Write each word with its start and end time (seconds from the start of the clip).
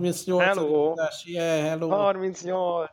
38 0.00 0.44
Hello. 0.56 0.94
Yeah, 1.24 1.68
hello. 1.68 1.88
38! 1.88 2.90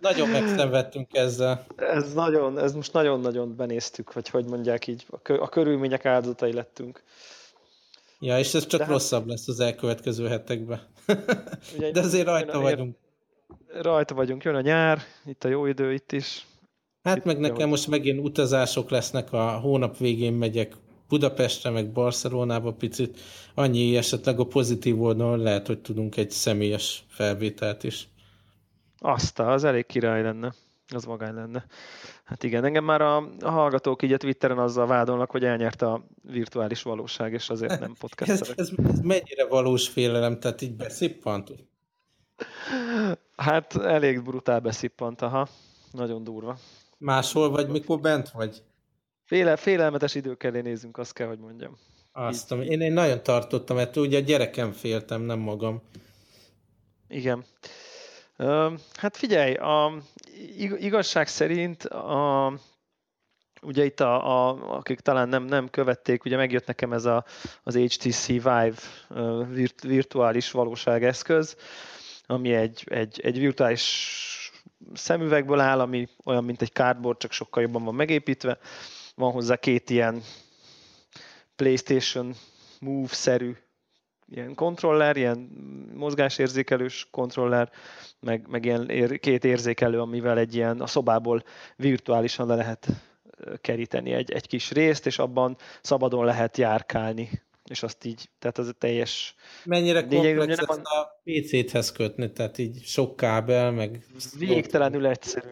Nagyon 0.00 0.28
megszenvedtünk 0.28 1.16
ezzel. 1.16 1.64
Ez 1.76 2.12
nagyon, 2.12 2.58
ez 2.58 2.72
most 2.72 2.92
nagyon-nagyon 2.92 3.56
benéztük, 3.56 4.12
vagy 4.12 4.28
hogy 4.28 4.44
mondják 4.44 4.86
így, 4.86 5.06
a, 5.10 5.22
kö, 5.22 5.38
a 5.40 5.48
körülmények 5.48 6.04
áldozatai 6.04 6.52
lettünk. 6.52 7.02
Ja, 8.20 8.38
és 8.38 8.54
ez 8.54 8.66
csak 8.66 8.78
De 8.80 8.84
hát- 8.84 8.92
rosszabb 8.92 9.26
lesz 9.26 9.48
az 9.48 9.60
elkövetkező 9.60 10.28
hetekben. 10.28 10.80
Ugye, 11.76 11.90
De 11.90 12.00
azért 12.00 12.26
rajta 12.26 12.60
vagyunk. 12.60 12.96
Rajta 13.80 14.14
vagyunk, 14.14 14.44
jön 14.44 14.54
a 14.54 14.60
nyár, 14.60 14.98
itt 15.26 15.44
a 15.44 15.48
jó 15.48 15.66
idő, 15.66 15.92
itt 15.92 16.12
is. 16.12 16.46
Hát 17.02 17.16
itt 17.16 17.24
meg 17.24 17.38
nekem 17.38 17.68
most 17.68 17.88
megint 17.88 18.24
utazások 18.24 18.90
lesznek, 18.90 19.32
a 19.32 19.58
hónap 19.58 19.96
végén 19.96 20.32
megyek 20.32 20.74
Budapestre, 21.12 21.70
meg 21.70 21.92
Barcelonába 21.92 22.72
picit. 22.72 23.20
Annyi 23.54 23.96
esetleg 23.96 24.40
a 24.40 24.46
pozitív 24.46 25.02
oldalon 25.02 25.38
lehet, 25.38 25.66
hogy 25.66 25.78
tudunk 25.78 26.16
egy 26.16 26.30
személyes 26.30 27.04
felvételt 27.08 27.84
is. 27.84 28.08
Azt, 28.98 29.38
az 29.38 29.64
elég 29.64 29.86
király 29.86 30.22
lenne. 30.22 30.54
Az 30.88 31.04
magány 31.04 31.34
lenne. 31.34 31.66
Hát 32.24 32.42
igen, 32.42 32.64
engem 32.64 32.84
már 32.84 33.00
a, 33.00 33.16
a 33.40 33.50
hallgatók 33.50 34.02
így 34.02 34.12
a 34.12 34.16
Twitteren 34.16 34.58
azzal 34.58 34.86
vádolnak, 34.86 35.30
hogy 35.30 35.44
elnyerte 35.44 35.86
a 35.86 36.06
virtuális 36.22 36.82
valóság, 36.82 37.32
és 37.32 37.50
azért 37.50 37.80
nem 37.80 37.94
podcast. 37.98 38.30
ez, 38.30 38.52
ez, 38.56 38.70
ez 38.88 39.00
mennyire 39.00 39.46
valós 39.48 39.88
félelem, 39.88 40.40
tehát 40.40 40.62
így 40.62 40.76
beszippant? 40.76 41.52
Hát 43.36 43.76
elég 43.76 44.22
brutál 44.22 44.60
beszippant, 44.60 45.22
aha. 45.22 45.48
Nagyon 45.90 46.24
durva. 46.24 46.56
Máshol 46.98 47.50
vagy, 47.50 47.68
mikor 47.68 48.00
bent 48.00 48.30
vagy? 48.30 48.62
Féle, 49.32 49.56
félelmetes 49.56 50.14
idők 50.14 50.42
elé 50.42 50.60
nézünk, 50.60 50.98
azt 50.98 51.12
kell, 51.12 51.26
hogy 51.26 51.38
mondjam. 51.38 51.78
Azt, 52.12 52.52
én, 52.52 52.80
én 52.80 52.92
nagyon 52.92 53.22
tartottam, 53.22 53.76
mert 53.76 53.96
ugye 53.96 54.18
a 54.18 54.20
gyerekem 54.20 54.72
féltem, 54.72 55.22
nem 55.22 55.38
magam. 55.38 55.82
Igen. 57.08 57.44
Hát 58.94 59.16
figyelj, 59.16 59.54
a, 59.54 59.92
igazság 60.78 61.28
szerint 61.28 61.84
a, 61.84 62.52
ugye 63.62 63.84
itt 63.84 64.00
a, 64.00 64.48
a, 64.48 64.58
akik 64.76 65.00
talán 65.00 65.28
nem, 65.28 65.44
nem 65.44 65.70
követték, 65.70 66.24
ugye 66.24 66.36
megjött 66.36 66.66
nekem 66.66 66.92
ez 66.92 67.04
a, 67.04 67.24
az 67.62 67.76
HTC 67.76 68.26
Vive 68.26 68.72
virt, 69.48 69.82
virtuális 69.82 70.50
valóságeszköz, 70.50 71.56
ami 72.26 72.54
egy, 72.54 72.86
egy, 72.90 73.20
egy 73.20 73.38
virtuális 73.38 74.52
szemüvegből 74.94 75.60
áll, 75.60 75.80
ami 75.80 76.08
olyan, 76.24 76.44
mint 76.44 76.62
egy 76.62 76.72
cardboard, 76.72 77.18
csak 77.18 77.32
sokkal 77.32 77.62
jobban 77.62 77.84
van 77.84 77.94
megépítve. 77.94 78.58
Van 79.14 79.32
hozzá 79.32 79.56
két 79.56 79.90
ilyen 79.90 80.22
PlayStation 81.56 82.34
Move-szerű 82.80 83.56
ilyen 84.32 84.54
kontroller, 84.54 85.16
ilyen 85.16 85.38
mozgásérzékelős 85.94 87.08
kontroller, 87.10 87.70
meg, 88.20 88.46
meg 88.48 88.64
ilyen 88.64 88.88
ér, 88.88 89.20
két 89.20 89.44
érzékelő, 89.44 90.00
amivel 90.00 90.38
egy 90.38 90.54
ilyen 90.54 90.80
a 90.80 90.86
szobából 90.86 91.44
virtuálisan 91.76 92.46
le 92.46 92.54
lehet 92.54 92.88
keríteni 93.60 94.12
egy, 94.12 94.30
egy 94.30 94.46
kis 94.46 94.70
részt, 94.70 95.06
és 95.06 95.18
abban 95.18 95.56
szabadon 95.82 96.24
lehet 96.24 96.56
járkálni. 96.56 97.42
És 97.64 97.82
azt 97.82 98.04
így, 98.04 98.28
tehát 98.38 98.58
az 98.58 98.68
a 98.68 98.72
teljes... 98.72 99.34
Mennyire 99.64 100.00
komplex 100.02 100.58
ezt 100.58 100.68
a 100.68 101.20
PC-hez 101.24 101.92
kötni, 101.92 102.32
tehát 102.32 102.58
így 102.58 102.82
sok 102.84 103.16
kábel, 103.16 103.70
meg... 103.70 104.04
Végtelenül 104.38 105.06
egyszerű. 105.06 105.48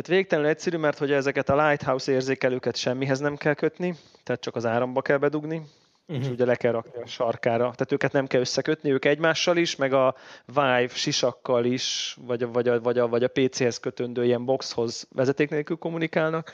Tehát 0.00 0.20
végtelenül 0.20 0.50
egyszerű, 0.50 0.76
mert 0.76 0.98
hogy 0.98 1.12
ezeket 1.12 1.48
a 1.48 1.66
Lighthouse 1.66 2.12
érzékelőket 2.12 2.76
semmihez 2.76 3.18
nem 3.18 3.36
kell 3.36 3.54
kötni, 3.54 3.94
tehát 4.22 4.40
csak 4.40 4.56
az 4.56 4.66
áramba 4.66 5.02
kell 5.02 5.16
bedugni, 5.16 5.56
uh-huh. 5.56 6.24
és 6.24 6.30
ugye 6.30 6.44
le 6.44 6.54
kell 6.54 6.72
rakni 6.72 7.02
a 7.02 7.06
sarkára. 7.06 7.62
Tehát 7.62 7.92
őket 7.92 8.12
nem 8.12 8.26
kell 8.26 8.40
összekötni, 8.40 8.92
ők 8.92 9.04
egymással 9.04 9.56
is, 9.56 9.76
meg 9.76 9.92
a 9.92 10.14
Vive 10.46 10.88
sisakkal 10.88 11.64
is, 11.64 12.16
vagy 12.26 12.42
a, 12.42 12.50
vagy 12.50 12.68
a, 12.68 12.80
vagy 12.80 12.98
a, 12.98 13.08
vagy 13.08 13.24
a 13.24 13.28
PC-hez 13.28 13.80
kötöndő 13.80 14.24
ilyen 14.24 14.44
boxhoz 14.44 15.08
vezeték 15.14 15.50
nélkül 15.50 15.76
kommunikálnak. 15.76 16.52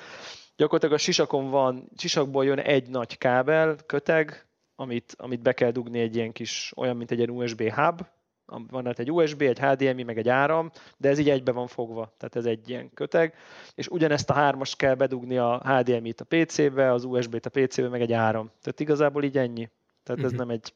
Gyakorlatilag 0.57 0.95
a 0.95 0.99
sisakon 0.99 1.51
van, 1.51 1.89
sisakból 1.97 2.45
jön 2.45 2.59
egy 2.59 2.89
nagy 2.89 3.19
kábel, 3.19 3.77
köteg, 3.87 4.47
amit, 4.77 5.15
amit 5.19 5.43
be 5.43 5.53
kell 5.53 5.71
dugni 5.71 6.01
egy 6.01 6.17
ilyen 6.17 6.33
kis, 6.33 6.73
olyan, 6.77 6.97
mint 6.97 7.11
egy 7.11 7.19
ilyen 7.19 7.31
USB 7.31 7.73
hub, 7.73 8.01
van 8.47 8.85
hát 8.87 8.99
egy 8.99 9.13
USB, 9.13 9.43
egy 9.43 9.59
HDMI, 9.59 10.03
meg 10.03 10.19
egy 10.19 10.29
áram, 10.29 10.71
de 10.97 11.09
ez 11.09 11.19
így 11.19 11.31
egybe 11.31 11.53
van 11.53 11.67
fogva, 11.67 12.15
tehát 12.19 12.37
ez 12.37 12.45
egy 12.45 12.69
ilyen 12.69 12.91
köteg, 12.95 13.35
és 13.75 13.89
ugyanezt 13.89 14.31
a 14.31 14.33
hármas 14.33 14.77
kell 14.77 14.95
bedugni 14.95 15.37
a 15.39 15.63
HDMI-t 15.65 16.21
a 16.21 16.25
PC-be, 16.29 16.93
az 16.93 17.05
USB-t 17.05 17.47
a 17.47 17.51
PC-be, 17.51 17.89
meg 17.89 18.01
egy 18.01 18.13
áram. 18.13 18.51
Tehát 18.63 18.81
igazából 18.81 19.25
így 19.25 19.39
ennyi. 19.39 19.69
Tehát 20.03 20.25
ez 20.25 20.33
uh-huh. 20.33 20.47
nem 20.47 20.51
egy 20.51 20.73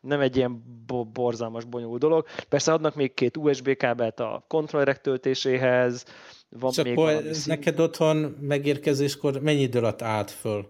nem 0.00 0.20
egy 0.20 0.36
ilyen 0.36 0.62
bo- 0.86 1.12
borzalmas, 1.12 1.64
bonyolult 1.64 2.00
dolog. 2.00 2.26
Persze 2.48 2.72
adnak 2.72 2.94
még 2.94 3.14
két 3.14 3.36
USB 3.36 3.76
kábelt 3.76 4.20
a 4.20 4.44
kontrollerek 4.48 5.00
töltéséhez. 5.00 6.04
Van 6.48 6.70
és 6.70 6.82
még 6.82 6.98
akkor 6.98 7.22
szín... 7.32 7.42
neked 7.46 7.80
otthon 7.80 8.16
megérkezéskor 8.40 9.40
mennyi 9.40 9.60
idő 9.60 9.78
alatt 9.78 10.02
állt 10.02 10.30
föl? 10.30 10.68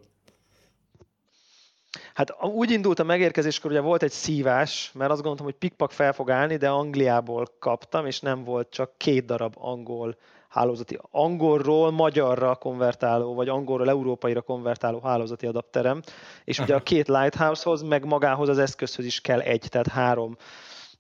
Hát 2.19 2.45
úgy 2.45 2.71
indult 2.71 2.99
a 2.99 3.05
megérkezéskor, 3.05 3.71
ugye 3.71 3.81
volt 3.81 4.03
egy 4.03 4.11
szívás, 4.11 4.91
mert 4.95 5.11
azt 5.11 5.21
gondoltam, 5.21 5.47
hogy 5.47 5.55
pikpak 5.55 5.91
fel 5.91 6.13
fog 6.13 6.31
állni, 6.31 6.57
de 6.57 6.69
Angliából 6.69 7.47
kaptam, 7.59 8.07
és 8.07 8.21
nem 8.21 8.45
volt 8.45 8.71
csak 8.71 8.91
két 8.97 9.25
darab 9.25 9.55
angol 9.59 10.17
hálózati, 10.49 10.99
angolról 11.11 11.91
magyarra 11.91 12.55
konvertáló, 12.55 13.35
vagy 13.35 13.49
angolról 13.49 13.89
európaira 13.89 14.41
konvertáló 14.41 15.01
hálózati 15.01 15.47
adapterem, 15.47 16.03
és 16.45 16.59
ugye 16.59 16.75
a 16.75 16.83
két 16.83 17.09
Lighthouse-hoz, 17.09 17.83
meg 17.83 18.05
magához 18.05 18.49
az 18.49 18.59
eszközhöz 18.59 19.05
is 19.05 19.21
kell 19.21 19.41
egy, 19.41 19.67
tehát 19.69 19.87
három. 19.87 20.37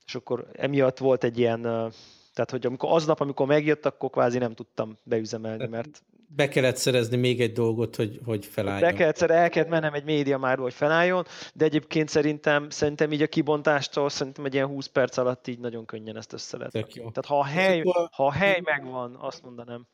És 0.06 0.14
akkor 0.14 0.46
emiatt 0.52 0.98
volt 0.98 1.24
egy 1.24 1.38
ilyen, 1.38 1.62
tehát 2.34 2.50
hogy 2.50 2.66
amikor 2.66 2.92
aznap, 2.92 3.20
amikor 3.20 3.46
megjött, 3.46 3.86
akkor 3.86 4.10
kvázi 4.10 4.38
nem 4.38 4.54
tudtam 4.54 4.96
beüzemelni, 5.02 5.66
mert 5.66 6.02
be 6.30 6.48
kellett 6.48 6.76
szerezni 6.76 7.16
még 7.16 7.40
egy 7.40 7.52
dolgot, 7.52 7.96
hogy, 7.96 8.20
hogy 8.24 8.46
felálljon. 8.46 8.90
Be 8.90 8.96
kellett, 8.96 9.20
el 9.20 9.50
kellett 9.50 9.68
mennem 9.68 9.94
egy 9.94 10.04
média 10.04 10.38
már, 10.38 10.58
hogy 10.58 10.74
felálljon, 10.74 11.24
de 11.54 11.64
egyébként 11.64 12.08
szerintem, 12.08 12.70
szerintem 12.70 13.12
így 13.12 13.22
a 13.22 13.26
kibontástól 13.26 14.08
szerintem 14.08 14.44
egy 14.44 14.54
ilyen 14.54 14.66
20 14.66 14.86
perc 14.86 15.16
alatt 15.16 15.46
így 15.46 15.58
nagyon 15.58 15.84
könnyen 15.84 16.16
ezt 16.16 16.32
össze 16.32 16.56
lehet. 16.56 16.72
Tehát 16.72 17.26
ha 17.26 17.38
a 17.38 17.44
hely, 17.44 17.80
akkor... 17.80 18.08
ha 18.10 18.26
a 18.26 18.32
hely 18.32 18.60
megvan, 18.64 19.16
azt 19.20 19.42
mondanám. 19.42 19.86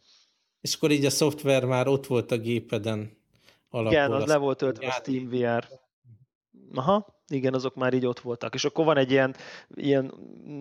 És 0.61 0.75
akkor 0.75 0.91
így 0.91 1.05
a 1.05 1.11
szoftver 1.11 1.65
már 1.65 1.87
ott 1.87 2.07
volt 2.07 2.31
a 2.31 2.39
gépeden 2.39 3.19
alapból. 3.69 3.93
Igen, 3.93 4.13
az 4.13 4.25
le 4.25 4.37
volt 4.37 4.59
töltve 4.59 4.87
a 4.87 4.91
SteamVR. 4.91 5.69
Aha, 6.75 7.14
igen, 7.29 7.55
azok 7.55 7.75
már 7.75 7.95
így 7.95 8.07
ott 8.07 8.21
voltak. 8.21 8.55
És 8.55 8.65
akkor 8.65 8.85
van 8.85 8.97
egy 8.97 9.11
ilyen, 9.11 9.35
ilyen 9.75 10.15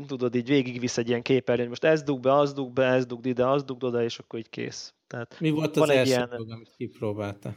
tudod, 0.07 0.35
így 0.35 0.47
végigvisz 0.47 0.97
egy 0.97 1.07
ilyen 1.07 1.22
képernyő, 1.22 1.68
most 1.68 1.84
ez 1.84 2.03
dug 2.03 2.19
be, 2.19 2.34
az 2.34 2.53
dug 2.53 2.74
be, 2.74 2.85
ez 2.85 3.06
dug 3.06 3.25
ide, 3.25 3.47
az 3.47 3.63
dug 3.63 3.84
oda, 3.84 4.03
és 4.03 4.19
akkor 4.19 4.40
így 4.40 4.50
kész. 4.50 4.94
Tehát 5.07 5.40
Mi 5.40 5.50
volt 5.50 5.78
az 5.78 5.90
első 5.90 6.12
ilyen... 6.12 6.29
dolog, 6.29 6.52
amit 6.52 6.73
kipróbálta? 6.78 7.56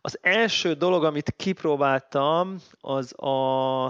Az 0.00 0.18
első 0.20 0.72
dolog, 0.72 1.04
amit 1.04 1.34
kipróbáltam, 1.36 2.56
az 2.80 3.18
a, 3.18 3.84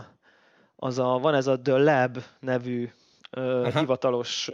az 0.76 0.98
a 0.98 1.19
van 1.19 1.34
ez 1.34 1.47
a 1.47 1.60
The 1.60 1.76
Lab 1.76 2.19
nevű 2.41 2.88
uh, 3.36 3.75
hivatalos 3.75 4.50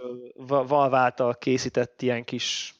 Valve 0.46 0.96
által 0.96 1.34
készített 1.34 2.02
ilyen 2.02 2.24
kis 2.24 2.77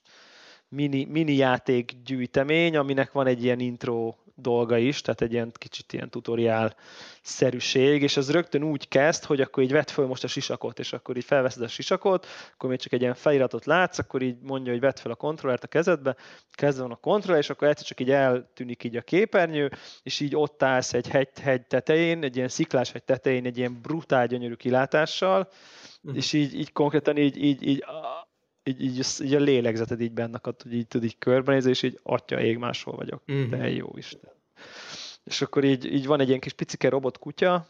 mini, 0.69 1.05
mini 1.05 1.33
játék 1.33 1.93
gyűjtemény, 2.05 2.77
aminek 2.77 3.13
van 3.13 3.27
egy 3.27 3.45
ilyen 3.45 3.61
intro 3.61 4.15
dolga 4.41 4.77
is, 4.77 5.01
tehát 5.01 5.21
egy 5.21 5.33
ilyen 5.33 5.53
kicsit 5.55 5.93
ilyen 5.93 6.11
tutoriál 6.11 6.75
szerűség, 7.23 8.03
és 8.03 8.17
az 8.17 8.31
rögtön 8.31 8.63
úgy 8.63 8.89
kezd, 8.89 9.25
hogy 9.25 9.41
akkor 9.41 9.63
így 9.63 9.73
vedd 9.73 9.87
föl 9.87 10.07
most 10.07 10.25
a 10.25 10.29
sisakot, 10.29 10.79
és 10.79 10.93
akkor 10.93 11.17
így 11.17 11.25
felveszed 11.25 11.63
a 11.63 11.69
sisakot, 11.69 12.27
akkor 12.55 12.71
még 12.71 12.79
csak 12.79 12.93
egy 12.93 13.01
ilyen 13.01 13.15
feliratot 13.15 13.65
látsz, 13.65 13.99
akkor 13.99 14.23
így 14.23 14.37
mondja, 14.43 14.73
hogy 14.73 14.81
vedd 14.81 14.97
fel 14.97 15.11
a 15.11 15.15
kontrollert 15.15 15.65
a 15.65 15.67
kezedbe, 15.67 16.17
kezdve 16.51 16.83
van 16.83 16.93
a 16.93 16.97
kontroller, 16.97 17.41
és 17.41 17.51
akkor 17.51 17.69
egyszer 17.69 17.87
csak 17.87 18.01
így 18.01 18.11
eltűnik 18.11 18.85
így 18.85 18.97
a 18.97 19.03
képernyő, 19.03 19.71
és 20.03 20.21
így 20.21 20.37
ott 20.37 20.63
állsz 20.63 20.95
egy 20.95 21.09
hegy, 21.09 21.39
hegy 21.41 21.67
tetején, 21.67 22.23
egy 22.23 22.37
ilyen 22.37 22.49
sziklás 22.49 22.93
hegy 22.93 23.05
tetején, 23.05 23.47
egy 23.47 23.59
ilyen 23.59 23.79
brutál 23.83 24.27
gyönyörű 24.27 24.55
kilátással, 24.55 25.49
uh-huh. 26.03 26.17
és 26.17 26.33
így, 26.33 26.55
így 26.55 26.73
konkrétan 26.73 27.17
így, 27.17 27.45
így, 27.45 27.67
így 27.67 27.85
így, 28.69 28.85
így, 28.85 29.07
így 29.21 29.35
a 29.35 29.39
lélegzeted 29.39 30.01
így 30.01 30.13
benne 30.13 30.37
akad, 30.37 30.63
hogy 30.63 30.75
így 30.75 30.87
tud 30.87 31.05
így 31.05 31.19
körbenézni, 31.19 31.71
és 31.71 31.83
így 31.83 32.01
atya 32.03 32.41
ég 32.41 32.59
máshol 32.59 32.97
vagyok. 32.97 33.23
Mm. 33.33 33.51
De 33.51 33.71
jó 33.71 33.91
Isten. 33.97 34.31
És 35.25 35.43
akkor 35.43 35.65
így, 35.65 35.93
így 35.93 36.07
van 36.07 36.21
egy 36.21 36.29
ilyen 36.29 36.41
kis 36.41 36.53
picike 36.53 36.89
robot 36.89 37.19
kutya, 37.19 37.67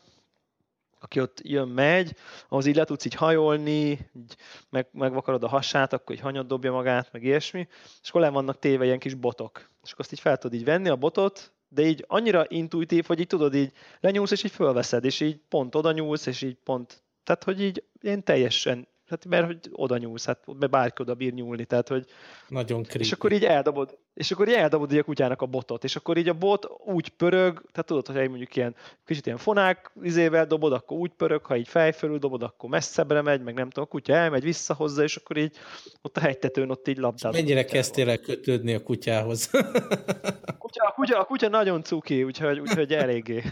aki 1.01 1.21
ott 1.21 1.41
jön, 1.43 1.69
megy, 1.69 2.15
ahhoz 2.49 2.67
így 2.67 2.77
le 2.77 2.85
tudsz 2.85 3.05
így 3.05 3.15
hajolni, 3.15 3.91
így 3.91 4.37
meg, 4.71 4.89
megvakarod 4.93 5.43
a 5.43 5.49
hasát, 5.49 5.93
akkor 5.93 6.15
így 6.15 6.21
hanyat 6.21 6.47
dobja 6.47 6.73
magát, 6.73 7.13
meg 7.13 7.25
ilyesmi, 7.25 7.69
és 8.03 8.09
akkor 8.09 8.21
le 8.21 8.29
vannak 8.29 8.59
téve 8.59 8.85
ilyen 8.85 8.99
kis 8.99 9.15
botok. 9.15 9.71
És 9.83 9.93
akkor 9.93 10.05
azt 10.05 10.13
így 10.13 10.21
fel 10.21 10.37
tudod 10.37 10.59
így 10.59 10.65
venni 10.65 10.89
a 10.89 10.97
botot, 10.97 11.53
de 11.69 11.83
így 11.83 12.05
annyira 12.07 12.45
intuitív, 12.49 13.07
hogy 13.07 13.21
így 13.21 13.27
tudod, 13.27 13.55
így 13.55 13.73
lenyúlsz, 14.01 14.31
és 14.31 14.45
így 14.45 14.51
fölveszed, 14.51 15.05
és 15.05 15.21
így 15.21 15.41
pont 15.49 15.75
oda 15.75 15.93
nyúlsz, 15.93 16.27
és 16.27 16.43
így 16.43 16.57
pont, 16.65 17.03
tehát 17.25 17.45
hogy 17.45 17.63
így 17.63 17.85
én 18.01 18.23
teljesen 18.23 18.89
Hát 19.09 19.25
mert 19.25 19.47
hogy 19.47 19.59
oda 19.73 19.97
nyúlsz, 19.97 20.25
hát 20.25 20.71
bárki 20.71 21.03
oda 21.03 21.15
bír 21.15 21.33
nyúlni, 21.33 21.65
tehát 21.65 21.89
hogy... 21.89 22.07
Nagyon 22.49 22.83
creepy. 22.83 23.05
És 23.05 23.13
akkor 23.13 23.33
így 23.33 23.45
eldobod, 23.45 23.99
és 24.19 24.31
akkor 24.31 24.49
így 24.49 24.55
eldobod 24.55 24.93
a 24.93 25.03
kutyának 25.03 25.43
a 25.43 25.47
botot, 25.47 25.85
és 25.85 25.97
akkor 25.97 26.17
így 26.17 26.29
a 26.29 26.33
bot 26.33 26.67
úgy 26.85 27.09
pörög, 27.09 27.63
tehát 27.73 27.87
tudod, 27.87 28.07
hogy 28.07 28.29
mondjuk 28.29 28.57
ilyen 28.57 28.75
kicsit 29.07 29.27
ilyen 29.27 29.39
fonák 29.39 29.93
izével 30.03 30.47
dobod, 30.47 30.73
akkor 30.73 30.99
úgy 30.99 31.11
pörög, 31.11 31.45
ha 31.45 31.57
így 31.57 31.69
fejfölül 31.69 32.19
dobod, 32.19 32.43
akkor 32.43 32.71
messzebbre 32.71 33.23
megy, 33.23 33.43
meg 33.43 33.55
nem 33.55 33.69
tudom, 33.69 33.85
a 33.85 33.93
kutya 33.93 34.13
elmegy 34.13 34.43
vissza 34.43 34.75
hozzá, 34.75 35.03
és 35.03 35.17
akkor 35.17 35.37
így 35.37 35.57
ott 36.03 36.17
a 36.17 36.21
hegytetőn 36.21 36.71
ott 36.71 36.89
így 36.89 36.97
labdál. 36.97 37.33
Mennyire 37.33 37.65
kezdtél 37.65 38.11
el 38.11 38.19
kötődni 38.19 38.75
a 38.75 38.83
kutyához? 38.83 39.51
A 39.53 40.57
kutya, 40.59 40.85
a 40.85 40.93
kutya, 40.93 41.19
a 41.19 41.25
kutya 41.25 41.49
nagyon 41.49 41.83
cuki, 41.83 42.23
úgyhogy, 42.23 42.59
úgyhogy 42.59 42.93
eléggé. 42.93 43.43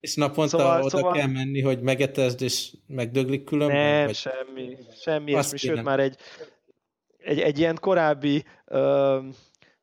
és 0.00 0.14
naponta 0.14 0.58
szóval, 0.58 0.80
oda 0.80 0.88
szóval... 0.88 1.12
kell 1.12 1.26
menni, 1.26 1.62
hogy 1.62 1.80
megetesd, 1.80 2.42
és 2.42 2.72
megdöglik 2.86 3.44
különben? 3.44 3.76
Nem, 3.76 4.06
vagy... 4.06 4.14
semmi, 4.14 4.76
semmi, 5.02 5.30
és 5.30 5.46
sőt 5.56 5.82
már 5.82 6.00
egy, 6.00 6.16
egy, 7.28 7.40
egy 7.40 7.58
ilyen 7.58 7.78
korábbi, 7.80 8.44
uh, 8.66 8.78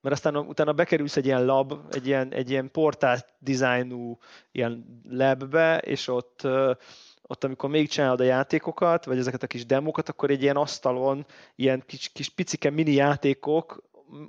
mert 0.01 0.15
aztán 0.15 0.37
utána 0.37 0.73
bekerülsz 0.73 1.17
egy 1.17 1.25
ilyen 1.25 1.45
lab, 1.45 1.73
egy 1.91 2.07
ilyen, 2.07 2.33
egy 2.33 2.49
ilyen 2.49 2.71
portál 2.71 3.25
dizájnú 3.39 4.17
ilyen 4.51 5.01
labbe, 5.09 5.77
és 5.77 6.07
ott 6.07 6.41
uh, 6.43 6.71
ott 7.27 7.43
amikor 7.43 7.69
még 7.69 7.89
csinálod 7.89 8.19
a 8.19 8.23
játékokat, 8.23 9.05
vagy 9.05 9.17
ezeket 9.17 9.43
a 9.43 9.47
kis 9.47 9.65
demókat, 9.65 10.09
akkor 10.09 10.29
egy 10.29 10.41
ilyen 10.41 10.55
asztalon 10.55 11.25
ilyen 11.55 11.83
kis, 11.85 12.09
kis 12.13 12.29
picike 12.29 12.69
mini 12.69 12.91
játékok 12.91 13.83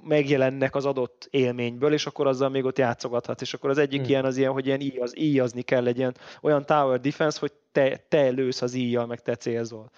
megjelennek 0.05 0.75
az 0.75 0.85
adott 0.85 1.29
élményből, 1.31 1.93
és 1.93 2.07
akkor 2.07 2.27
azzal 2.27 2.49
még 2.49 2.65
ott 2.65 2.79
játszogathatsz. 2.79 3.41
És 3.41 3.55
akkor 3.55 3.71
az 3.71 3.79
egyik 3.79 4.01
hmm. 4.01 4.09
ilyen 4.09 4.25
az 4.25 4.37
ilyen, 4.37 4.53
hogy 4.53 4.67
ilyen 4.67 4.81
íjaz, 4.81 5.19
íjazni 5.19 5.63
kell 5.63 5.87
egy 5.87 5.99
ilyen 5.99 6.17
olyan 6.43 6.67
tower 6.67 7.01
defense, 7.01 7.39
hogy 7.41 7.53
te, 7.73 7.97
te 8.09 8.29
lősz 8.29 8.63
az 8.63 8.75
íjjal, 8.75 9.07
meg 9.07 9.21
te 9.21 9.37
célzol 9.37 9.91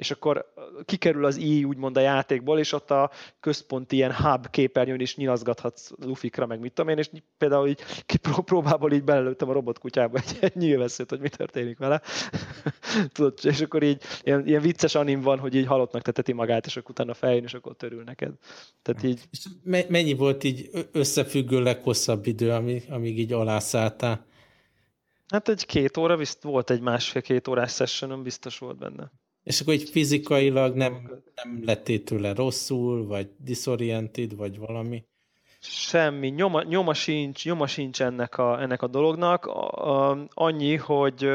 és 0.00 0.10
akkor 0.10 0.52
kikerül 0.84 1.24
az 1.24 1.36
i 1.36 1.64
úgymond 1.64 1.96
a 1.96 2.00
játékból, 2.00 2.58
és 2.58 2.72
ott 2.72 2.90
a 2.90 3.10
központi 3.40 3.96
ilyen 3.96 4.14
hub 4.14 4.50
képernyőn 4.50 5.00
is 5.00 5.16
nyilaszgathatsz 5.16 5.90
lufikra, 6.00 6.46
meg 6.46 6.60
mit 6.60 6.72
tudom 6.72 6.90
én, 6.90 6.98
és 6.98 7.10
például 7.38 7.68
így 7.68 7.80
próbából 8.44 8.92
így 8.92 9.04
belelőttem 9.04 9.48
a 9.48 9.52
robotkutyába 9.52 10.18
egy, 10.18 10.36
egy 10.40 10.56
nyilvesszőt, 10.56 11.10
hogy 11.10 11.20
mi 11.20 11.28
történik 11.28 11.78
vele. 11.78 12.00
Tudod, 13.12 13.38
és 13.42 13.60
akkor 13.60 13.82
így 13.82 14.02
ilyen, 14.22 14.46
ilyen 14.46 14.60
vicces 14.62 14.94
anim 14.94 15.20
van, 15.20 15.38
hogy 15.38 15.54
így 15.54 15.66
halottnak 15.66 16.02
teteti 16.02 16.32
magát, 16.32 16.66
és 16.66 16.76
akkor 16.76 16.90
utána 16.90 17.14
feljön, 17.14 17.44
és 17.44 17.54
akkor 17.54 17.76
törül 17.76 18.02
neked. 18.02 18.32
Tehát 18.82 19.02
így... 19.02 19.20
És 19.30 19.46
mennyi 19.88 20.14
volt 20.14 20.44
így 20.44 20.70
összefüggő 20.92 21.62
leghosszabb 21.62 22.26
idő, 22.26 22.50
amíg, 22.50 22.84
amíg 22.88 23.18
így 23.18 23.32
alászálltál? 23.32 24.28
Hát 25.28 25.48
egy 25.48 25.66
két 25.66 25.96
óra, 25.96 26.18
volt 26.40 26.70
egy 26.70 26.80
másfél-két 26.80 27.48
órás 27.48 27.74
sessionom, 27.74 28.22
biztos 28.22 28.58
volt 28.58 28.78
benne. 28.78 29.10
És 29.50 29.60
akkor 29.60 29.74
így 29.74 29.90
fizikailag 29.90 30.74
nem, 30.74 31.22
nem 31.34 31.62
lettél 31.64 32.04
tőle 32.04 32.34
rosszul, 32.34 33.06
vagy 33.06 33.28
disoriented, 33.36 34.36
vagy 34.36 34.58
valami? 34.58 35.04
Semmi, 35.60 36.28
nyoma, 36.28 36.62
nyoma, 36.62 36.94
sincs, 36.94 37.44
nyoma 37.44 37.66
sincs 37.66 38.02
ennek 38.02 38.38
a, 38.38 38.60
ennek 38.62 38.82
a 38.82 38.86
dolognak. 38.86 39.46
A, 39.46 39.70
a, 39.70 40.26
annyi, 40.34 40.76
hogy, 40.76 41.30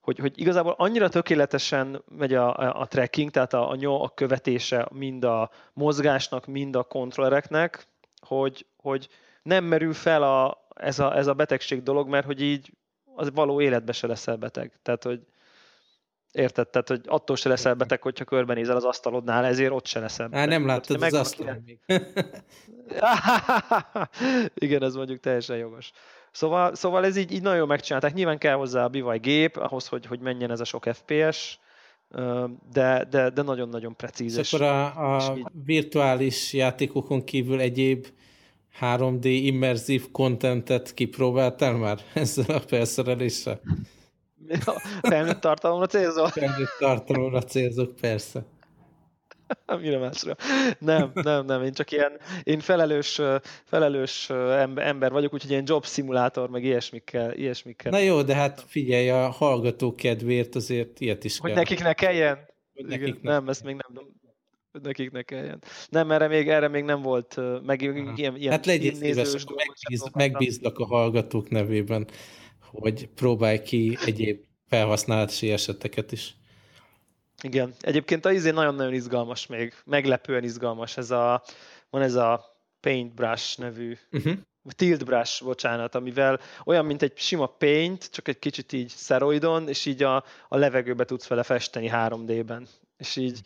hogy, 0.00 0.18
hogy 0.18 0.32
igazából 0.40 0.74
annyira 0.76 1.08
tökéletesen 1.08 2.02
megy 2.18 2.34
a, 2.34 2.56
a, 2.58 2.80
a 2.80 2.86
tracking, 2.86 3.30
tehát 3.30 3.52
a, 3.52 3.70
a 3.70 3.74
nyom, 3.74 4.00
a 4.00 4.08
követése 4.08 4.88
mind 4.92 5.24
a 5.24 5.50
mozgásnak, 5.72 6.46
mind 6.46 6.76
a 6.76 6.82
kontrollereknek, 6.82 7.86
hogy, 8.26 8.66
hogy 8.76 9.08
nem 9.42 9.64
merül 9.64 9.92
fel 9.92 10.22
a, 10.22 10.66
ez, 10.74 10.98
a, 10.98 11.16
ez 11.16 11.26
a 11.26 11.34
betegség 11.34 11.82
dolog, 11.82 12.08
mert 12.08 12.26
hogy 12.26 12.42
így 12.42 12.72
az 13.14 13.30
való 13.34 13.60
életbe 13.60 13.92
se 13.92 14.06
leszel 14.06 14.36
beteg. 14.36 14.78
Tehát, 14.82 15.02
hogy 15.02 15.20
Érted? 16.32 16.68
Tehát, 16.68 16.88
hogy 16.88 17.00
attól 17.06 17.36
se 17.36 17.48
leszel 17.48 17.74
beteg, 17.74 18.02
hogyha 18.02 18.24
körbenézel 18.24 18.76
az 18.76 18.84
asztalodnál, 18.84 19.44
ezért 19.44 19.72
ott 19.72 19.86
se 19.86 20.00
leszel 20.00 20.28
beteg. 20.28 20.48
Á, 20.48 20.50
nem 20.50 20.66
láttad 20.66 21.02
az 21.02 21.14
asztalon 21.14 21.62
még. 21.66 21.78
Igen, 24.54 24.82
ez 24.82 24.94
mondjuk 24.94 25.20
teljesen 25.20 25.56
jogos. 25.56 25.90
Szóval, 26.32 26.74
szóval 26.74 27.04
ez 27.04 27.16
így, 27.16 27.32
így 27.32 27.42
nagyon 27.42 27.66
megcsinálták. 27.66 28.14
Nyilván 28.14 28.38
kell 28.38 28.54
hozzá 28.54 28.84
a 28.84 28.88
bivaj 28.88 29.18
gép, 29.18 29.56
ahhoz, 29.56 29.86
hogy, 29.86 30.06
hogy 30.06 30.20
menjen 30.20 30.50
ez 30.50 30.60
a 30.60 30.64
sok 30.64 30.86
FPS, 30.92 31.58
de, 32.72 33.06
de, 33.10 33.30
de 33.30 33.42
nagyon-nagyon 33.42 33.96
precíz. 33.96 34.36
És, 34.36 34.52
és 34.52 34.52
akkor 34.52 34.66
a, 34.66 35.16
a 35.16 35.36
így... 35.36 35.46
virtuális 35.64 36.52
játékokon 36.52 37.24
kívül 37.24 37.60
egyéb 37.60 38.06
3D 38.80 39.24
immerzív 39.24 40.10
kontentet 40.10 40.94
kipróbáltál 40.94 41.72
már 41.72 41.98
ezzel 42.14 42.56
a 42.56 42.60
felszereléssel? 42.60 43.60
Felnőtt 45.02 45.40
tartalomra 45.40 45.86
célzol? 45.86 46.28
Felnőtt 46.28 46.76
tartalomra 46.78 47.42
célzok, 47.42 47.96
persze. 47.96 48.44
Mire 49.80 49.98
másra? 49.98 50.36
Nem, 50.78 51.10
nem, 51.14 51.44
nem, 51.44 51.62
én 51.62 51.72
csak 51.72 51.90
ilyen, 51.90 52.12
én 52.42 52.60
felelős, 52.60 53.20
felelős 53.64 54.30
ember 54.76 55.12
vagyok, 55.12 55.32
úgyhogy 55.34 55.50
ilyen 55.50 55.64
job 55.66 55.84
szimulátor, 55.84 56.50
meg 56.50 56.64
ilyesmikkel, 56.64 57.34
ilyesmikkel. 57.34 57.90
Na 57.90 57.98
jó, 57.98 58.22
de 58.22 58.34
hát 58.34 58.64
figyelj, 58.66 59.10
a 59.10 59.28
hallgató 59.28 59.94
kedvéért 59.94 60.54
azért 60.54 61.00
ilyet 61.00 61.24
is 61.24 61.38
hogy 61.38 61.50
kell. 61.50 61.58
nekik 61.58 61.82
ne 61.82 61.92
kelljen? 61.92 62.38
Hogy 62.74 62.84
nekik 62.86 63.22
ne. 63.22 63.30
Nem, 63.30 63.48
ezt 63.48 63.64
még 63.64 63.74
nem, 63.74 64.06
hogy 64.72 64.80
nekik 64.82 65.10
ne 65.10 65.22
kelljen. 65.22 65.62
Nem, 65.88 66.10
erre 66.10 66.28
még, 66.28 66.48
erre 66.48 66.68
még 66.68 66.84
nem 66.84 67.02
volt, 67.02 67.40
meg 67.66 67.82
ilyen, 67.82 68.16
ilyen 68.16 68.50
Hát 68.50 68.66
legyél 68.66 68.94
szíves, 68.94 69.44
megbíz, 69.54 70.10
megbízlak 70.12 70.78
a 70.78 70.84
hallgatók 70.84 71.48
nevében 71.48 72.06
hogy 72.72 73.08
próbálj 73.08 73.62
ki 73.62 73.98
egyéb 74.04 74.44
felhasználási 74.68 75.52
eseteket 75.52 76.12
is. 76.12 76.34
Igen, 77.42 77.74
egyébként 77.80 78.24
az 78.24 78.32
izé 78.32 78.50
nagyon-nagyon 78.50 78.94
izgalmas 78.94 79.46
még, 79.46 79.74
meglepően 79.84 80.44
izgalmas. 80.44 80.96
Ez 80.96 81.10
a, 81.10 81.42
van 81.90 82.02
ez 82.02 82.14
a 82.14 82.44
Paintbrush 82.80 83.58
nevű, 83.58 83.96
uh-huh. 84.12 84.32
Tilt 84.76 85.04
Brush, 85.04 85.44
bocsánat, 85.44 85.94
amivel 85.94 86.40
olyan, 86.64 86.84
mint 86.84 87.02
egy 87.02 87.12
sima 87.16 87.46
paint, 87.46 88.10
csak 88.10 88.28
egy 88.28 88.38
kicsit 88.38 88.72
így 88.72 88.88
szeroidon, 88.88 89.68
és 89.68 89.86
így 89.86 90.02
a, 90.02 90.24
a 90.48 90.56
levegőbe 90.56 91.04
tudsz 91.04 91.26
vele 91.26 91.42
festeni 91.42 91.90
3D-ben. 91.92 92.68
És 92.96 93.16
így 93.16 93.40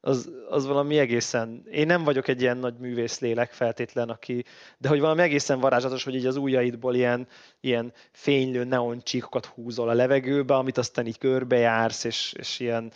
az, 0.00 0.30
az 0.48 0.66
valami 0.66 0.98
egészen, 0.98 1.66
én 1.70 1.86
nem 1.86 2.04
vagyok 2.04 2.28
egy 2.28 2.40
ilyen 2.40 2.56
nagy 2.56 2.78
művész 2.78 3.20
lélek 3.20 3.52
feltétlen, 3.52 4.08
aki, 4.08 4.44
de 4.78 4.88
hogy 4.88 5.00
valami 5.00 5.22
egészen 5.22 5.60
varázslatos, 5.60 6.04
hogy 6.04 6.14
így 6.14 6.26
az 6.26 6.36
ujjaidból 6.36 6.94
ilyen, 6.94 7.28
ilyen 7.66 7.92
fénylő 8.12 8.64
neon 8.64 9.00
csíkokat 9.02 9.46
húzol 9.46 9.88
a 9.88 9.92
levegőbe, 9.92 10.54
amit 10.54 10.78
aztán 10.78 11.06
így 11.06 11.18
körbejársz, 11.18 12.04
és, 12.04 12.34
és 12.38 12.60
ilyen, 12.60 12.92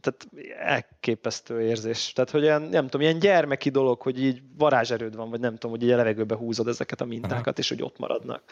tehát 0.00 0.28
elképesztő 0.58 1.60
érzés. 1.60 2.12
Tehát, 2.12 2.30
hogy 2.30 2.42
ilyen, 2.42 2.62
nem 2.62 2.84
tudom, 2.84 3.00
ilyen 3.00 3.18
gyermeki 3.18 3.70
dolog, 3.70 4.02
hogy 4.02 4.22
így 4.22 4.42
varázserőd 4.58 5.16
van, 5.16 5.30
vagy 5.30 5.40
nem 5.40 5.52
tudom, 5.52 5.70
hogy 5.70 5.82
így 5.82 5.90
a 5.90 5.96
levegőbe 5.96 6.34
húzod 6.34 6.68
ezeket 6.68 7.00
a 7.00 7.04
mintákat, 7.04 7.46
Aha. 7.46 7.58
és 7.58 7.68
hogy 7.68 7.82
ott 7.82 7.98
maradnak. 7.98 8.42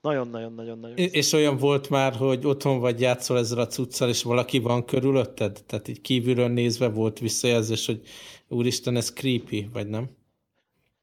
Nagyon-nagyon-nagyon-nagyon. 0.00 0.96
És 0.96 1.32
olyan 1.32 1.56
volt 1.56 1.90
már, 1.90 2.14
hogy 2.14 2.46
otthon 2.46 2.80
vagy 2.80 3.00
játszol 3.00 3.38
ezzel 3.38 3.58
a 3.58 3.66
cuccal, 3.66 4.08
és 4.08 4.22
valaki 4.22 4.58
van 4.58 4.84
körülötted? 4.84 5.62
Tehát 5.66 5.88
így 5.88 6.00
kívülről 6.00 6.48
nézve 6.48 6.88
volt 6.88 7.18
visszajelzés, 7.18 7.86
hogy 7.86 8.00
úristen, 8.48 8.96
ez 8.96 9.12
creepy, 9.12 9.68
vagy 9.72 9.86
nem? 9.86 10.18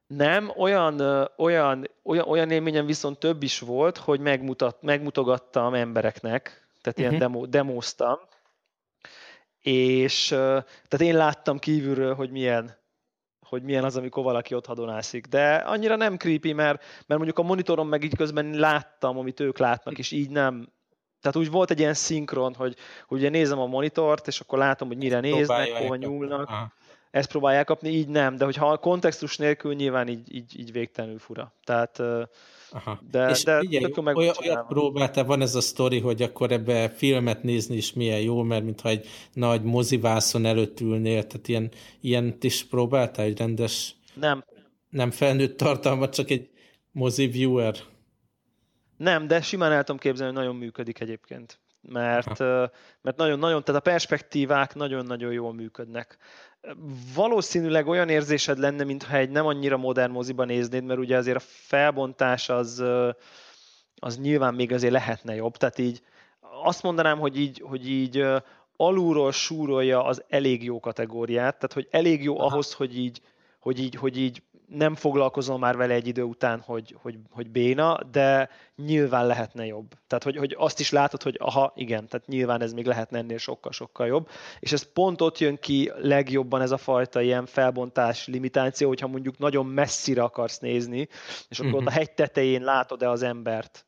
Nem, 0.08 0.52
olyan, 0.56 1.02
olyan, 1.38 1.90
olyan, 2.04 2.28
olyan 2.28 2.52
élményem 2.52 2.86
viszont 2.86 3.20
több 3.20 3.44
is 3.44 3.60
volt, 3.60 3.98
hogy 3.98 4.20
megmutat, 4.20 4.82
megmutogattam 4.82 5.74
embereknek, 5.74 6.68
tehát 6.82 7.00
ilyen 7.00 7.14
uh-huh. 7.14 7.28
demo, 7.28 7.46
demóztam, 7.46 8.18
és 9.60 10.28
tehát 10.28 11.02
én 11.02 11.16
láttam 11.16 11.60
kívülről, 11.60 12.16
hogy 12.16 12.32
milyen, 12.32 12.78
hogy 13.40 13.64
milyen 13.64 13.84
az, 13.84 13.98
amikor 13.98 14.24
valaki 14.24 14.54
ott 14.56 14.66
hadonászik. 14.66 15.26
De 15.26 15.56
annyira 15.56 15.96
nem 15.96 16.18
creepy, 16.18 16.54
mert, 16.54 16.78
mert 16.82 17.20
mondjuk 17.20 17.40
a 17.40 17.44
monitoron 17.44 17.88
meg 17.88 18.04
így 18.04 18.16
közben 18.16 18.50
láttam, 18.50 19.18
amit 19.18 19.40
ők 19.40 19.58
látnak, 19.58 19.98
és 19.98 20.12
így 20.12 20.30
nem, 20.30 20.68
tehát 21.22 21.38
úgy 21.38 21.52
volt 21.52 21.72
egy 21.72 21.80
ilyen 21.80 21.94
szinkron, 21.94 22.54
hogy, 22.54 22.76
hogy 23.08 23.18
ugye 23.18 23.30
nézem 23.30 23.60
a 23.60 23.66
monitort, 23.66 24.28
és 24.28 24.40
akkor 24.40 24.58
látom, 24.58 24.88
hogy 24.88 24.98
mire 24.98 25.20
néznek, 25.20 25.72
hova 25.72 25.96
nyúlnak. 25.96 26.50
Aha. 26.50 26.74
Ezt 27.18 27.30
próbálják 27.30 27.66
kapni, 27.66 27.90
így 27.90 28.08
nem, 28.08 28.36
de 28.36 28.46
hogyha 28.46 28.72
a 28.72 28.78
kontextus 28.78 29.38
nélkül 29.38 29.74
nyilván 29.74 30.08
így, 30.08 30.36
így, 30.36 30.60
így 30.60 30.72
végtelenül 30.72 31.20
fura. 31.20 31.54
Tehát 31.64 32.02
Aha. 32.72 33.00
De, 33.12 33.30
és 33.30 33.44
de 33.44 33.60
figyelj, 33.60 33.94
meg 34.04 34.16
olyan, 34.16 34.36
olyat 34.42 34.68
próbáltál, 34.68 35.24
van 35.26 35.42
ez 35.42 35.56
a 35.56 35.62
sztori, 35.62 36.00
hogy 36.00 36.22
akkor 36.22 36.52
ebbe 36.52 36.90
filmet 36.90 37.44
nézni 37.44 37.76
is 37.76 37.94
milyen 37.94 38.20
jó, 38.20 38.42
mert 38.44 38.64
mintha 38.64 38.90
egy 38.90 39.08
nagy 39.34 39.64
mozivászon 39.64 40.46
előtt 40.46 40.80
ülnél, 40.80 41.28
tehát 41.28 41.48
ilyen, 41.48 41.72
ilyen 42.02 42.38
is 42.42 42.64
próbáltál, 42.64 43.26
egy 43.26 43.38
rendes 43.38 43.96
nem. 44.14 44.44
nem 44.90 45.12
felnőtt 45.12 45.58
tartalmat, 45.58 46.14
csak 46.14 46.30
egy 46.30 46.50
mozi 46.92 47.28
viewer. 47.28 47.76
Nem, 48.98 49.28
de 49.28 49.42
simán 49.42 49.72
el 49.72 49.84
tudom 49.84 50.02
képzelni, 50.02 50.34
hogy 50.34 50.44
nagyon 50.44 50.60
működik 50.60 51.00
egyébként. 51.00 51.60
Mert, 51.92 52.40
mert 53.02 53.18
nagyon, 53.18 53.40
nagyon, 53.40 53.64
tehát 53.64 53.82
a 53.82 53.90
perspektívák 53.90 54.76
nagyon-nagyon 54.76 55.32
jól 55.32 55.54
működnek 55.54 56.18
valószínűleg 57.16 57.88
olyan 57.88 58.10
érzésed 58.10 58.58
lenne, 58.58 58.84
mintha 58.84 59.18
egy 59.18 59.30
nem 59.30 59.46
annyira 59.46 59.78
modern 59.78 60.12
moziba 60.12 60.46
néznéd, 60.46 60.84
mert 60.84 61.00
ugye 61.00 61.18
azért 61.18 61.38
a 61.38 61.46
felbontás 61.46 62.50
az, 62.50 62.84
az 63.96 64.20
nyilván 64.20 64.54
még 64.54 64.72
azért 64.72 64.94
lehetne 64.94 65.36
jobb. 65.36 65.58
Tehát 65.58 65.78
így 65.78 66.02
azt 66.64 66.84
mondanám, 66.84 67.20
hogy 67.20 67.40
így, 67.40 67.62
hogy 67.66 67.90
így 67.90 68.26
alulról 68.76 69.32
súrolja 69.32 70.04
az 70.04 70.24
elég 70.28 70.64
jó 70.64 70.80
kategóriát, 70.80 71.56
tehát 71.56 71.74
hogy 71.74 71.88
elég 71.92 72.24
jó 72.24 72.40
Aha. 72.40 72.46
ahhoz, 72.46 72.74
hogy 72.74 72.98
így, 72.98 73.22
hogy 73.60 73.80
így, 73.80 73.96
hogy 73.96 74.18
így 74.18 74.44
nem 74.68 74.96
foglalkozom 74.96 75.60
már 75.60 75.78
vele 75.78 75.94
egy 75.94 76.08
idő 76.08 76.22
után, 76.22 76.60
hogy, 76.60 76.96
hogy, 77.02 77.18
hogy 77.30 77.50
béna, 77.50 78.04
de 78.12 78.50
nyilván 78.76 79.28
lehetne 79.28 79.66
jobb. 79.66 79.94
Tehát, 80.08 80.24
hogy, 80.24 80.38
hogy 80.38 80.56
azt 80.58 80.80
is 80.80 80.92
látod, 80.92 81.24
hogy 81.24 81.36
aha, 81.40 81.74
igen, 81.76 82.08
tehát 82.08 82.28
nyilván 82.28 82.62
ez 82.62 82.74
még 82.74 82.86
lehetne 82.86 83.18
ennél 83.18 83.38
sokkal-sokkal 83.38 84.08
jobb. 84.08 84.30
És 84.60 84.72
ez 84.72 84.92
pont 84.94 85.22
ott 85.22 85.38
jön 85.38 85.58
ki 85.60 85.92
legjobban 85.98 86.62
ez 86.62 86.72
a 86.72 86.78
fajta 86.78 87.22
ilyen 87.22 87.46
felbontás 87.46 88.28
limitáció, 88.28 88.88
hogyha 88.88 89.08
mondjuk 89.08 89.38
nagyon 89.38 89.66
messzire 89.66 90.24
akarsz 90.24 90.60
nézni, 90.60 91.08
és 91.50 91.60
akkor 91.60 91.72
uh-huh. 91.72 91.82
ott 91.82 91.88
a 91.88 91.90
mhm. 91.90 92.00
hegy 92.00 92.12
tetején 92.12 92.62
látod-e 92.62 93.10
az 93.10 93.24
embert. 93.24 93.86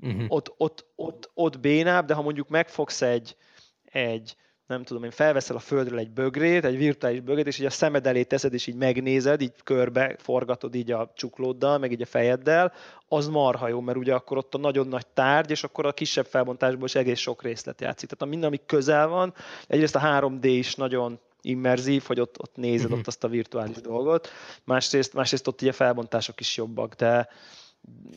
Uh-huh. 0.00 0.24
Ott, 0.28 0.54
ott, 0.56 0.86
ott, 0.96 1.30
ott 1.34 1.60
bénább, 1.60 2.06
de 2.06 2.14
ha 2.14 2.22
mondjuk 2.22 2.48
megfogsz 2.48 3.02
egy, 3.02 3.36
egy 3.84 4.36
nem 4.68 4.82
tudom 4.82 5.04
én, 5.04 5.10
felveszel 5.10 5.56
a 5.56 5.58
földről 5.58 5.98
egy 5.98 6.10
bögrét, 6.10 6.64
egy 6.64 6.76
virtuális 6.76 7.20
bögrét, 7.20 7.46
és 7.46 7.58
így 7.58 7.66
a 7.66 7.70
szemed 7.70 8.06
elé 8.06 8.22
teszed, 8.22 8.54
és 8.54 8.66
így 8.66 8.74
megnézed, 8.74 9.40
így 9.40 9.52
körbe 9.64 10.16
forgatod 10.18 10.74
így 10.74 10.90
a 10.90 11.12
csuklóddal, 11.14 11.78
meg 11.78 11.92
így 11.92 12.02
a 12.02 12.06
fejeddel, 12.06 12.72
az 13.08 13.28
marha 13.28 13.68
jó, 13.68 13.80
mert 13.80 13.98
ugye 13.98 14.14
akkor 14.14 14.36
ott 14.36 14.54
a 14.54 14.58
nagyon 14.58 14.88
nagy 14.88 15.06
tárgy, 15.06 15.50
és 15.50 15.64
akkor 15.64 15.86
a 15.86 15.92
kisebb 15.92 16.26
felbontásból 16.26 16.86
is 16.86 16.94
egész 16.94 17.18
sok 17.18 17.42
részlet 17.42 17.80
játszik. 17.80 18.08
Tehát 18.08 18.24
a 18.24 18.28
minden, 18.28 18.48
ami 18.48 18.60
közel 18.66 19.08
van, 19.08 19.34
egyrészt 19.66 19.96
a 19.96 20.00
3D 20.00 20.38
is 20.42 20.74
nagyon 20.74 21.20
immerzív, 21.40 22.02
hogy 22.06 22.20
ott, 22.20 22.40
ott 22.40 22.56
nézed 22.56 22.84
uh-huh. 22.84 22.98
ott 22.98 23.06
azt 23.06 23.24
a 23.24 23.28
virtuális 23.28 23.76
dolgot, 23.76 24.28
másrészt, 24.64 25.14
másrészt 25.14 25.46
ott 25.46 25.60
ugye 25.60 25.70
a 25.70 25.74
felbontások 25.74 26.40
is 26.40 26.56
jobbak, 26.56 26.94
de 26.94 27.28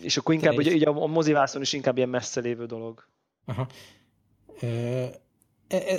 és 0.02 0.18
akkor 0.18 0.34
inkább 0.34 0.58
ugye, 0.58 0.74
ugye 0.74 0.88
a 0.88 1.08
mozivászon 1.08 1.62
is 1.62 1.74
inkább 1.74 1.98
ilyen 1.98 2.10
messze 2.10 2.42
lévő 2.42 2.66
dolog. 2.66 3.08
Aha. 3.46 3.68
E, 4.62 4.68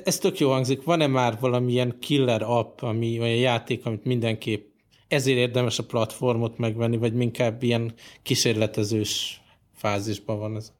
ez 0.04 0.18
tök 0.18 0.38
jó 0.38 0.50
hangzik. 0.50 0.82
Van-e 0.82 1.06
már 1.06 1.36
valamilyen 1.40 1.96
killer 2.00 2.42
app, 2.42 2.80
ami 2.80 3.20
olyan 3.20 3.36
játék, 3.36 3.86
amit 3.86 4.04
mindenképp 4.04 4.70
ezért 5.08 5.38
érdemes 5.38 5.78
a 5.78 5.84
platformot 5.84 6.58
megvenni, 6.58 6.96
vagy 6.96 7.20
inkább 7.20 7.62
ilyen 7.62 7.94
kísérletezős 8.22 9.42
fázisban 9.76 10.38
van 10.38 10.56
ez? 10.56 10.72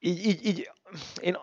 Így, 0.00 0.26
így, 0.26 0.46
így 0.46 0.70
én 1.22 1.36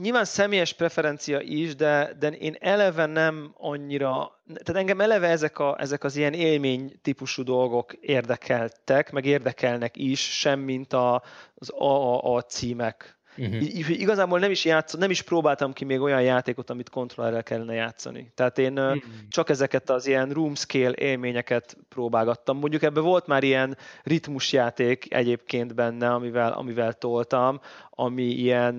nyilván 0.00 0.24
személyes 0.24 0.72
preferencia 0.72 1.40
is, 1.40 1.74
de, 1.74 2.16
de 2.18 2.28
én 2.28 2.56
eleve 2.60 3.06
nem 3.06 3.54
annyira, 3.56 4.40
tehát 4.46 4.80
engem 4.80 5.00
eleve 5.00 5.28
ezek, 5.28 5.58
a, 5.58 5.76
ezek 5.80 6.04
az 6.04 6.16
ilyen 6.16 6.32
élmény 6.32 6.98
típusú 7.02 7.42
dolgok 7.42 7.92
érdekeltek, 7.92 9.12
meg 9.12 9.24
érdekelnek 9.24 9.96
is, 9.96 10.20
semmint 10.20 10.92
a, 10.92 11.22
az 11.54 11.70
AAA 11.70 12.42
címek. 12.42 13.13
Uh-huh. 13.36 13.90
Igazából 13.90 14.38
nem 14.38 14.50
is 14.50 14.64
játszom, 14.64 15.00
nem 15.00 15.10
is 15.10 15.22
próbáltam 15.22 15.72
ki 15.72 15.84
még 15.84 16.00
olyan 16.00 16.22
játékot, 16.22 16.70
amit 16.70 16.90
kontrollerrel 16.90 17.42
kellene 17.42 17.74
játszani. 17.74 18.32
Tehát 18.34 18.58
én 18.58 18.78
uh-huh. 18.78 19.02
csak 19.28 19.48
ezeket 19.48 19.90
az 19.90 20.06
ilyen 20.06 20.30
room 20.30 20.54
scale 20.54 20.94
élményeket 20.94 21.76
próbálgattam. 21.88 22.58
Mondjuk 22.58 22.82
ebben 22.82 23.02
volt 23.02 23.26
már 23.26 23.42
ilyen 23.42 23.76
ritmusjáték 24.02 25.14
egyébként 25.14 25.74
benne, 25.74 26.12
amivel, 26.12 26.52
amivel 26.52 26.92
toltam, 26.92 27.60
ami 27.90 28.24
ilyen, 28.24 28.74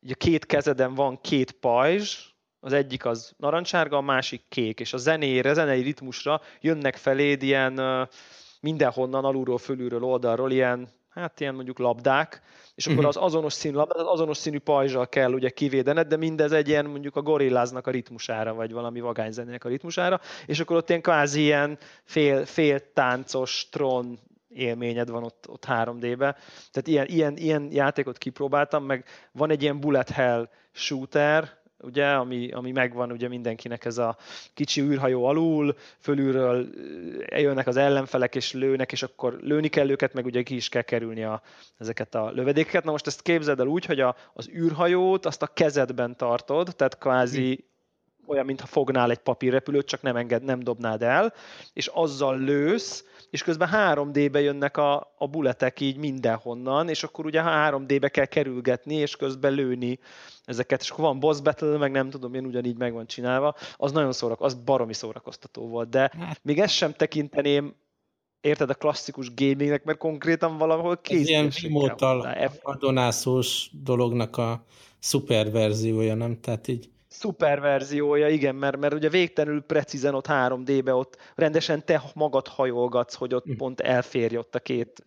ugye 0.00 0.14
két 0.14 0.46
kezeden 0.46 0.94
van 0.94 1.20
két 1.20 1.52
pajzs, 1.52 2.34
az 2.60 2.72
egyik 2.72 3.04
az 3.04 3.34
narancsárga, 3.36 3.96
a 3.96 4.00
másik 4.00 4.42
kék, 4.48 4.80
és 4.80 4.92
a 4.92 4.96
zenére, 4.96 5.52
zenei 5.52 5.82
ritmusra 5.82 6.40
jönnek 6.60 6.96
feléd 6.96 7.42
ilyen 7.42 8.08
mindenhonnan, 8.60 9.24
alulról, 9.24 9.58
fölülről, 9.58 10.02
oldalról 10.02 10.50
ilyen, 10.50 10.88
hát 11.20 11.40
ilyen 11.40 11.54
mondjuk 11.54 11.78
labdák, 11.78 12.42
és 12.74 12.86
akkor 12.86 13.04
uh-huh. 13.04 13.16
az 13.16 13.24
azonos 13.24 13.52
színű 13.52 13.74
labdát, 13.74 13.98
az 13.98 14.06
azonos 14.06 14.36
színű 14.36 14.58
pajzsal 14.58 15.08
kell 15.08 15.32
ugye 15.32 15.48
kivédened, 15.48 16.06
de 16.06 16.16
mindez 16.16 16.52
egy 16.52 16.68
ilyen 16.68 16.86
mondjuk 16.86 17.16
a 17.16 17.22
gorilláznak 17.22 17.86
a 17.86 17.90
ritmusára, 17.90 18.54
vagy 18.54 18.72
valami 18.72 19.00
vagányzenének 19.00 19.64
a 19.64 19.68
ritmusára, 19.68 20.20
és 20.46 20.60
akkor 20.60 20.76
ott 20.76 20.88
ilyen 20.88 21.02
kvázi 21.02 21.40
ilyen 21.40 21.78
fél, 22.04 22.46
fél 22.46 22.92
táncos 22.92 23.68
tron 23.70 24.18
élményed 24.48 25.10
van 25.10 25.24
ott, 25.24 25.46
ott 25.48 25.64
3D-be. 25.68 26.36
Tehát 26.70 26.86
ilyen, 26.86 27.06
ilyen, 27.06 27.36
ilyen 27.36 27.68
játékot 27.72 28.18
kipróbáltam, 28.18 28.84
meg 28.84 29.04
van 29.32 29.50
egy 29.50 29.62
ilyen 29.62 29.80
bullet 29.80 30.10
hell 30.10 30.48
shooter, 30.72 31.64
ugye, 31.86 32.06
ami, 32.06 32.50
ami 32.50 32.72
megvan 32.72 33.12
ugye 33.12 33.28
mindenkinek 33.28 33.84
ez 33.84 33.98
a 33.98 34.16
kicsi 34.54 34.80
űrhajó 34.80 35.24
alul, 35.24 35.76
fölülről 35.98 36.68
eljönnek 37.26 37.66
az 37.66 37.76
ellenfelek 37.76 38.34
és 38.34 38.52
lőnek, 38.52 38.92
és 38.92 39.02
akkor 39.02 39.38
lőni 39.40 39.68
kell 39.68 39.90
őket, 39.90 40.12
meg 40.12 40.24
ugye 40.24 40.42
ki 40.42 40.54
is 40.54 40.68
kell 40.68 40.82
kerülni 40.82 41.24
a, 41.24 41.42
ezeket 41.78 42.14
a 42.14 42.30
lövedékeket. 42.30 42.84
Na 42.84 42.90
most 42.90 43.06
ezt 43.06 43.22
képzeld 43.22 43.60
el 43.60 43.66
úgy, 43.66 43.84
hogy 43.84 44.00
a, 44.00 44.16
az 44.32 44.48
űrhajót 44.48 45.26
azt 45.26 45.42
a 45.42 45.46
kezedben 45.46 46.16
tartod, 46.16 46.76
tehát 46.76 46.98
kvázi 46.98 47.64
olyan, 48.26 48.44
mintha 48.44 48.66
fognál 48.66 49.10
egy 49.10 49.18
papírrepülőt, 49.18 49.86
csak 49.86 50.02
nem 50.02 50.16
enged, 50.16 50.42
nem 50.42 50.60
dobnád 50.60 51.02
el, 51.02 51.32
és 51.72 51.86
azzal 51.86 52.38
lősz, 52.38 53.04
és 53.30 53.42
közben 53.42 53.68
3D-be 53.72 54.40
jönnek 54.40 54.76
a, 54.76 55.14
a 55.18 55.26
buletek 55.26 55.80
így 55.80 55.96
mindenhonnan, 55.96 56.88
és 56.88 57.02
akkor 57.02 57.26
ugye 57.26 57.42
3D-be 57.44 58.08
kell 58.08 58.24
kerülgetni, 58.24 58.94
és 58.94 59.16
közben 59.16 59.52
lőni 59.52 59.98
ezeket, 60.44 60.80
és 60.80 60.90
akkor 60.90 61.04
van 61.04 61.20
boss 61.20 61.40
battle, 61.40 61.76
meg 61.76 61.90
nem 61.90 62.10
tudom, 62.10 62.34
én 62.34 62.44
ugyanígy 62.44 62.76
meg 62.76 62.92
van 62.92 63.06
csinálva, 63.06 63.54
az 63.76 63.92
nagyon 63.92 64.12
szórak, 64.12 64.40
az 64.40 64.54
baromi 64.54 64.94
szórakoztató 64.94 65.68
volt, 65.68 65.88
de 65.88 66.10
hát. 66.18 66.40
még 66.42 66.60
ezt 66.60 66.74
sem 66.74 66.92
tekinteném 66.92 67.74
érted, 68.40 68.70
a 68.70 68.74
klasszikus 68.74 69.34
gamingnek, 69.34 69.84
mert 69.84 69.98
konkrétan 69.98 70.58
valahol 70.58 70.96
kész. 70.96 71.20
Ez 71.20 71.28
ilyen 71.28 71.50
remote 71.62 72.50
adonászós 72.62 73.70
dolognak 73.72 74.36
a 74.36 74.64
szuperverziója, 74.98 76.14
nem? 76.14 76.40
Tehát 76.40 76.68
így 76.68 76.88
szuperverziója, 77.18 78.28
igen, 78.28 78.54
mert, 78.54 78.76
mert 78.76 78.94
ugye 78.94 79.08
végtelenül 79.08 79.62
precízen 79.62 80.14
ott 80.14 80.26
3D-be 80.28 80.94
ott 80.94 81.16
rendesen 81.34 81.84
te 81.84 82.02
magad 82.14 82.48
hajolgatsz, 82.48 83.14
hogy 83.14 83.34
ott 83.34 83.50
mm. 83.50 83.56
pont 83.56 83.80
elférj 83.80 84.36
ott 84.36 84.54
a 84.54 84.58
két 84.58 85.02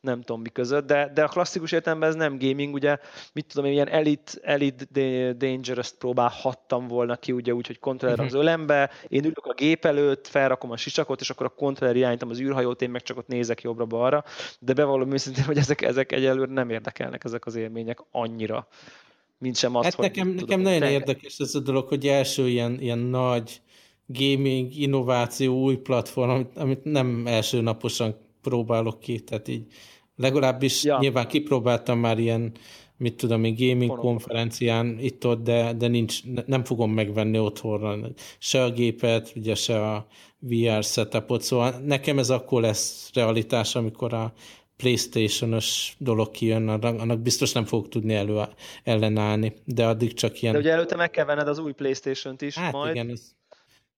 nem 0.00 0.20
tudom 0.20 0.42
mi 0.42 0.48
között, 0.48 0.86
de, 0.86 1.10
de 1.14 1.22
a 1.22 1.28
klasszikus 1.28 1.72
értelemben 1.72 2.08
ez 2.08 2.14
nem 2.14 2.38
gaming, 2.38 2.74
ugye 2.74 2.96
mit 3.32 3.46
tudom 3.46 3.64
én, 3.64 3.72
ilyen 3.72 3.88
Elite, 3.88 4.32
Elite 4.42 5.32
Dangerous-t 5.32 5.96
próbálhattam 5.98 6.86
volna 6.86 7.16
ki, 7.16 7.32
ugye 7.32 7.52
úgy, 7.52 7.66
hogy 7.66 7.78
kontroller 7.78 8.20
az 8.20 8.32
mhm. 8.32 8.40
ölembe, 8.40 8.90
én 9.08 9.24
ülök 9.24 9.46
a 9.46 9.54
gép 9.54 9.84
előtt, 9.84 10.26
felrakom 10.26 10.70
a 10.70 10.76
sisakot, 10.76 11.20
és 11.20 11.30
akkor 11.30 11.46
a 11.46 11.54
kontroller 11.56 11.96
irányítom 11.96 12.30
az 12.30 12.40
űrhajót, 12.40 12.82
én 12.82 12.90
meg 12.90 13.02
csak 13.02 13.16
ott 13.16 13.26
nézek 13.26 13.62
jobbra-balra, 13.62 14.24
de 14.58 14.72
bevallom 14.72 15.12
őszintén, 15.12 15.44
hogy 15.44 15.58
ezek, 15.58 15.82
ezek 15.82 16.12
egyelőre 16.12 16.52
nem 16.52 16.70
érdekelnek 16.70 17.24
ezek 17.24 17.46
az 17.46 17.54
élmények 17.54 17.98
annyira 18.10 18.68
mint 19.44 19.56
sem 19.56 19.76
azt, 19.76 19.84
hát 19.84 19.94
hogy... 19.94 20.04
Nekem, 20.04 20.28
tudom, 20.28 20.44
nekem 20.48 20.60
nagyon 20.60 20.80
te... 20.80 20.90
érdekes 20.90 21.38
ez 21.38 21.54
a 21.54 21.60
dolog, 21.60 21.88
hogy 21.88 22.06
első 22.06 22.48
ilyen, 22.48 22.80
ilyen 22.80 22.98
nagy 22.98 23.60
gaming, 24.06 24.76
innováció, 24.76 25.62
új 25.62 25.76
platform, 25.76 26.30
amit, 26.30 26.56
amit 26.56 26.84
nem 26.84 27.26
első 27.26 27.60
naposan 27.60 28.16
próbálok 28.42 29.00
ki, 29.00 29.20
tehát 29.20 29.48
így 29.48 29.66
legalábbis 30.16 30.84
ja. 30.84 30.98
nyilván 31.00 31.28
kipróbáltam 31.28 31.98
már 31.98 32.18
ilyen, 32.18 32.52
mit 32.96 33.16
tudom 33.16 33.44
én, 33.44 33.54
gaming 33.54 33.90
Fonom. 33.90 34.04
konferencián 34.04 34.98
itt-ott, 35.00 35.42
de, 35.42 35.72
de 35.72 35.88
nincs, 35.88 36.20
nem 36.46 36.64
fogom 36.64 36.90
megvenni 36.90 37.38
otthonra 37.38 37.98
se 38.38 38.62
a 38.62 38.70
gépet, 38.70 39.32
ugye 39.36 39.54
se 39.54 39.90
a 39.90 40.06
VR 40.38 40.82
setupot, 40.82 41.42
szóval 41.42 41.70
nekem 41.70 42.18
ez 42.18 42.30
akkor 42.30 42.60
lesz 42.60 43.10
realitás, 43.14 43.74
amikor 43.74 44.14
a 44.14 44.32
Playstation-os 44.76 45.94
dolog 45.98 46.30
kijön, 46.30 46.68
annak 46.68 47.20
biztos 47.20 47.52
nem 47.52 47.64
fogok 47.64 47.88
tudni 47.88 48.14
elő, 48.14 48.42
ellenállni, 48.82 49.54
de 49.64 49.86
addig 49.86 50.14
csak 50.14 50.42
ilyen... 50.42 50.54
De 50.54 50.60
ugye 50.60 50.72
előtte 50.72 50.96
meg 50.96 51.10
kell 51.10 51.24
venned 51.24 51.48
az 51.48 51.58
új 51.58 51.72
Playstation-t 51.72 52.42
is 52.42 52.58
hát 52.58 52.72
majd. 52.72 52.94
igen, 52.94 53.10
az, 53.10 53.34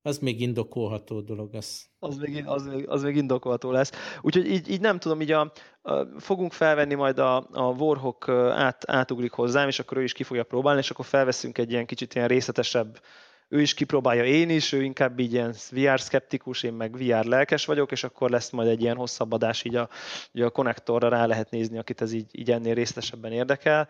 az 0.02 0.18
még 0.18 0.40
indokolható 0.40 1.20
dolog. 1.20 1.54
Az, 1.54 1.86
az, 1.98 2.16
még, 2.16 2.42
az, 2.46 2.66
még, 2.66 2.88
az 2.88 3.02
még 3.02 3.16
indokolható 3.16 3.70
lesz. 3.70 3.92
Úgyhogy 4.22 4.46
így, 4.50 4.70
így 4.70 4.80
nem 4.80 4.98
tudom, 4.98 5.20
így 5.20 5.32
a, 5.32 5.52
a, 5.82 6.04
fogunk 6.18 6.52
felvenni 6.52 6.94
majd 6.94 7.18
a, 7.18 7.36
a 7.52 7.74
Warhawk 7.78 8.28
át, 8.28 8.90
átugrik 8.90 9.32
hozzám, 9.32 9.68
és 9.68 9.78
akkor 9.78 9.96
ő 9.96 10.02
is 10.02 10.12
ki 10.12 10.22
fogja 10.22 10.44
próbálni, 10.44 10.80
és 10.80 10.90
akkor 10.90 11.04
felveszünk 11.04 11.58
egy 11.58 11.70
ilyen 11.70 11.86
kicsit 11.86 12.14
ilyen 12.14 12.28
részletesebb 12.28 13.00
ő 13.48 13.60
is 13.60 13.74
kipróbálja, 13.74 14.24
én 14.24 14.50
is, 14.50 14.72
ő 14.72 14.82
inkább 14.82 15.18
így 15.18 15.32
ilyen 15.32 15.54
VR 15.70 16.00
szkeptikus, 16.00 16.62
én 16.62 16.72
meg 16.72 16.96
VR 16.96 17.24
lelkes 17.24 17.64
vagyok, 17.64 17.92
és 17.92 18.04
akkor 18.04 18.30
lesz 18.30 18.50
majd 18.50 18.68
egy 18.68 18.80
ilyen 18.80 18.96
hosszabb 18.96 19.32
adás, 19.32 19.64
így 19.64 19.76
a, 19.76 19.88
így 20.32 20.42
a 20.42 20.50
konnektorra 20.50 21.08
rá 21.08 21.26
lehet 21.26 21.50
nézni, 21.50 21.78
akit 21.78 22.00
ez 22.00 22.12
így, 22.12 22.28
így 22.32 22.50
ennél 22.50 22.74
részletesebben 22.74 23.32
érdekel. 23.32 23.88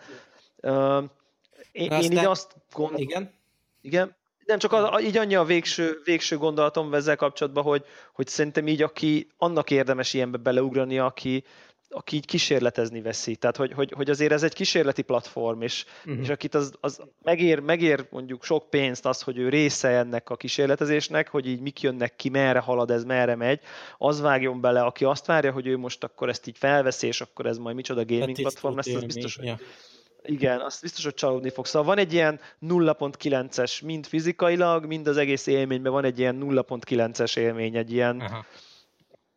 Uh, 0.62 1.04
én, 1.72 1.90
én 1.90 2.12
így 2.12 2.16
azt 2.16 2.56
gondolom... 2.72 3.02
Igen? 3.02 3.32
Igen? 3.80 4.16
Nem, 4.44 4.58
csak 4.58 4.72
az, 4.72 5.02
így 5.02 5.16
annyi 5.16 5.34
a 5.34 5.44
végső, 5.44 6.00
végső 6.04 6.36
gondolatom 6.36 6.94
ezzel 6.94 7.16
kapcsolatban, 7.16 7.62
hogy, 7.64 7.84
hogy 8.12 8.26
szerintem 8.26 8.66
így, 8.66 8.82
aki 8.82 9.28
annak 9.36 9.70
érdemes 9.70 10.14
ilyenbe 10.14 10.38
beleugrani, 10.38 10.98
aki, 10.98 11.44
aki 11.90 12.16
így 12.16 12.24
kísérletezni 12.24 13.00
veszi. 13.00 13.36
Tehát, 13.36 13.56
hogy, 13.56 13.72
hogy, 13.72 13.92
hogy 13.96 14.10
azért 14.10 14.32
ez 14.32 14.42
egy 14.42 14.52
kísérleti 14.52 15.02
platform, 15.02 15.62
és, 15.62 15.84
uh-huh. 16.04 16.22
és 16.22 16.28
akit 16.28 16.54
az, 16.54 16.72
az 16.80 17.00
megér, 17.22 17.58
megér 17.58 18.06
mondjuk 18.10 18.44
sok 18.44 18.70
pénzt 18.70 19.06
az, 19.06 19.22
hogy 19.22 19.38
ő 19.38 19.48
része 19.48 19.88
ennek 19.88 20.30
a 20.30 20.36
kísérletezésnek, 20.36 21.28
hogy 21.28 21.46
így 21.46 21.60
mik 21.60 21.80
jönnek 21.80 22.16
ki, 22.16 22.28
merre 22.28 22.58
halad 22.58 22.90
ez, 22.90 23.04
merre 23.04 23.34
megy, 23.34 23.60
az 23.98 24.20
vágjon 24.20 24.60
bele, 24.60 24.82
aki 24.82 25.04
azt 25.04 25.26
várja, 25.26 25.52
hogy 25.52 25.66
ő 25.66 25.76
most 25.76 26.04
akkor 26.04 26.28
ezt 26.28 26.46
így 26.46 26.58
felveszi, 26.58 27.06
és 27.06 27.20
akkor 27.20 27.46
ez 27.46 27.58
majd 27.58 27.76
micsoda 27.76 28.04
gaming 28.04 28.40
platform 28.40 28.76
lesz, 28.76 28.94
az 28.94 29.04
biztos, 29.04 29.36
hogy 29.36 29.54
igen, 30.28 30.60
azt 30.60 30.82
biztos, 30.82 31.04
hogy 31.04 31.14
csalódni 31.14 31.50
fog. 31.50 31.66
Szóval 31.66 31.88
van 31.88 31.98
egy 31.98 32.12
ilyen 32.12 32.40
0.9-es, 32.62 33.84
mind 33.84 34.06
fizikailag, 34.06 34.86
mind 34.86 35.06
az 35.06 35.16
egész 35.16 35.46
élményben 35.46 35.92
van 35.92 36.04
egy 36.04 36.18
ilyen 36.18 36.38
0.9-es 36.42 37.36
élmény, 37.36 37.76
egy 37.76 37.92
ilyen, 37.92 38.20
Aha 38.20 38.44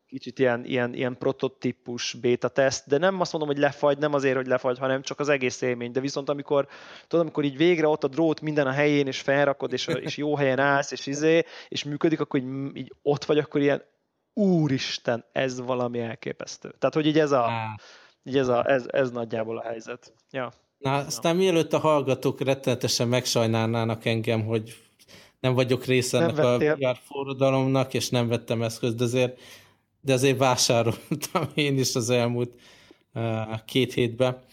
kicsit 0.09 0.39
ilyen, 0.39 0.65
ilyen, 0.65 0.93
ilyen 0.93 1.17
prototípus 1.17 2.13
beta 2.13 2.47
teszt, 2.47 2.87
de 2.87 2.97
nem 2.97 3.19
azt 3.19 3.31
mondom, 3.31 3.51
hogy 3.51 3.59
lefagy, 3.59 3.97
nem 3.97 4.13
azért, 4.13 4.35
hogy 4.35 4.47
lefagy, 4.47 4.77
hanem 4.77 5.01
csak 5.01 5.19
az 5.19 5.29
egész 5.29 5.61
élmény. 5.61 5.91
De 5.91 5.99
viszont 5.99 6.29
amikor, 6.29 6.67
tudod, 7.07 7.25
amikor 7.25 7.43
így 7.43 7.57
végre 7.57 7.87
ott 7.87 8.03
a 8.03 8.07
drót 8.07 8.41
minden 8.41 8.67
a 8.67 8.71
helyén, 8.71 9.07
és 9.07 9.21
felrakod, 9.21 9.73
és, 9.73 9.87
és 9.87 10.17
jó 10.17 10.35
helyen 10.35 10.59
állsz, 10.59 10.91
és 10.91 11.05
izé, 11.05 11.43
és 11.67 11.83
működik, 11.83 12.19
akkor 12.19 12.39
így, 12.39 12.77
így 12.77 12.93
ott 13.01 13.25
vagy, 13.25 13.37
akkor 13.37 13.61
ilyen 13.61 13.83
úristen, 14.33 15.25
ez 15.31 15.61
valami 15.61 15.99
elképesztő. 15.99 16.75
Tehát, 16.79 16.95
hogy 16.95 17.05
így 17.05 17.19
ez 17.19 17.31
a, 17.31 17.49
így 18.23 18.37
ez, 18.37 18.47
a 18.47 18.69
ez, 18.69 18.85
ez 18.87 19.11
nagyjából 19.11 19.57
a 19.57 19.63
helyzet. 19.63 20.13
Ja. 20.31 20.51
Na, 20.77 20.93
aztán 20.93 21.35
mielőtt 21.35 21.73
a 21.73 21.79
hallgatók 21.79 22.41
rettenetesen 22.41 23.07
megsajnálnának 23.07 24.05
engem, 24.05 24.45
hogy 24.45 24.77
nem 25.39 25.53
vagyok 25.53 25.85
része 25.85 26.17
ennek 26.17 26.37
a 26.37 26.57
VR 26.57 26.97
forradalomnak, 27.05 27.93
és 27.93 28.09
nem 28.09 28.27
vettem 28.27 28.61
eszközt, 28.61 28.95
de 28.95 29.03
azért, 29.03 29.39
de 30.01 30.13
azért 30.13 30.37
vásároltam 30.37 31.47
én 31.65 31.77
is 31.77 31.95
az 31.95 32.09
elmúlt 32.09 32.53
uh, 33.13 33.65
két 33.65 33.93
hétben. 33.93 34.43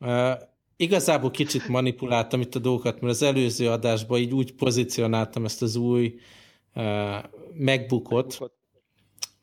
Uh, 0.00 0.32
igazából 0.76 1.30
kicsit 1.30 1.68
manipuláltam 1.68 2.40
itt 2.40 2.54
a 2.54 2.58
dolgokat, 2.58 3.00
mert 3.00 3.14
az 3.14 3.22
előző 3.22 3.70
adásban 3.70 4.18
így 4.18 4.32
úgy 4.32 4.54
pozícionáltam 4.54 5.44
ezt 5.44 5.62
az 5.62 5.76
új 5.76 6.14
uh, 6.74 7.24
megbukot, 7.54 8.52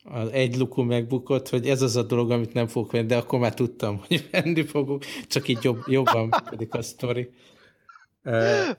az 0.04 0.30
egy 0.32 0.58
lukú 0.58 0.82
megbukott, 0.82 1.50
hogy 1.50 1.68
ez 1.68 1.82
az 1.82 1.96
a 1.96 2.04
dolog, 2.04 2.32
amit 2.32 2.54
nem 2.54 2.68
fogok 2.68 2.92
venni, 2.92 3.06
de 3.06 3.18
akkor 3.18 3.40
már 3.40 3.54
tudtam, 3.54 4.02
hogy 4.08 4.28
venni 4.32 4.66
fogok, 4.66 5.04
csak 5.28 5.48
így 5.48 5.64
jobb, 5.64 5.84
jobban 5.86 6.28
működik 6.28 6.74
a 6.74 6.82
sztori. 6.82 7.30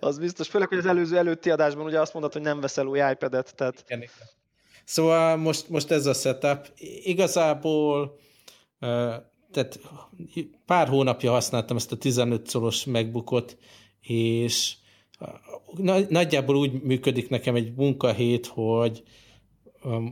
Az 0.00 0.18
biztos, 0.18 0.48
főleg, 0.48 0.68
hogy 0.68 0.78
az 0.78 0.86
előző 0.86 1.16
előtti 1.16 1.50
adásban 1.50 1.84
ugye 1.84 2.00
azt 2.00 2.12
mondtad, 2.12 2.32
hogy 2.32 2.42
nem 2.42 2.60
veszel 2.60 2.86
új 2.86 2.98
iPad-et, 2.98 3.54
tehát... 3.54 3.84
Igen, 3.86 4.02
igen. 4.02 4.39
Szóval 4.90 5.36
most, 5.36 5.68
most 5.68 5.90
ez 5.90 6.06
a 6.06 6.12
setup. 6.12 6.72
Igazából 7.02 8.18
tehát 9.50 9.80
pár 10.66 10.88
hónapja 10.88 11.30
használtam 11.30 11.76
ezt 11.76 11.92
a 11.92 11.96
15 11.96 12.46
szoros 12.46 12.84
megbukot, 12.84 13.58
és 14.00 14.74
nagyjából 16.08 16.56
úgy 16.56 16.82
működik 16.82 17.28
nekem 17.28 17.54
egy 17.54 17.74
munkahét, 17.74 18.46
hogy 18.46 19.02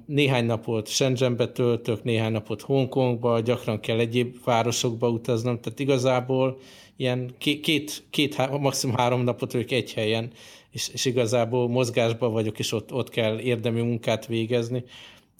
néhány 0.07 0.45
napot 0.45 0.89
Shenzhenbe 0.89 1.49
töltök, 1.49 2.03
néhány 2.03 2.33
napot 2.33 2.63
Hongkongba, 2.63 3.41
gyakran 3.41 3.81
kell 3.81 3.99
egyéb 3.99 4.37
városokba 4.45 5.09
utaznom, 5.09 5.61
tehát 5.61 5.79
igazából 5.79 6.59
ilyen 6.97 7.35
két, 7.39 8.07
két, 8.11 8.59
maximum 8.61 8.97
három 8.97 9.23
napot 9.23 9.53
vagyok 9.53 9.71
egy 9.71 9.93
helyen, 9.93 10.33
és, 10.71 10.89
és 10.89 11.05
igazából 11.05 11.69
mozgásban 11.69 12.33
vagyok, 12.33 12.59
és 12.59 12.73
ott, 12.73 12.93
ott 12.93 13.09
kell 13.09 13.39
érdemi 13.39 13.81
munkát 13.81 14.27
végezni. 14.27 14.85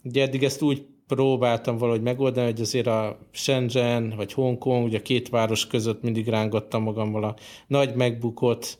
Ugye 0.03 0.21
eddig 0.21 0.43
ezt 0.43 0.61
úgy 0.61 0.85
próbáltam 1.07 1.77
valahogy 1.77 2.01
megoldani, 2.01 2.51
hogy 2.51 2.61
azért 2.61 2.87
a 2.87 3.19
Shenzhen 3.31 4.13
vagy 4.15 4.33
Hongkong, 4.33 4.85
ugye 4.85 4.97
a 4.97 5.01
két 5.01 5.29
város 5.29 5.67
között 5.67 6.01
mindig 6.01 6.27
rángattam 6.27 6.83
magammal 6.83 7.23
a 7.23 7.35
nagy 7.67 7.95
megbukott, 7.95 8.79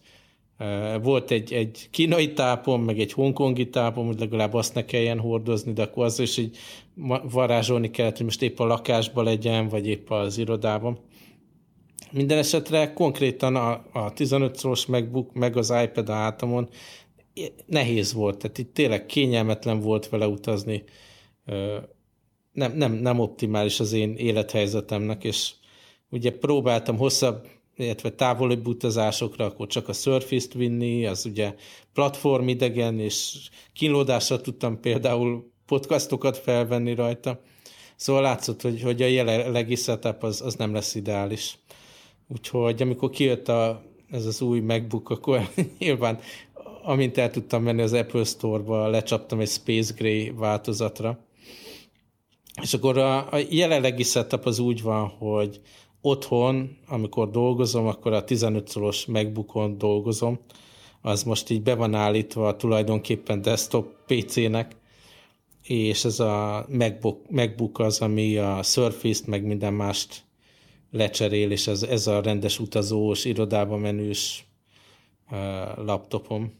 volt 1.02 1.32
egy, 1.32 1.54
egy 1.54 1.88
kínai 1.92 2.34
tápom, 2.34 2.84
meg 2.84 3.00
egy 3.00 3.12
hongkongi 3.12 3.70
tápom, 3.70 4.06
hogy 4.06 4.20
legalább 4.20 4.54
azt 4.54 4.74
ne 4.74 4.86
kelljen 4.86 5.20
hordozni, 5.20 5.74
de 5.74 5.82
akkor 5.82 6.06
az 6.06 6.20
is 6.20 6.38
így 6.38 6.58
varázsolni 7.32 7.92
kellett, 7.92 8.16
hogy 8.18 8.26
most 8.26 8.42
épp 8.42 8.60
a 8.60 8.66
lakásban 8.66 9.24
legyen, 9.24 9.68
vagy 9.68 9.88
épp 9.88 10.10
az 10.10 10.38
irodában. 10.38 11.00
Minden 12.12 12.38
esetre 12.38 12.94
konkrétan 12.94 13.56
a, 13.56 13.86
a 13.92 14.14
15 14.14 14.56
szoros 14.56 14.86
MacBook, 14.86 15.34
meg 15.34 15.58
az 15.58 15.74
iPad 15.84 16.10
a 16.10 16.14
hátamon 16.14 16.70
nehéz 17.66 18.14
volt, 18.14 18.38
tehát 18.38 18.58
itt 18.58 18.74
tényleg 18.74 19.06
kényelmetlen 19.06 19.80
volt 19.80 20.10
vele 20.10 20.28
utazni. 20.28 20.84
Nem, 22.52 22.74
nem, 22.76 22.94
nem 22.94 23.20
optimális 23.20 23.80
az 23.80 23.94
én 23.94 24.16
élethelyzetemnek, 24.16 25.24
és 25.24 25.52
ugye 26.10 26.32
próbáltam 26.32 26.98
hosszabb 26.98 27.48
illetve 27.80 28.10
távolibb 28.10 28.68
utazásokra, 28.68 29.46
akkor 29.46 29.68
csak 29.68 29.88
a 29.88 29.94
Surface-t 29.94 30.54
vinni, 30.54 31.06
az 31.06 31.26
ugye 31.26 31.56
platform 31.94 32.48
idegen, 32.48 33.00
és 33.00 33.50
kínlódásra 33.74 34.42
tudtam 34.42 34.80
például 34.80 35.52
podcastokat 35.66 36.38
felvenni 36.38 36.96
rajta. 36.96 37.42
Szóval 37.96 38.22
látszott, 38.22 38.62
hogy, 38.62 38.82
hogy 38.82 39.02
a 39.02 39.06
jelenlegi 39.06 39.76
setup 39.76 40.24
az, 40.24 40.42
az 40.42 40.56
nem 40.56 40.74
lesz 40.74 40.96
ideális. 40.96 41.58
Úgyhogy 42.34 42.82
amikor 42.82 43.10
kijött 43.10 43.48
a, 43.48 43.84
ez 44.12 44.26
az 44.26 44.42
új 44.42 44.60
MacBook, 44.60 45.10
akkor 45.10 45.50
nyilván 45.80 46.20
amint 46.84 47.18
el 47.18 47.30
tudtam 47.32 47.64
menni 47.64 47.82
az 47.82 47.94
Apple 47.94 48.24
Store-ba, 48.24 48.88
lecsaptam 48.88 49.40
egy 49.40 49.50
Space 49.50 49.94
Gray 49.98 50.32
változatra. 50.32 51.20
És 52.62 52.74
akkor 52.74 52.98
a, 52.98 53.18
a 53.18 53.38
jelenlegi 53.50 54.04
setup 54.04 54.46
az 54.46 54.60
úgy 54.60 54.82
van, 54.82 55.08
hogy 55.08 55.62
otthon, 56.02 56.78
amikor 56.88 57.30
dolgozom, 57.30 57.88
akkor 57.88 58.14
a 58.14 58.24
15 58.24 58.68
szoros 58.68 59.06
MacBookon 59.06 59.78
dolgozom, 59.78 60.40
az 61.02 61.24
most 61.24 61.50
így 61.50 61.62
be 61.62 61.76
van 61.76 61.94
állítva 61.94 62.56
tulajdonképpen 62.56 63.42
desktop 63.42 63.88
PC-nek, 64.06 64.76
és 65.64 66.06
ez 66.06 66.20
a 66.20 66.66
MacBook, 66.70 67.30
MacBook 67.30 67.80
az, 67.80 68.02
ami 68.02 68.38
a 68.38 68.64
Surface-t, 68.64 69.28
meg 69.28 69.44
minden 69.44 69.74
mást 69.74 70.24
lecserél, 70.92 71.52
és 71.52 71.68
ez, 71.68 71.84
ez 71.84 72.08
a 72.08 72.22
rendes 72.22 72.60
utazós, 72.60 73.26
irodába 73.26 73.78
menős 73.78 74.46
laptopom. 75.76 76.54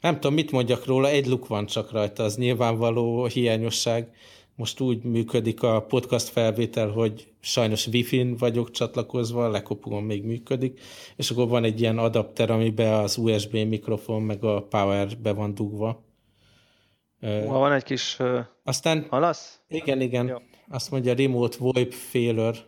Nem 0.00 0.14
tudom, 0.14 0.34
mit 0.34 0.50
mondjak 0.50 0.86
róla, 0.86 1.08
egy 1.08 1.26
luk 1.26 1.46
van 1.46 1.66
csak 1.66 1.92
rajta, 1.92 2.22
az 2.22 2.36
nyilvánvaló 2.36 3.24
hiányosság, 3.24 4.14
most 4.60 4.80
úgy 4.80 5.02
működik 5.02 5.62
a 5.62 5.82
podcast 5.82 6.28
felvétel, 6.28 6.88
hogy 6.88 7.32
sajnos 7.40 7.86
Wi-Fi-n 7.86 8.36
vagyok 8.36 8.70
csatlakozva, 8.70 9.48
lekopogom 9.48 10.04
még 10.04 10.24
működik, 10.24 10.80
és 11.16 11.30
akkor 11.30 11.48
van 11.48 11.64
egy 11.64 11.80
ilyen 11.80 11.98
adapter, 11.98 12.50
amiben 12.50 12.92
az 12.92 13.16
USB 13.16 13.54
mikrofon 13.54 14.22
meg 14.22 14.44
a 14.44 14.62
power 14.62 15.08
be 15.22 15.32
van 15.32 15.54
dugva. 15.54 16.02
Ha 17.20 17.58
van 17.58 17.72
egy 17.72 17.82
kis 17.82 18.16
Aztán, 18.64 19.06
halasz? 19.08 19.60
Igen, 19.68 20.00
igen. 20.00 20.26
Jó. 20.26 20.36
Azt 20.68 20.90
mondja 20.90 21.14
remote 21.14 21.56
VoIP 21.58 21.92
failure. 21.92 22.58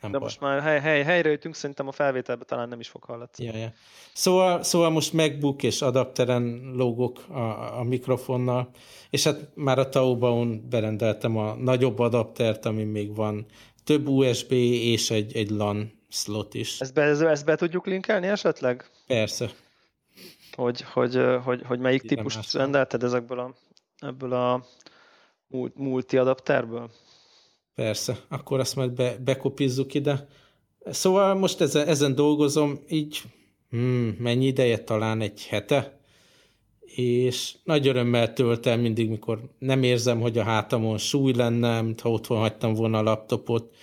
Nem 0.00 0.10
De 0.10 0.18
baj. 0.18 0.26
most 0.26 0.40
már 0.40 0.62
hely, 0.62 0.80
hely, 0.80 1.02
helyre 1.02 1.28
jöttünk, 1.28 1.54
szerintem 1.54 1.88
a 1.88 1.92
felvételben 1.92 2.46
talán 2.46 2.68
nem 2.68 2.80
is 2.80 2.88
fog 2.88 3.04
hallatni. 3.04 3.44
Ja, 3.44 3.56
ja. 3.56 3.72
Szóval, 4.12 4.62
szóval 4.62 4.90
most 4.90 5.12
MacBook 5.12 5.62
és 5.62 5.82
adapteren 5.82 6.72
lógok 6.74 7.28
a, 7.28 7.78
a 7.78 7.82
mikrofonnal, 7.82 8.70
és 9.10 9.24
hát 9.24 9.48
már 9.54 9.78
a 9.78 9.88
Taobao-n 9.88 10.68
berendeltem 10.68 11.36
a 11.36 11.54
nagyobb 11.54 11.98
adaptert, 11.98 12.66
ami 12.66 12.84
még 12.84 13.14
van 13.14 13.46
több 13.84 14.08
USB 14.08 14.52
és 14.52 15.10
egy, 15.10 15.36
egy 15.36 15.50
LAN 15.50 15.92
slot 16.08 16.54
is. 16.54 16.80
Ezt 16.80 16.94
be, 16.94 17.02
ezt 17.02 17.44
be 17.44 17.56
tudjuk 17.56 17.86
linkelni 17.86 18.26
esetleg? 18.26 18.90
Persze. 19.06 19.50
Hogy, 20.52 20.80
hogy, 20.80 21.20
hogy, 21.44 21.62
hogy 21.66 21.78
melyik 21.78 22.02
Ide 22.02 22.14
típust 22.14 22.52
rendelted 22.52 23.02
ezekből 23.02 23.38
a, 23.38 23.54
ebből 23.98 24.32
a 24.32 24.64
multi 25.74 26.16
adapterből? 26.16 26.90
Persze, 27.78 28.18
akkor 28.28 28.60
azt 28.60 28.76
majd 28.76 28.90
be, 28.90 29.16
bekopizzuk 29.24 29.94
ide. 29.94 30.28
Szóval 30.84 31.34
most 31.34 31.60
ezen, 31.60 31.86
ezen 31.86 32.14
dolgozom, 32.14 32.78
így 32.88 33.22
hmm, 33.70 34.16
mennyi 34.18 34.46
ideje? 34.46 34.84
Talán 34.84 35.20
egy 35.20 35.46
hete? 35.46 36.00
És 36.80 37.54
nagy 37.64 37.88
örömmel 37.88 38.32
töltem 38.32 38.80
mindig, 38.80 39.08
mikor 39.08 39.40
nem 39.58 39.82
érzem, 39.82 40.20
hogy 40.20 40.38
a 40.38 40.42
hátamon 40.42 40.98
súly 40.98 41.32
lenne, 41.32 41.80
mintha 41.80 42.10
otthon 42.10 42.38
hagytam 42.38 42.74
volna 42.74 42.98
a 42.98 43.02
laptopot, 43.02 43.74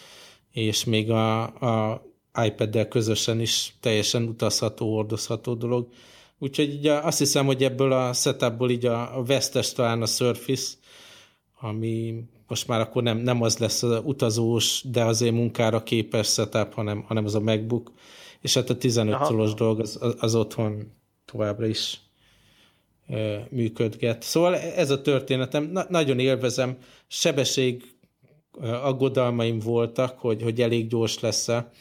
és 0.51 0.83
még 0.83 1.11
a, 1.11 1.41
a 1.43 2.03
iPad-del 2.45 2.87
közösen 2.87 3.39
is 3.39 3.75
teljesen 3.79 4.23
utazható, 4.23 4.93
hordozható 4.93 5.53
dolog. 5.53 5.87
Úgyhogy 6.39 6.73
így 6.73 6.87
azt 6.87 7.17
hiszem, 7.17 7.45
hogy 7.45 7.63
ebből 7.63 7.91
a 7.91 8.13
setupból 8.13 8.69
így 8.69 8.85
a, 8.85 9.17
a 9.17 9.23
vesztes 9.23 9.73
talán 9.73 10.01
a 10.01 10.05
Surface, 10.05 10.73
ami 11.59 12.23
most 12.47 12.67
már 12.67 12.79
akkor 12.79 13.03
nem, 13.03 13.17
nem 13.17 13.41
az 13.41 13.57
lesz 13.57 13.83
az 13.83 14.01
utazós, 14.03 14.83
de 14.83 15.03
azért 15.03 15.33
munkára 15.33 15.83
képes 15.83 16.27
setup, 16.27 16.73
hanem, 16.73 17.03
hanem 17.07 17.25
az 17.25 17.35
a 17.35 17.39
MacBook, 17.39 17.91
és 18.41 18.53
hát 18.53 18.69
a 18.69 18.77
15 18.77 19.25
szolos 19.25 19.53
dolog 19.53 19.79
az, 19.79 19.97
az, 20.01 20.15
az 20.19 20.35
otthon 20.35 20.91
továbbra 21.25 21.65
is 21.65 21.99
e, 23.07 23.47
működget. 23.51 24.21
Szóval 24.23 24.55
ez 24.55 24.89
a 24.89 25.01
történetem, 25.01 25.63
na, 25.63 25.85
nagyon 25.89 26.19
élvezem, 26.19 26.77
sebesség 27.07 27.95
aggodalmaim 28.61 29.59
voltak, 29.59 30.19
hogy, 30.19 30.41
hogy 30.41 30.61
elég 30.61 30.87
gyors 30.87 31.19
lesz-e, 31.19 31.71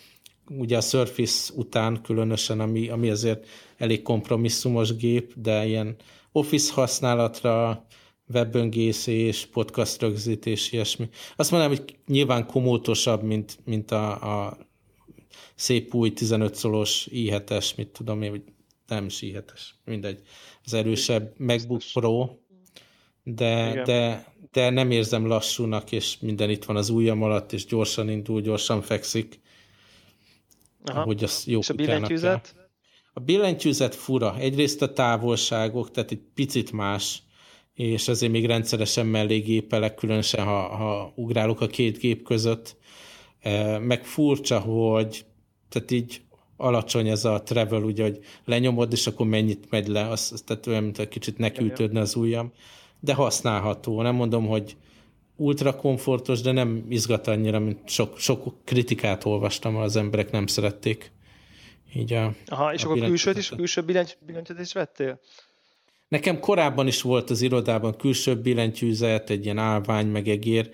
ugye 0.48 0.77
a 0.77 0.81
Surface 0.81 1.53
után 1.57 2.03
különösen, 2.03 2.61
ami, 2.61 2.88
ami 2.88 3.11
azért 3.11 3.46
elég 3.77 4.03
kompromisszumos 4.03 4.96
gép, 4.96 5.33
de 5.37 5.66
ilyen 5.66 5.96
office 6.33 6.72
használatra, 6.72 7.85
webböngészés, 8.32 9.46
podcast 9.46 10.00
rögzítés, 10.00 10.72
ilyesmi. 10.72 11.08
Azt 11.37 11.50
mondanám, 11.50 11.76
hogy 11.76 11.96
nyilván 12.06 12.46
komótosabb, 12.46 13.22
mint, 13.22 13.58
mint 13.64 13.90
a, 13.90 14.46
a 14.46 14.58
szép 15.54 15.94
új 15.94 16.12
15 16.12 16.54
szolos 16.54 17.08
i7-es, 17.10 17.76
mit 17.76 17.88
tudom 17.88 18.22
én, 18.22 18.30
hogy 18.30 18.42
nem 18.87 19.04
is 19.04 19.18
i7-es, 19.20 19.60
mindegy. 19.84 20.20
Az 20.64 20.74
erősebb 20.74 21.34
MacBook 21.37 21.82
Pro, 21.92 22.28
de, 23.22 23.82
de, 23.84 24.32
de 24.52 24.70
nem 24.70 24.90
érzem 24.90 25.26
lassúnak, 25.26 25.92
és 25.92 26.18
minden 26.20 26.50
itt 26.50 26.64
van 26.64 26.76
az 26.76 26.88
ujjam 26.88 27.22
alatt, 27.22 27.52
és 27.52 27.66
gyorsan 27.66 28.08
indul, 28.08 28.40
gyorsan 28.40 28.82
fekszik. 28.82 29.40
Aha. 30.84 31.00
Ahogy 31.00 31.24
az 31.24 31.44
jó 31.46 31.58
és 31.58 31.70
a 31.70 31.74
billentyűzet? 31.74 32.52
Kell. 32.54 32.62
A 33.12 33.20
billentyűzet 33.20 33.94
fura. 33.94 34.38
Egyrészt 34.38 34.82
a 34.82 34.92
távolságok, 34.92 35.90
tehát 35.90 36.10
egy 36.10 36.22
picit 36.34 36.72
más, 36.72 37.22
és 37.74 38.08
azért 38.08 38.32
még 38.32 38.46
rendszeresen 38.46 39.06
mellé 39.06 39.38
gépelek, 39.38 39.94
különösen 39.94 40.44
ha, 40.44 40.76
ha 40.76 41.12
ugrálok 41.14 41.60
a 41.60 41.66
két 41.66 41.98
gép 41.98 42.22
között. 42.22 42.76
Meg 43.80 44.04
furcsa, 44.04 44.58
hogy 44.58 45.24
tehát 45.68 45.90
így 45.90 46.22
alacsony 46.56 47.08
ez 47.08 47.24
a 47.24 47.42
travel, 47.42 47.82
ugye, 47.82 48.02
hogy 48.02 48.18
lenyomod, 48.44 48.92
és 48.92 49.06
akkor 49.06 49.26
mennyit 49.26 49.70
megy 49.70 49.87
le, 49.87 50.08
az, 50.08 50.30
az 50.32 50.42
tehát 50.42 50.66
olyan, 50.66 50.82
mint 50.82 51.08
kicsit 51.08 51.38
nekiütődne 51.38 52.00
az 52.00 52.14
ujjam, 52.14 52.52
de 53.00 53.14
használható. 53.14 54.02
Nem 54.02 54.14
mondom, 54.14 54.46
hogy 54.46 54.76
ultra 55.37 55.76
komfortos, 55.76 56.40
de 56.40 56.52
nem 56.52 56.87
izgat 56.88 57.26
annyira, 57.26 57.58
mint 57.58 57.88
sok, 57.88 58.18
sok 58.18 58.54
kritikát 58.64 59.24
olvastam, 59.24 59.76
az 59.76 59.96
emberek 59.96 60.30
nem 60.30 60.46
szerették. 60.46 61.12
Így 61.94 62.12
a, 62.12 62.34
Aha, 62.46 62.72
és 62.72 62.84
a 62.84 62.88
akkor 62.88 63.02
külsőt 63.02 63.37
is, 63.37 63.48
külső 63.48 63.82
billentyűt 63.82 64.60
is 64.60 64.72
vettél? 64.72 65.20
Nekem 66.08 66.40
korábban 66.40 66.86
is 66.86 67.02
volt 67.02 67.30
az 67.30 67.40
irodában 67.42 67.96
külső 67.96 68.36
billentyűzet, 68.36 69.30
egy 69.30 69.44
ilyen 69.44 69.58
állvány, 69.58 70.06
meg 70.06 70.28
egér, 70.28 70.70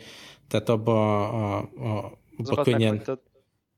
tehát 0.48 0.68
abba 0.68 1.28
a, 1.28 1.58
a, 1.58 2.18
abba 2.36 2.62
könnyen... 2.62 2.94
Meghagytad. 2.94 3.28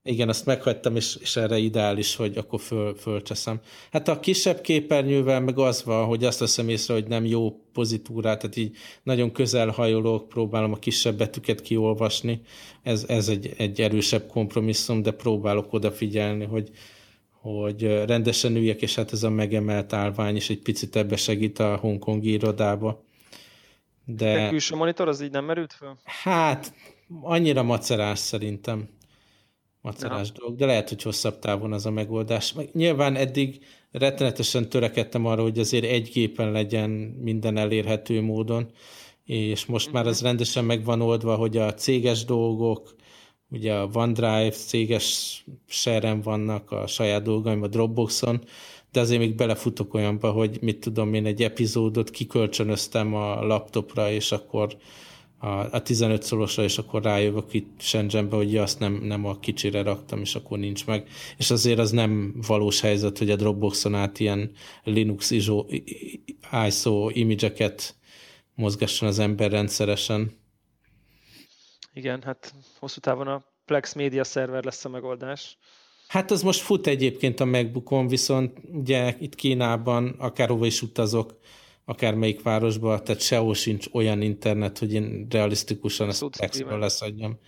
Igen, 0.05 0.29
azt 0.29 0.47
meghagytam, 0.47 0.97
és, 0.97 1.17
és 1.21 1.37
erre 1.37 1.59
ideális, 1.59 2.17
hogy 2.17 2.37
akkor 2.37 2.61
föl, 2.61 2.95
fölcseszem. 2.95 3.61
Hát 3.91 4.09
a 4.09 4.21
kisebb 4.21 4.61
képernyővel 4.61 5.41
meg 5.41 5.59
az 5.59 5.85
van, 5.85 6.05
hogy 6.07 6.25
azt 6.25 6.39
veszem 6.39 6.69
észre, 6.69 6.95
hogy 6.95 7.07
nem 7.07 7.25
jó 7.25 7.65
pozitúrát, 7.73 8.39
tehát 8.41 8.57
így 8.57 8.77
nagyon 9.03 9.33
közel 9.33 9.69
hajolok, 9.69 10.29
próbálom 10.29 10.73
a 10.73 10.77
kisebb 10.79 11.17
betűket 11.17 11.61
kiolvasni. 11.61 12.41
Ez, 12.83 13.05
ez 13.09 13.29
egy, 13.29 13.55
egy 13.57 13.81
erősebb 13.81 14.27
kompromisszum, 14.27 15.03
de 15.03 15.11
próbálok 15.11 15.73
odafigyelni, 15.73 16.45
hogy, 16.45 16.71
hogy 17.43 18.05
rendesen 18.07 18.57
üljek, 18.57 18.83
és 18.83 18.95
hát 18.95 19.13
ez 19.13 19.23
a 19.23 19.31
megemelt 19.31 19.93
állvány 19.93 20.37
is 20.37 20.51
egy 20.51 20.63
picit 20.63 20.97
ebbe 20.97 21.17
segít 21.17 21.59
a 21.59 21.77
hongkongi 21.77 22.33
irodába. 22.33 23.05
De... 24.05 24.47
A 24.47 24.49
külső 24.49 24.77
monitor 24.77 25.09
az 25.09 25.23
így 25.23 25.31
nem 25.31 25.45
merült 25.45 25.73
fel? 25.73 25.99
Hát, 26.05 26.75
annyira 27.21 27.63
macerás 27.63 28.19
szerintem. 28.19 28.89
Macerás 29.81 30.29
ja. 30.29 30.35
dolog, 30.39 30.57
de 30.57 30.67
lehet, 30.67 30.89
hogy 30.89 31.03
hosszabb 31.03 31.39
távon 31.39 31.73
az 31.73 31.87
a 31.87 31.91
megoldás. 31.91 32.53
Meg 32.53 32.69
nyilván 32.73 33.17
eddig 33.17 33.65
rettenetesen 33.91 34.69
törekedtem 34.69 35.27
arra, 35.27 35.43
hogy 35.43 35.59
azért 35.59 35.85
egy 35.85 36.11
gépen 36.13 36.53
legyen 36.53 36.91
minden 37.21 37.57
elérhető 37.57 38.21
módon, 38.21 38.71
és 39.25 39.67
most 39.67 39.87
uh-huh. 39.87 40.03
már 40.03 40.11
az 40.11 40.19
mhm. 40.19 40.27
rendesen 40.27 40.65
meg 40.65 40.85
van 40.85 41.01
oldva, 41.01 41.37
hogy 41.37 41.57
a 41.57 41.75
céges 41.75 42.25
dolgok, 42.25 42.95
ugye 43.53 43.75
a 43.75 43.89
OneDrive 43.93 44.51
céges 44.51 45.45
share 45.67 46.15
vannak 46.15 46.71
a 46.71 46.87
saját 46.87 47.23
dolgaim 47.23 47.63
a 47.63 47.67
Dropboxon, 47.67 48.45
de 48.93 49.01
azért 49.01 49.21
még 49.21 49.35
belefutok 49.35 49.95
olyanba, 49.95 50.31
hogy 50.31 50.59
mit 50.61 50.79
tudom 50.79 51.15
én, 51.15 51.27
egy 51.27 51.43
epizódot 51.43 52.11
kikölcsönöztem 52.11 53.15
a 53.15 53.45
laptopra, 53.45 54.11
és 54.11 54.33
akkor 54.33 54.77
a, 55.39 55.49
a 55.49 55.83
15 55.83 56.23
szorosra, 56.23 56.63
és 56.63 56.79
akkor 56.79 57.03
rájövök 57.03 57.55
itt 57.55 57.71
Shenzhenbe, 57.79 58.37
hogy 58.37 58.57
azt 58.57 58.79
nem, 58.79 59.01
nem 59.03 59.27
a 59.27 59.39
kicsire 59.39 59.83
raktam, 59.83 60.21
és 60.21 60.35
akkor 60.35 60.59
nincs 60.59 60.87
meg. 60.87 61.09
És 61.39 61.51
azért 61.51 61.79
az 61.79 61.91
nem 61.91 62.35
valós 62.47 62.81
helyzet, 62.81 63.19
hogy 63.19 63.31
a 63.31 63.37
Dropboxon 63.37 63.95
át 63.95 64.21
ilyen 64.21 64.51
Linux 64.85 65.31
ISO, 65.31 65.67
ISO 66.67 67.09
image-eket 67.13 67.97
mozgasson 68.55 69.09
az 69.09 69.19
ember 69.19 69.51
rendszeresen. 69.51 70.41
Igen, 71.95 72.23
hát 72.23 72.55
hosszú 72.79 73.01
távon 73.01 73.27
a 73.27 73.45
Plex 73.65 73.93
Media 73.95 74.25
szerver 74.25 74.65
lesz 74.65 74.85
a 74.85 74.89
megoldás. 74.89 75.59
Hát 76.07 76.31
az 76.31 76.43
most 76.43 76.61
fut 76.61 76.87
egyébként 76.87 77.41
a 77.41 77.45
MacBookon, 77.45 78.09
viszont 78.09 78.59
ugye 78.73 79.17
itt 79.19 79.35
Kínában 79.35 80.15
akárhova 80.19 80.67
is 80.67 80.83
utazok, 80.83 81.39
akármelyik 81.85 82.43
városba, 82.43 83.03
tehát 83.03 83.21
sehol 83.21 83.55
sincs 83.55 83.87
olyan 83.93 84.23
internet, 84.23 84.79
hogy 84.79 84.93
én 84.93 85.27
realisztikusan 85.31 86.09
ezt 86.09 86.27
Plexről 86.27 86.79
leszadjam, 86.79 87.39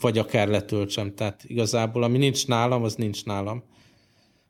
vagy 0.00 0.18
akár 0.18 0.48
letöltsem. 0.48 1.14
Tehát 1.14 1.44
igazából, 1.46 2.02
ami 2.02 2.18
nincs 2.18 2.46
nálam, 2.46 2.82
az 2.82 2.94
nincs 2.94 3.24
nálam. 3.24 3.64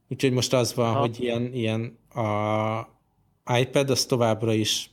Úgyhogy 0.09 0.33
most 0.33 0.53
az 0.53 0.75
van, 0.75 0.91
Aha. 0.91 0.99
hogy 0.99 1.21
ilyen, 1.21 1.53
ilyen 1.53 1.99
a 3.45 3.59
iPad 3.59 3.91
az 3.91 4.05
továbbra 4.05 4.53
is 4.53 4.91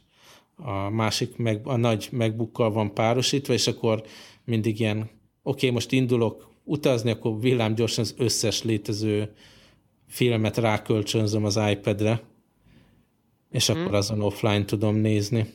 a 0.58 0.90
másik, 0.90 1.38
meg, 1.38 1.62
a 1.64 1.76
nagy 1.76 2.10
MacBookkal 2.12 2.72
van 2.72 2.94
párosítva, 2.94 3.54
és 3.54 3.68
akkor 3.68 4.04
mindig 4.44 4.80
ilyen, 4.80 4.98
oké, 4.98 5.10
okay, 5.42 5.70
most 5.70 5.92
indulok 5.92 6.50
utazni, 6.64 7.12
akkor 7.12 7.40
villám 7.40 7.76
gyorsan 7.76 8.04
az 8.04 8.16
összes 8.18 8.64
létező 8.64 9.34
filmet 10.08 10.58
rákölcsönzöm 10.58 11.46
az 11.46 11.60
iPad-re, 11.70 12.22
és 13.50 13.68
hmm. 13.68 13.82
akkor 13.82 13.94
azon 13.94 14.22
offline 14.22 14.66
tudom 14.66 14.96
nézni. 14.96 15.48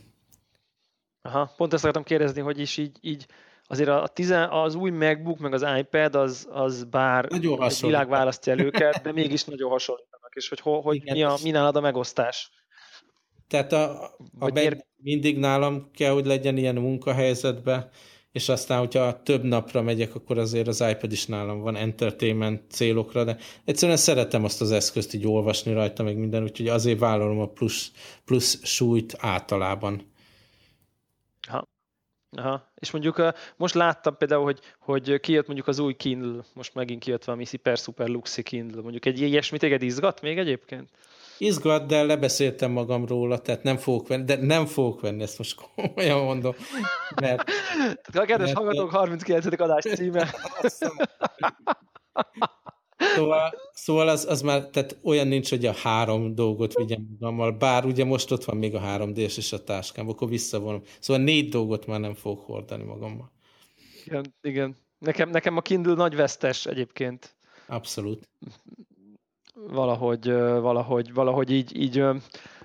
Aha, 1.23 1.53
pont 1.57 1.73
ezt 1.73 1.83
akartam 1.83 2.03
kérdezni, 2.03 2.41
hogy 2.41 2.61
is 2.61 2.77
így, 2.77 2.99
így 3.01 3.27
azért 3.67 3.89
a 3.89 4.09
tizen, 4.15 4.51
az 4.51 4.75
új 4.75 4.91
MacBook 4.91 5.39
meg 5.39 5.53
az 5.53 5.67
iPad 5.79 6.15
az, 6.15 6.49
az 6.51 6.85
bár 6.85 7.25
nagyon 7.29 7.61
a 7.61 7.69
világ 7.81 8.09
választja 8.09 8.53
el 8.53 8.59
őket, 8.59 9.03
de 9.03 9.13
mégis 9.23 9.45
nagyon 9.45 9.71
hasonlítanak, 9.71 10.35
és 10.35 10.49
hogy, 10.49 10.61
hogy 10.61 10.97
Igen, 10.97 11.17
mi, 11.17 11.23
a, 11.23 11.37
mi 11.43 11.51
nálad 11.51 11.77
a 11.77 11.81
megosztás? 11.81 12.51
Tehát 13.53 13.73
a, 13.73 14.05
a 14.39 14.51
miért... 14.53 14.87
mindig 14.97 15.39
nálam 15.39 15.91
kell, 15.95 16.13
hogy 16.13 16.27
legyen 16.27 16.57
ilyen 16.57 16.75
munkahelyzetben, 16.75 17.91
és 18.31 18.49
aztán, 18.49 18.79
hogyha 18.79 19.23
több 19.23 19.43
napra 19.43 19.83
megyek, 19.83 20.15
akkor 20.15 20.39
azért 20.39 20.67
az 20.67 20.85
iPad 20.91 21.13
is 21.13 21.27
nálam 21.27 21.61
van 21.61 21.77
entertainment 21.77 22.71
célokra, 22.71 23.25
de 23.25 23.37
egyszerűen 23.65 23.99
szeretem 23.99 24.45
azt 24.45 24.61
az 24.61 24.71
eszközt 24.71 25.15
így 25.15 25.27
olvasni 25.27 25.73
rajta, 25.73 26.03
meg 26.03 26.17
minden, 26.17 26.43
úgyhogy 26.43 26.69
azért 26.69 26.99
vállalom 26.99 27.41
a 27.41 27.47
plusz, 27.47 27.91
plusz 28.25 28.65
súlyt 28.65 29.17
általában. 29.19 30.13
Aha. 31.49 31.69
Aha. 32.37 32.73
És 32.75 32.91
mondjuk 32.91 33.33
most 33.57 33.75
láttam 33.75 34.17
például, 34.17 34.45
hogy, 34.45 34.61
hogy 34.79 35.21
kijött 35.21 35.47
mondjuk 35.47 35.69
az 35.69 35.79
új 35.79 35.95
Kindle, 35.95 36.43
most 36.55 36.75
megint 36.75 37.03
kijött 37.03 37.25
valami 37.25 37.45
szuper 37.45 37.79
szuper 37.79 38.09
luxi 38.09 38.43
Kindle, 38.43 38.83
mondjuk 38.83 39.07
egy 39.07 39.21
ilyesmi 39.21 39.59
téged 39.59 39.83
izgat 39.83 40.21
még 40.21 40.39
egyébként? 40.39 40.91
Izgat, 41.43 41.87
de 41.87 42.03
lebeszéltem 42.03 42.71
magam 42.71 43.07
róla, 43.07 43.39
tehát 43.39 43.63
nem 43.63 43.77
fogok 43.77 44.09
venni, 44.09 44.25
de 44.25 44.37
nem 44.37 44.67
fogok 44.67 45.01
venni, 45.01 45.23
ezt 45.23 45.39
most 45.39 45.61
komolyan 45.75 46.25
mondom. 46.25 46.55
Mert, 47.21 47.51
a 48.13 48.25
kedves 48.25 48.53
hallgatók 48.53 48.91
39. 48.91 49.61
adás 49.61 49.85
címe. 49.85 50.35
Szóval, 53.15 53.53
szóval 53.73 54.09
az, 54.09 54.27
az 54.29 54.43
már, 54.43 54.67
tehát 54.67 54.99
olyan 55.03 55.29
nincs, 55.29 55.51
hogy 55.51 55.67
a 55.67 55.73
három 55.73 56.35
dolgot 56.35 56.75
vigyem 56.75 57.07
magammal, 57.19 57.51
bár 57.53 57.85
ugye 57.85 58.05
most 58.05 58.31
ott 58.31 58.45
van 58.45 58.57
még 58.57 58.75
a 58.75 58.81
három 58.81 59.13
d 59.13 59.19
és 59.19 59.53
a 59.53 59.65
táskám, 59.65 60.09
akkor 60.09 60.29
visszavonom. 60.29 60.83
Szóval 61.01 61.23
négy 61.23 61.49
dolgot 61.49 61.87
már 61.87 62.01
nem 62.01 62.15
fogok 62.15 62.45
hordani 62.45 62.83
magammal. 62.85 63.33
Igen, 64.05 64.35
igen. 64.43 64.77
Nekem, 64.99 65.31
nekem 65.31 65.57
a 65.57 65.61
Kindle 65.61 65.95
nagy 65.95 66.15
vesztes 66.17 66.67
egyébként. 66.67 67.37
Abszolút 67.67 68.29
valahogy, 69.71 70.33
valahogy, 70.61 71.13
valahogy 71.13 71.51
így, 71.51 71.81
így, 71.81 72.05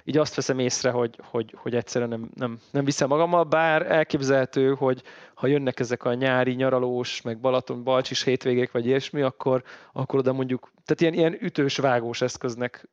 így 0.04 0.18
azt 0.18 0.36
veszem 0.36 0.60
észre, 0.60 0.90
hogy, 0.92 1.20
hogy, 1.24 1.54
hogy 1.58 1.76
egyszerűen 1.76 2.10
nem, 2.10 2.30
nem, 2.36 2.60
nem 2.72 2.86
viszem 2.86 3.08
magammal, 3.08 3.44
bár 3.44 3.92
elképzelhető, 3.92 4.74
hogy 4.74 5.02
ha 5.34 5.48
jönnek 5.48 5.80
ezek 5.80 6.04
a 6.04 6.14
nyári 6.14 6.54
nyaralós, 6.54 7.22
meg 7.22 7.40
Balaton, 7.40 7.84
Balcsis 7.84 8.24
hétvégék, 8.24 8.72
vagy 8.72 8.86
ilyesmi, 8.86 9.22
akkor, 9.22 9.64
akkor 9.94 10.20
oda 10.20 10.34
mondjuk, 10.34 10.72
tehát 10.86 11.02
ilyen, 11.02 11.14
ilyen 11.14 11.46
ütős, 11.46 11.78
vágós 11.78 12.22
eszköznek. 12.22 12.90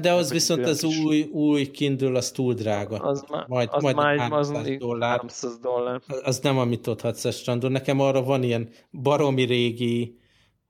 De 0.00 0.12
az 0.12 0.30
viszont 0.30 0.66
az 0.66 0.80
kis... 0.80 0.98
új, 0.98 1.22
új 1.32 1.70
Kindle, 1.70 2.16
az 2.16 2.30
túl 2.30 2.54
drága. 2.54 2.96
Az, 2.96 3.24
majd, 3.46 3.68
az 3.72 3.82
majd 3.82 3.96
már, 3.96 4.18
300 4.18 4.66
az 4.66 4.76
dollár. 4.78 5.16
300 5.16 5.58
dollár. 5.58 6.00
Az 6.22 6.38
nem, 6.40 6.58
amit 6.58 6.86
ott 6.86 7.00
hadsz 7.00 7.24
a 7.24 7.30
strandon. 7.30 7.72
Nekem 7.72 8.00
arra 8.00 8.22
van 8.22 8.42
ilyen 8.42 8.68
baromi 9.02 9.42
régi 9.42 10.18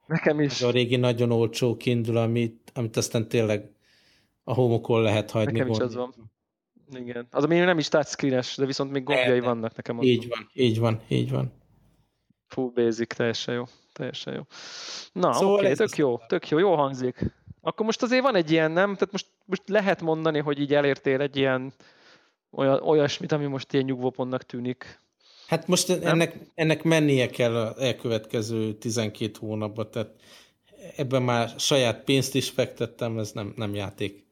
Nekem 0.08 0.40
is. 0.40 0.62
A 0.62 0.70
régi 0.70 0.96
nagyon 0.96 1.30
olcsó 1.30 1.76
Kindle, 1.76 2.20
amit, 2.22 2.70
amit 2.74 2.96
aztán 2.96 3.28
tényleg 3.28 3.70
a 4.44 4.54
homokon 4.54 5.02
lehet 5.02 5.30
hagyni. 5.30 5.52
Nekem 5.52 5.68
is 5.68 5.78
az 5.78 5.94
van. 5.94 6.14
Igen. 6.92 7.26
Az, 7.30 7.44
ami 7.44 7.58
nem 7.58 7.78
is 7.78 7.88
touchscreen-es, 7.88 8.56
de 8.56 8.66
viszont 8.66 8.90
még 8.90 9.02
gombjai 9.04 9.40
vannak 9.40 9.76
nekem. 9.76 10.02
Így 10.02 10.28
van, 10.28 10.50
így 10.52 10.78
van, 10.78 11.00
így 11.08 11.30
van. 11.30 11.52
Full 12.46 12.70
basic, 12.74 13.14
teljesen 13.14 13.54
jó. 13.54 13.64
Teljesen 13.92 14.34
jó. 14.34 14.42
Na, 15.12 15.32
szóval 15.32 15.54
oké, 15.54 15.62
okay, 15.62 15.74
tök 15.74 15.96
jó, 15.96 16.18
tök 16.26 16.48
jó, 16.48 16.58
jó 16.58 16.74
hangzik. 16.74 17.32
Akkor 17.60 17.86
most 17.86 18.02
azért 18.02 18.22
van 18.22 18.34
egy 18.34 18.50
ilyen, 18.50 18.70
nem? 18.70 18.94
Tehát 18.94 19.12
most, 19.12 19.26
most 19.44 19.62
lehet 19.68 20.00
mondani, 20.00 20.38
hogy 20.38 20.60
így 20.60 20.74
elértél 20.74 21.20
egy 21.20 21.36
ilyen 21.36 21.72
olyan, 22.50 22.82
olyasmit, 22.82 23.32
ami 23.32 23.46
most 23.46 23.72
ilyen 23.72 23.84
nyugvópontnak 23.84 24.42
tűnik. 24.42 25.00
Hát 25.48 25.66
most 25.66 25.90
ennek, 25.90 26.36
ennek 26.54 26.82
mennie 26.82 27.28
kell 27.28 27.56
a 27.56 27.82
elkövetkező 27.82 28.74
12 28.74 29.32
hónapban, 29.38 29.90
tehát 29.90 30.10
ebben 30.96 31.22
már 31.22 31.48
saját 31.58 32.04
pénzt 32.04 32.34
is 32.34 32.50
fektettem, 32.50 33.18
ez 33.18 33.32
nem, 33.32 33.52
nem 33.56 33.74
játék. 33.74 34.26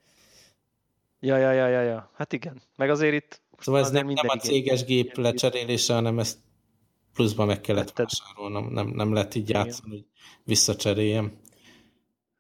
Ja, 1.21 1.37
ja, 1.37 1.53
ja, 1.53 1.69
ja, 1.69 1.81
ja. 1.81 2.11
Hát 2.15 2.33
igen. 2.33 2.63
Meg 2.77 2.91
azért 2.91 3.15
itt 3.15 3.41
Szóval 3.59 3.81
ez 3.81 3.91
nem, 3.91 4.07
nem 4.07 4.29
a 4.29 4.37
céges 4.37 4.85
gép 4.85 5.17
lecserélése, 5.17 5.95
hanem 5.95 6.19
ezt 6.19 6.39
pluszban 7.13 7.47
meg 7.47 7.61
kellett 7.61 7.87
Letted. 7.87 8.09
vásárolnom. 8.19 8.73
Nem, 8.73 8.89
nem 8.89 9.13
lehet 9.13 9.35
így 9.35 9.49
játszani, 9.49 9.91
hogy 9.91 10.05
visszacseréljem. 10.45 11.33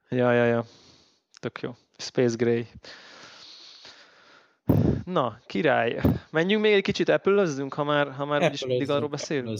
Ja, 0.08 0.32
ja, 0.32 0.44
ja. 0.44 0.66
Tök 1.40 1.60
jó. 1.62 1.70
Space 1.98 2.36
Gray. 2.36 2.66
Na, 5.06 5.38
király. 5.46 6.00
Menjünk 6.30 6.62
még 6.62 6.72
egy 6.72 6.82
kicsit 6.82 7.08
apple 7.08 7.46
ha 7.68 7.84
már, 7.84 8.12
ha 8.12 8.24
már 8.24 8.52
is 8.52 8.64
mindig 8.64 8.90
arról 8.90 9.08
beszélünk. 9.08 9.58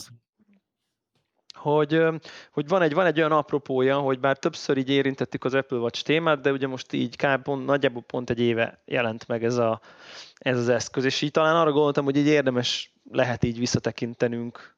Hogy, 1.54 2.02
hogy 2.50 2.68
van, 2.68 2.82
egy, 2.82 2.94
van 2.94 3.06
egy 3.06 3.18
olyan 3.18 3.32
apropója, 3.32 3.98
hogy 3.98 4.20
bár 4.20 4.38
többször 4.38 4.76
így 4.76 4.90
érintettük 4.90 5.44
az 5.44 5.54
Apple 5.54 5.78
Watch 5.78 6.02
témát, 6.02 6.40
de 6.40 6.52
ugye 6.52 6.66
most 6.66 6.92
így 6.92 7.16
kb. 7.16 7.42
Pont, 7.42 7.66
nagyjából 7.66 8.02
pont 8.02 8.30
egy 8.30 8.40
éve 8.40 8.82
jelent 8.84 9.28
meg 9.28 9.44
ez, 9.44 9.56
a, 9.56 9.80
ez 10.34 10.58
az 10.58 10.68
eszköz, 10.68 11.04
és 11.04 11.22
így 11.22 11.30
talán 11.30 11.56
arra 11.56 11.72
gondoltam, 11.72 12.04
hogy 12.04 12.16
így 12.16 12.26
érdemes 12.26 12.94
lehet 13.10 13.44
így 13.44 13.58
visszatekintenünk 13.58 14.76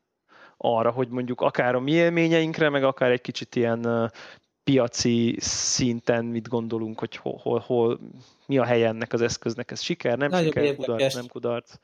arra, 0.57 0.91
hogy 0.91 1.09
mondjuk 1.09 1.41
akár 1.41 1.75
a 1.75 1.81
mi 1.81 1.93
élményeinkre, 1.93 2.69
meg 2.69 2.85
akár 2.85 3.11
egy 3.11 3.21
kicsit 3.21 3.57
ilyen 3.57 4.11
piaci 4.69 5.37
szinten 5.41 6.25
mit 6.25 6.49
gondolunk, 6.49 6.99
hogy 6.99 7.17
hol, 7.17 7.41
hol, 7.43 7.59
hol 7.59 7.99
mi 8.47 8.59
a 8.59 8.65
helye 8.65 8.87
ennek 8.87 9.13
az 9.13 9.21
eszköznek, 9.21 9.71
ez 9.71 9.81
siker, 9.81 10.19
nem 10.19 10.31
nagyon 10.31 10.47
siker, 10.47 10.63
érdekes. 10.63 10.87
kudarc, 10.87 11.15
nem 11.15 11.27
kudarc. 11.27 11.75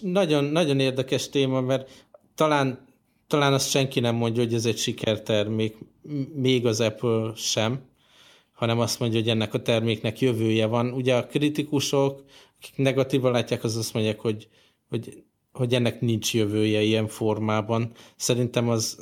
Nagyon, 0.00 0.44
nagyon 0.44 0.80
érdekes 0.80 1.28
téma, 1.28 1.60
mert 1.60 2.06
talán, 2.34 2.86
talán 3.26 3.52
azt 3.52 3.70
senki 3.70 4.00
nem 4.00 4.14
mondja, 4.14 4.42
hogy 4.42 4.54
ez 4.54 4.66
egy 4.66 4.78
sikertermék, 4.78 5.76
még 6.34 6.66
az 6.66 6.80
Apple 6.80 7.32
sem, 7.36 7.80
hanem 8.52 8.78
azt 8.78 8.98
mondja, 8.98 9.18
hogy 9.18 9.28
ennek 9.28 9.54
a 9.54 9.62
terméknek 9.62 10.20
jövője 10.20 10.66
van. 10.66 10.92
Ugye 10.92 11.14
a 11.14 11.26
kritikusok, 11.26 12.24
akik 12.58 12.76
negatívan 12.76 13.32
látják, 13.32 13.64
az 13.64 13.76
azt 13.76 13.94
mondják, 13.94 14.20
hogy, 14.20 14.48
hogy, 14.88 15.22
hogy 15.52 15.74
ennek 15.74 16.00
nincs 16.00 16.34
jövője 16.34 16.80
ilyen 16.82 17.06
formában. 17.06 17.92
Szerintem 18.16 18.68
az 18.68 18.98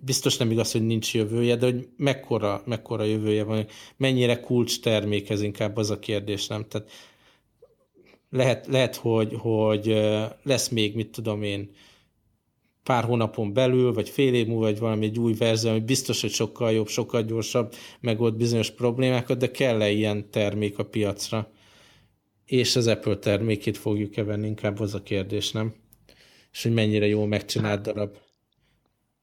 biztos 0.00 0.36
nem 0.36 0.50
igaz, 0.50 0.72
hogy 0.72 0.86
nincs 0.86 1.14
jövője, 1.14 1.56
de 1.56 1.66
hogy 1.66 1.88
mekkora, 1.96 2.62
mekkora 2.66 3.04
jövője 3.04 3.44
van, 3.44 3.66
mennyire 3.96 4.40
kulcs 4.40 4.80
termék, 4.80 5.30
ez 5.30 5.42
inkább 5.42 5.76
az 5.76 5.90
a 5.90 5.98
kérdés, 5.98 6.46
nem? 6.46 6.64
Tehát 6.68 6.90
lehet, 8.30 8.66
lehet 8.66 8.96
hogy, 8.96 9.34
hogy 9.38 9.86
lesz 10.42 10.68
még, 10.68 10.94
mit 10.94 11.10
tudom 11.10 11.42
én, 11.42 11.70
pár 12.82 13.04
hónapon 13.04 13.52
belül, 13.52 13.92
vagy 13.92 14.08
fél 14.08 14.34
év 14.34 14.46
múlva, 14.46 14.64
vagy 14.64 14.78
valami 14.78 15.04
egy 15.04 15.18
új 15.18 15.34
verzió, 15.34 15.70
ami 15.70 15.80
biztos, 15.80 16.20
hogy 16.20 16.30
sokkal 16.30 16.72
jobb, 16.72 16.88
sokkal 16.88 17.22
gyorsabb, 17.22 17.74
megold 18.00 18.36
bizonyos 18.36 18.70
problémákat, 18.70 19.38
de 19.38 19.50
kell-e 19.50 19.90
ilyen 19.90 20.30
termék 20.30 20.78
a 20.78 20.84
piacra? 20.84 21.50
És 22.44 22.76
az 22.76 22.86
Apple 22.86 23.16
termékét 23.16 23.76
fogjuk-e 23.76 24.24
venni, 24.24 24.46
inkább 24.46 24.80
az 24.80 24.94
a 24.94 25.02
kérdés, 25.02 25.52
nem? 25.52 25.74
És 26.52 26.62
hogy 26.62 26.72
mennyire 26.72 27.06
jól 27.06 27.26
megcsinált 27.26 27.82
darab. 27.82 28.16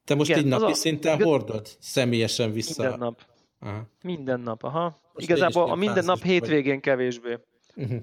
Te 0.06 0.14
most 0.14 0.30
Igen, 0.30 0.42
így 0.42 0.48
napi 0.48 0.70
a, 0.70 0.74
szinten 0.74 1.22
hordod? 1.22 1.66
Személyesen 1.78 2.52
vissza? 2.52 2.82
Minden 2.82 2.98
nap. 2.98 3.20
Aha. 3.60 3.82
Minden 4.02 4.40
nap, 4.40 4.62
aha. 4.62 4.96
Most 5.12 5.28
Igazából 5.28 5.70
a 5.70 5.74
minden 5.74 6.04
nap 6.04 6.22
hétvégén 6.22 6.72
vagy. 6.72 6.82
kevésbé. 6.82 7.38
Uh-huh. 7.74 7.98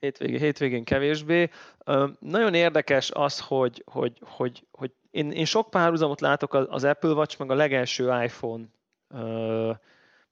Hétvégén, 0.00 0.38
hétvégén 0.38 0.84
kevésbé. 0.84 1.50
Uh, 1.86 2.10
nagyon 2.20 2.54
érdekes 2.54 3.10
az, 3.10 3.40
hogy, 3.40 3.82
hogy, 3.86 4.18
hogy, 4.20 4.66
hogy 4.70 4.92
én, 5.10 5.30
én 5.30 5.44
sok 5.44 5.70
párhuzamot 5.70 6.20
látok 6.20 6.54
az 6.54 6.84
Apple 6.84 7.10
Watch, 7.10 7.38
meg 7.38 7.50
a 7.50 7.54
legelső 7.54 8.22
iPhone 8.24 8.64
uh, 9.10 9.76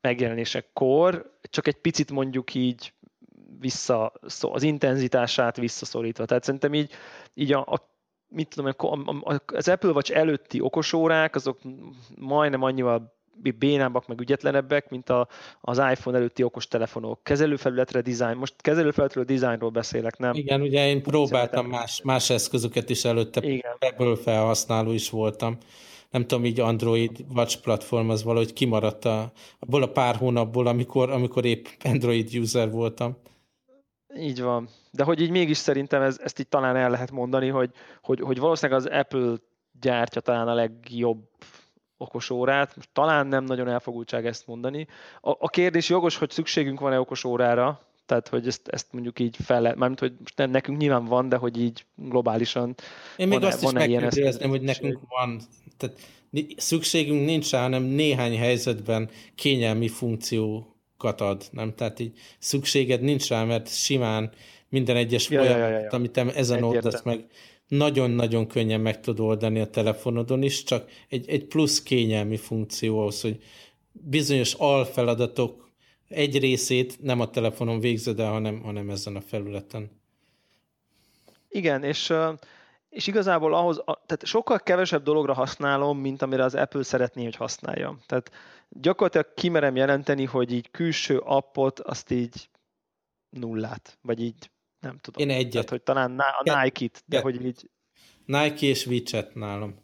megjelenésekor, 0.01 1.39
csak 1.43 1.67
egy 1.67 1.77
picit 1.77 2.11
mondjuk 2.11 2.55
így 2.55 2.93
vissza, 3.59 4.13
az 4.41 4.63
intenzitását 4.63 5.57
visszaszorítva. 5.57 6.25
Tehát 6.25 6.45
szerintem 6.45 6.75
így, 6.75 6.93
így 7.35 7.53
a, 7.53 7.59
a 7.59 7.94
mit 8.35 8.49
tudom, 8.49 9.21
az 9.47 9.69
Apple 9.69 9.91
Watch 9.91 10.17
előtti 10.17 10.61
okosórák, 10.61 11.35
azok 11.35 11.59
majdnem 12.19 12.63
annyival 12.63 13.13
bénábbak, 13.59 14.07
meg 14.07 14.21
ügyetlenebbek, 14.21 14.91
mint 14.91 15.11
a, 15.11 15.29
az 15.61 15.79
iPhone 15.79 16.17
előtti 16.17 16.43
okostelefonok. 16.43 17.21
Kezelőfelületre 17.23 18.01
design, 18.01 18.37
most 18.37 18.55
kezelőfelületről 18.57 19.25
designról 19.25 19.71
beszélek, 19.71 20.19
nem? 20.19 20.35
Igen, 20.35 20.61
ugye 20.61 20.89
én 20.89 21.03
próbáltam 21.03 21.67
más, 21.67 22.01
más 22.03 22.31
eszközöket 22.31 22.91
is 22.91 23.05
előtte, 23.05 23.41
Igen. 23.43 23.73
ebből 23.79 24.17
felhasználó 24.17 24.93
is 24.93 25.11
voltam. 25.11 25.59
Nem 26.11 26.27
tudom, 26.27 26.45
így 26.45 26.61
Android 26.61 27.25
Watch 27.35 27.61
platform 27.61 28.09
az 28.09 28.23
valahogy 28.23 28.53
kimaradt 28.53 29.05
a, 29.05 29.33
abból 29.59 29.83
a 29.83 29.87
pár 29.89 30.17
hónapból, 30.17 30.67
amikor, 30.67 31.11
amikor 31.11 31.45
épp 31.45 31.67
Android 31.85 32.35
user 32.35 32.71
voltam. 32.71 33.17
Így 34.17 34.43
van. 34.43 34.69
De 34.91 35.05
hogy 35.05 35.21
így 35.21 35.31
mégis 35.31 35.57
szerintem 35.57 36.03
ez, 36.03 36.19
ezt 36.23 36.39
így 36.39 36.49
talán 36.49 36.77
el 36.77 36.91
lehet 36.91 37.11
mondani, 37.11 37.49
hogy, 37.49 37.71
hogy, 38.03 38.21
hogy 38.21 38.39
valószínűleg 38.39 38.81
az 38.81 38.87
Apple 38.87 39.35
gyártja 39.81 40.21
talán 40.21 40.49
a 40.49 40.55
legjobb 40.55 41.29
okos 41.97 42.31
órát, 42.31 42.77
most 42.77 42.89
talán 42.93 43.27
nem 43.27 43.45
nagyon 43.45 43.69
elfogultság 43.69 44.27
ezt 44.27 44.47
mondani. 44.47 44.87
A, 45.21 45.31
a 45.31 45.49
kérdés 45.49 45.89
jogos, 45.89 46.17
hogy 46.17 46.31
szükségünk 46.31 46.81
van-e 46.81 47.01
okos 47.01 47.25
órára, 47.25 47.81
tehát 48.07 48.29
hogy 48.29 48.47
ezt, 48.47 48.69
ezt 48.69 48.93
mondjuk 48.93 49.19
így 49.19 49.37
fel 49.45 49.61
lehet, 49.61 49.77
mármint, 49.77 50.01
hogy 50.01 50.13
most 50.19 50.37
nem, 50.37 50.51
nekünk 50.51 50.79
nyilván 50.79 51.05
van, 51.05 51.29
de 51.29 51.37
hogy 51.37 51.61
így 51.61 51.87
globálisan 51.95 52.75
Én 53.17 53.29
még 53.29 53.41
van 53.41 53.49
azt 53.49 53.61
van 53.61 53.73
is 53.73 53.79
megkérdezném, 53.79 54.49
hogy 54.51 54.63
nekünk 54.63 55.01
van, 55.09 55.41
tehát 55.77 55.99
szükségünk 56.57 57.25
nincs 57.25 57.51
rá, 57.51 57.63
hanem 57.63 57.83
néhány 57.83 58.39
helyzetben 58.39 59.11
kényelmi 59.35 59.89
funkciókat 59.89 60.74
ad, 60.99 61.45
nem? 61.51 61.75
Tehát 61.75 62.01
így 62.01 62.19
szükséged 62.39 63.01
nincs 63.01 63.29
rá, 63.29 63.45
mert 63.45 63.69
simán 63.69 64.33
minden 64.69 64.97
egyes 64.97 65.29
ja, 65.29 65.39
folyamat, 65.39 65.61
ja, 65.61 65.69
ja, 65.69 65.79
ja. 65.79 65.89
amit 65.91 66.17
ezen 66.17 66.63
oldasz 66.63 67.03
meg, 67.03 67.27
nagyon-nagyon 67.69 68.47
könnyen 68.47 68.81
meg 68.81 69.01
tud 69.01 69.21
oldani 69.21 69.61
a 69.61 69.71
telefonodon 69.71 70.43
is, 70.43 70.63
csak 70.63 70.91
egy, 71.09 71.29
egy 71.29 71.45
plusz 71.45 71.83
kényelmi 71.83 72.37
funkció 72.37 73.01
ahhoz, 73.01 73.21
hogy 73.21 73.43
bizonyos 73.93 74.55
alfeladatok 74.55 75.71
egy 76.09 76.39
részét 76.39 77.03
nem 77.03 77.21
a 77.21 77.31
telefonon 77.31 77.81
végzed 77.81 78.21
el, 78.21 78.31
hanem, 78.31 78.63
hanem 78.63 78.91
ezen 78.91 79.17
a 79.17 79.21
felületen. 79.21 79.91
Igen, 81.49 81.83
és, 81.83 82.13
és 82.95 83.07
igazából 83.07 83.55
ahhoz, 83.55 83.83
tehát 83.85 84.25
sokkal 84.25 84.59
kevesebb 84.59 85.03
dologra 85.03 85.33
használom, 85.33 85.99
mint 85.99 86.23
amire 86.23 86.45
az 86.45 86.55
Apple 86.55 86.83
szeretné, 86.83 87.25
hogy 87.25 87.37
használjam. 87.37 88.01
Tehát 88.07 88.31
gyakorlatilag 88.69 89.35
kimerem 89.35 89.77
jelenteni, 89.77 90.25
hogy 90.25 90.53
így 90.53 90.71
külső 90.71 91.19
appot, 91.19 91.81
azt 91.81 92.11
így 92.11 92.49
nullát, 93.31 93.99
vagy 94.03 94.21
így 94.21 94.51
nem 94.81 94.99
tudom. 94.99 95.29
Én 95.29 95.37
egyet. 95.37 95.51
Tehát, 95.51 95.71
hogy 95.71 95.83
talán 95.83 96.19
a 96.19 96.63
Nike-t, 96.63 97.03
de 97.07 97.21
hogy 97.21 97.45
így... 97.45 97.71
Nike 98.25 98.67
és 98.67 98.87
WeChat 98.87 99.35
nálam. 99.35 99.83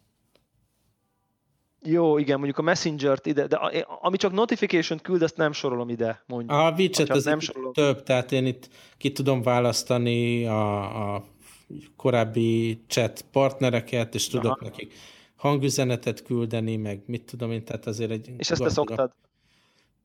Jó, 1.83 2.19
igen, 2.19 2.37
mondjuk 2.37 2.59
a 2.59 2.63
Messenger-t 2.63 3.27
ide, 3.27 3.47
de 3.47 3.57
ami 4.01 4.17
csak 4.17 4.33
notification 4.33 4.99
küld, 4.99 5.23
azt 5.23 5.37
nem 5.37 5.53
sorolom 5.53 5.89
ide, 5.89 6.23
mondjuk. 6.27 6.59
A 6.59 6.75
WeChat 6.79 7.11
az 7.11 7.25
nem 7.25 7.41
sorolom. 7.41 7.73
több, 7.73 8.03
tehát 8.03 8.33
én 8.33 8.47
itt 8.47 8.69
ki 8.97 9.13
tudom 9.13 9.43
választani 9.43 10.47
a, 10.47 11.15
a 11.15 11.25
korábbi 11.97 12.81
chat 12.87 13.25
partnereket, 13.33 14.15
és 14.15 14.29
tudok 14.29 14.53
Aha. 14.53 14.65
nekik 14.65 14.93
hangüzenetet 15.37 16.23
küldeni, 16.23 16.77
meg 16.77 17.03
mit 17.07 17.23
tudom 17.23 17.53
én, 17.53 17.65
tehát 17.65 17.87
azért 17.87 18.11
egy... 18.11 18.31
És 18.37 18.51
ezt 18.51 18.63
te 18.63 18.69
szoktad? 18.69 19.13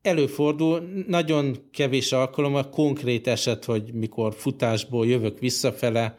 Előfordul, 0.02 1.04
nagyon 1.08 1.56
kevés 1.72 2.12
alkalommal, 2.12 2.70
konkrét 2.70 3.28
eset, 3.28 3.66
hogy 3.66 3.94
mikor 3.94 4.34
futásból 4.34 5.08
jövök 5.08 5.40
visszafele, 5.40 6.18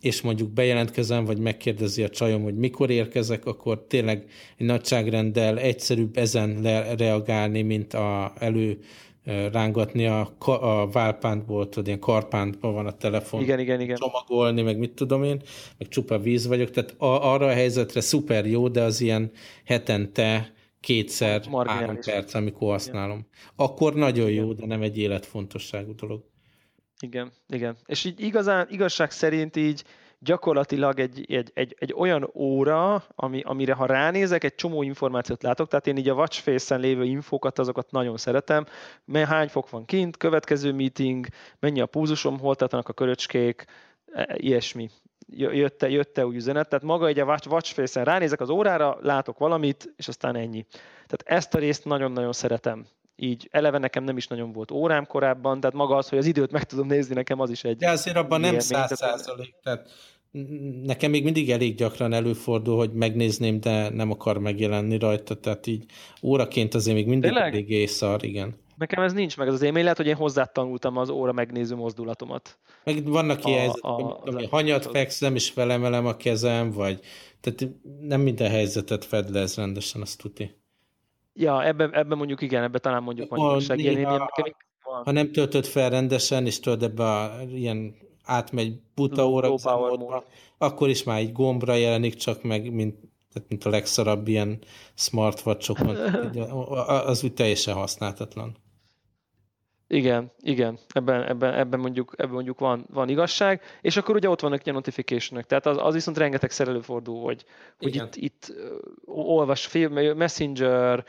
és 0.00 0.20
mondjuk 0.20 0.50
bejelentkezem, 0.50 1.24
vagy 1.24 1.38
megkérdezi 1.38 2.02
a 2.02 2.08
csajom, 2.08 2.42
hogy 2.42 2.56
mikor 2.56 2.90
érkezek, 2.90 3.46
akkor 3.46 3.86
tényleg 3.88 4.24
egy 4.56 4.66
nagyságrenddel 4.66 5.58
egyszerűbb 5.58 6.16
ezen 6.16 6.62
reagálni, 6.96 7.62
mint 7.62 7.94
a 7.94 8.32
elő 8.38 8.78
rángatni 9.24 10.06
a, 10.06 10.32
a 10.44 10.90
válpántból, 10.90 11.68
tudod, 11.68 11.86
ilyen 11.86 11.98
karpántban 11.98 12.74
van 12.74 12.86
a 12.86 12.96
telefon. 12.96 13.42
Igen, 13.42 13.58
igen, 13.58 13.80
igen. 13.80 13.96
Csomagolni, 13.96 14.62
meg 14.62 14.78
mit 14.78 14.94
tudom 14.94 15.24
én, 15.24 15.42
meg 15.78 15.88
csupa 15.88 16.18
víz 16.18 16.46
vagyok, 16.46 16.70
tehát 16.70 16.94
a, 16.98 17.32
arra 17.32 17.46
a 17.46 17.52
helyzetre 17.52 18.00
szuper 18.00 18.46
jó, 18.46 18.68
de 18.68 18.82
az 18.82 19.00
ilyen 19.00 19.30
hetente 19.64 20.52
kétszer, 20.80 21.44
három 21.66 21.98
perc, 21.98 22.34
amikor 22.34 22.70
használom. 22.70 23.26
Akkor 23.56 23.94
nagyon 23.94 24.30
jó, 24.30 24.52
de 24.52 24.66
nem 24.66 24.82
egy 24.82 24.98
életfontosságú 24.98 25.94
dolog. 25.94 26.24
Igen, 27.00 27.32
igen. 27.48 27.76
És 27.86 28.04
így 28.04 28.20
igazán, 28.20 28.66
igazság 28.70 29.10
szerint 29.10 29.56
így 29.56 29.84
gyakorlatilag 30.22 31.00
egy, 31.00 31.24
egy, 31.32 31.50
egy, 31.54 31.76
egy 31.78 31.94
olyan 31.96 32.30
óra, 32.34 33.04
ami, 33.14 33.42
amire 33.44 33.72
ha 33.72 33.86
ránézek, 33.86 34.44
egy 34.44 34.54
csomó 34.54 34.82
információt 34.82 35.42
látok, 35.42 35.68
tehát 35.68 35.86
én 35.86 35.96
így 35.96 36.08
a 36.08 36.14
watchface-en 36.14 36.80
lévő 36.80 37.04
infókat, 37.04 37.58
azokat 37.58 37.90
nagyon 37.90 38.16
szeretem, 38.16 38.66
mert 39.04 39.28
hány 39.28 39.48
fok 39.48 39.70
van 39.70 39.84
kint, 39.84 40.16
következő 40.16 40.72
meeting, 40.72 41.26
mennyi 41.58 41.80
a 41.80 41.86
púzusom, 41.86 42.38
hol 42.38 42.54
tartanak 42.54 42.88
a 42.88 42.92
köröcskék, 42.92 43.64
e, 44.12 44.34
ilyesmi. 44.36 44.90
Jött-e, 45.32 45.88
jött-e 45.88 46.26
új 46.26 46.36
üzenet, 46.36 46.68
tehát 46.68 46.84
maga 46.84 47.06
egy 47.06 47.18
a 47.18 47.24
watch 47.24 47.72
face-en 47.72 48.04
ránézek 48.04 48.40
az 48.40 48.48
órára, 48.48 48.98
látok 49.00 49.38
valamit, 49.38 49.92
és 49.96 50.08
aztán 50.08 50.36
ennyi. 50.36 50.66
Tehát 51.06 51.22
ezt 51.24 51.54
a 51.54 51.58
részt 51.58 51.84
nagyon-nagyon 51.84 52.32
szeretem 52.32 52.86
így 53.22 53.48
eleve 53.50 53.78
nekem 53.78 54.04
nem 54.04 54.16
is 54.16 54.26
nagyon 54.26 54.52
volt 54.52 54.70
órám 54.70 55.06
korábban, 55.06 55.60
tehát 55.60 55.76
maga 55.76 55.96
az, 55.96 56.08
hogy 56.08 56.18
az 56.18 56.26
időt 56.26 56.52
meg 56.52 56.64
tudom 56.64 56.86
nézni, 56.86 57.14
nekem 57.14 57.40
az 57.40 57.50
is 57.50 57.64
egy... 57.64 57.76
De 57.76 57.90
azért 57.90 58.16
abban 58.16 58.40
nem 58.40 58.58
száz 58.58 58.96
százalék, 58.96 59.54
tehát 59.62 59.90
nekem 60.82 61.10
még 61.10 61.24
mindig 61.24 61.50
elég 61.50 61.74
gyakran 61.74 62.12
előfordul, 62.12 62.76
hogy 62.76 62.92
megnézném, 62.92 63.60
de 63.60 63.88
nem 63.88 64.10
akar 64.10 64.38
megjelenni 64.38 64.98
rajta, 64.98 65.34
tehát 65.34 65.66
így 65.66 65.84
óraként 66.22 66.74
azért 66.74 66.96
még 66.96 67.06
mindig 67.06 67.30
Tényleg? 67.30 67.54
elég 67.54 67.88
szar, 67.88 68.24
igen. 68.24 68.54
Nekem 68.76 69.02
ez 69.02 69.12
nincs 69.12 69.36
meg, 69.36 69.48
ez 69.48 69.54
az 69.54 69.62
élmény, 69.62 69.82
lehet, 69.82 69.96
hogy 69.96 70.06
én 70.06 70.14
hozzátanultam 70.14 70.96
az 70.96 71.08
óra 71.08 71.32
megnéző 71.32 71.74
mozdulatomat. 71.74 72.58
Meg 72.84 73.08
vannak 73.08 73.44
ilyen, 73.44 73.68
a, 73.68 73.88
a, 73.88 74.22
a, 74.24 74.48
hanyat 74.50 74.86
feksz, 74.86 75.18
nem 75.20 75.34
is 75.34 75.50
felemelem 75.50 76.06
a 76.06 76.16
kezem, 76.16 76.70
vagy 76.70 77.00
tehát 77.40 77.74
nem 78.00 78.20
minden 78.20 78.50
helyzetet 78.50 79.04
fed 79.04 79.30
le 79.30 79.40
ez 79.40 79.56
rendesen, 79.56 80.00
azt 80.00 80.18
tuti. 80.18 80.59
Ja, 81.32 81.64
ebben 81.64 81.94
ebbe 81.94 82.14
mondjuk 82.14 82.40
igen, 82.40 82.62
ebben 82.62 82.80
talán 82.80 83.02
mondjuk 83.02 83.30
van 83.30 83.48
igazság. 83.50 83.78
Ha 85.04 85.10
nem 85.10 85.32
töltött 85.32 85.66
fel 85.66 85.90
rendesen, 85.90 86.46
és 86.46 86.60
tudod 86.60 86.82
ebbe 86.82 87.04
a, 87.04 87.42
ilyen 87.42 87.94
átmegy 88.24 88.80
buta 88.94 89.28
óra, 89.28 89.54
akkor 90.58 90.88
is 90.88 91.02
már 91.02 91.18
egy 91.18 91.32
gombra 91.32 91.74
jelenik 91.74 92.14
csak 92.14 92.42
meg, 92.42 92.72
mint, 92.72 92.96
mint 93.48 93.64
a 93.64 93.70
legszarabb 93.70 94.28
ilyen 94.28 94.58
smartwatchokon. 94.94 95.96
az 97.10 97.24
úgy 97.24 97.34
teljesen 97.34 97.74
használhatatlan. 97.74 98.56
Igen, 99.92 100.30
igen, 100.40 100.78
ebben, 100.92 101.22
ebben, 101.22 101.54
ebben, 101.54 101.80
mondjuk, 101.80 102.14
ebben 102.16 102.32
mondjuk 102.32 102.58
van, 102.58 102.86
van 102.92 103.08
igazság, 103.08 103.62
és 103.80 103.96
akkor 103.96 104.14
ugye 104.14 104.28
ott 104.28 104.40
vannak 104.40 104.64
ilyen 104.64 104.74
notification 104.74 105.44
tehát 105.46 105.66
az, 105.66 105.76
az 105.80 105.94
viszont 105.94 106.18
rengeteg 106.18 106.50
előfordul, 106.58 107.22
hogy, 107.22 107.44
hogy 107.78 107.94
itt, 107.94 108.16
itt 108.16 108.54
olvas 109.04 109.70
Messenger, 110.16 111.04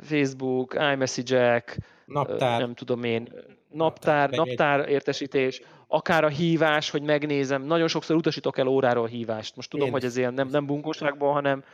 Facebook, 0.00 0.74
iMessage-ek, 0.92 1.78
naptár, 2.04 2.60
nem 2.60 2.74
tudom 2.74 3.04
én, 3.04 3.28
naptár, 3.70 4.30
naptár 4.30 4.88
értesítés, 4.88 5.62
akár 5.86 6.24
a 6.24 6.28
hívás, 6.28 6.90
hogy 6.90 7.02
megnézem, 7.02 7.62
nagyon 7.62 7.88
sokszor 7.88 8.16
utasítok 8.16 8.58
el 8.58 8.66
óráról 8.66 9.06
hívást. 9.06 9.56
Most 9.56 9.70
tudom, 9.70 9.86
én. 9.86 9.92
hogy 9.92 10.04
ez 10.04 10.16
ilyen 10.16 10.34
nem, 10.34 10.48
nem 10.48 10.66
bunkóságban, 10.66 11.32
hanem 11.32 11.64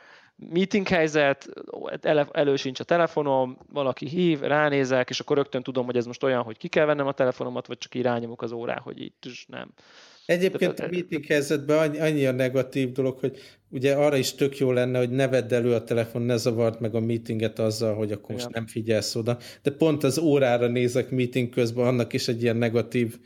meeting 0.50 0.88
helyzet, 0.88 1.48
elő, 2.32 2.56
sincs 2.56 2.80
a 2.80 2.84
telefonom, 2.84 3.58
valaki 3.72 4.06
hív, 4.06 4.40
ránézek, 4.40 5.10
és 5.10 5.20
akkor 5.20 5.36
rögtön 5.36 5.62
tudom, 5.62 5.84
hogy 5.84 5.96
ez 5.96 6.06
most 6.06 6.22
olyan, 6.22 6.42
hogy 6.42 6.56
ki 6.56 6.68
kell 6.68 6.86
vennem 6.86 7.06
a 7.06 7.12
telefonomat, 7.12 7.66
vagy 7.66 7.78
csak 7.78 7.94
irányomok 7.94 8.42
az 8.42 8.52
órá, 8.52 8.80
hogy 8.82 9.00
itt 9.00 9.24
is 9.24 9.46
nem. 9.48 9.68
Egyébként 10.26 10.80
a 10.80 10.86
meeting 10.90 11.24
helyzetben 11.24 11.78
annyi, 11.78 11.98
annyi 11.98 12.26
a 12.26 12.32
negatív 12.32 12.92
dolog, 12.92 13.18
hogy 13.18 13.38
ugye 13.68 13.94
arra 13.94 14.16
is 14.16 14.34
tök 14.34 14.58
jó 14.58 14.72
lenne, 14.72 14.98
hogy 14.98 15.10
ne 15.10 15.28
vedd 15.28 15.54
elő 15.54 15.74
a 15.74 15.84
telefon, 15.84 16.22
ne 16.22 16.36
zavart 16.36 16.80
meg 16.80 16.94
a 16.94 17.00
meetinget 17.00 17.58
azzal, 17.58 17.94
hogy 17.94 18.12
akkor 18.12 18.34
most 18.34 18.50
nem 18.50 18.66
figyelsz 18.66 19.14
oda. 19.14 19.38
De 19.62 19.70
pont 19.70 20.04
az 20.04 20.18
órára 20.18 20.66
nézek 20.66 21.10
meeting 21.10 21.48
közben, 21.48 21.86
annak 21.86 22.12
is 22.12 22.28
egy 22.28 22.42
ilyen 22.42 22.56
negatív 22.56 23.18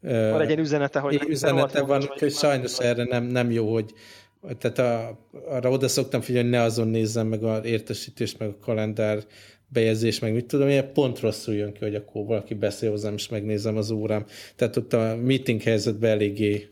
van 0.00 0.40
egy 0.40 0.48
ilyen 0.48 0.58
üzenete, 0.58 1.00
hogy 1.00 1.24
üzenete 1.28 1.82
van, 1.82 2.02
hogy 2.18 2.32
sajnos 2.32 2.78
erre 2.78 3.04
nem, 3.04 3.24
nem 3.24 3.50
jó, 3.50 3.72
hogy 3.72 3.92
tehát 4.58 4.78
a, 4.78 5.18
arra 5.46 5.70
oda 5.70 5.88
szoktam 5.88 6.20
figyelni, 6.20 6.48
hogy 6.48 6.58
ne 6.58 6.64
azon 6.64 6.88
nézzem 6.88 7.26
meg 7.26 7.42
a 7.42 7.64
értesítést, 7.64 8.38
meg 8.38 8.48
a 8.48 8.58
kalendár 8.58 9.24
bejegyzés, 9.68 10.18
meg 10.18 10.32
mit 10.32 10.46
tudom, 10.46 10.68
ilyen 10.68 10.92
pont 10.92 11.20
rosszul 11.20 11.54
jön 11.54 11.72
ki, 11.72 11.78
hogy 11.78 11.94
akkor 11.94 12.24
valaki 12.24 12.54
beszél 12.54 12.90
hozzám, 12.90 13.14
és 13.14 13.28
megnézem 13.28 13.76
az 13.76 13.90
órám. 13.90 14.26
Tehát 14.56 14.76
ott 14.76 14.92
a 14.92 15.16
meeting 15.16 15.62
helyzetben 15.62 16.10
eléggé 16.10 16.68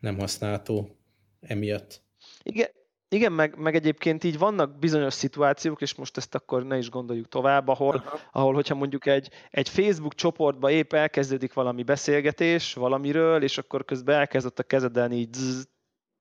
nem 0.00 0.18
használható 0.18 0.96
emiatt. 1.40 2.02
Igen, 2.42 2.68
igen, 3.08 3.32
meg, 3.32 3.58
meg 3.58 3.74
egyébként 3.74 4.24
így 4.24 4.38
vannak 4.38 4.78
bizonyos 4.78 5.14
szituációk, 5.14 5.80
és 5.80 5.94
most 5.94 6.16
ezt 6.16 6.34
akkor 6.34 6.64
ne 6.64 6.78
is 6.78 6.90
gondoljuk 6.90 7.28
tovább, 7.28 7.68
ahol, 7.68 7.94
Aha. 7.94 8.18
ahol 8.32 8.54
hogyha 8.54 8.74
mondjuk 8.74 9.06
egy, 9.06 9.30
egy 9.50 9.68
Facebook 9.68 10.14
csoportba 10.14 10.70
épp 10.70 10.92
elkezdődik 10.92 11.52
valami 11.52 11.82
beszélgetés 11.82 12.74
valamiről, 12.74 13.42
és 13.42 13.58
akkor 13.58 13.84
közben 13.84 14.18
elkezdett 14.18 14.58
a 14.58 14.62
kezeden 14.62 15.12
így 15.12 15.32
zzz, 15.32 15.64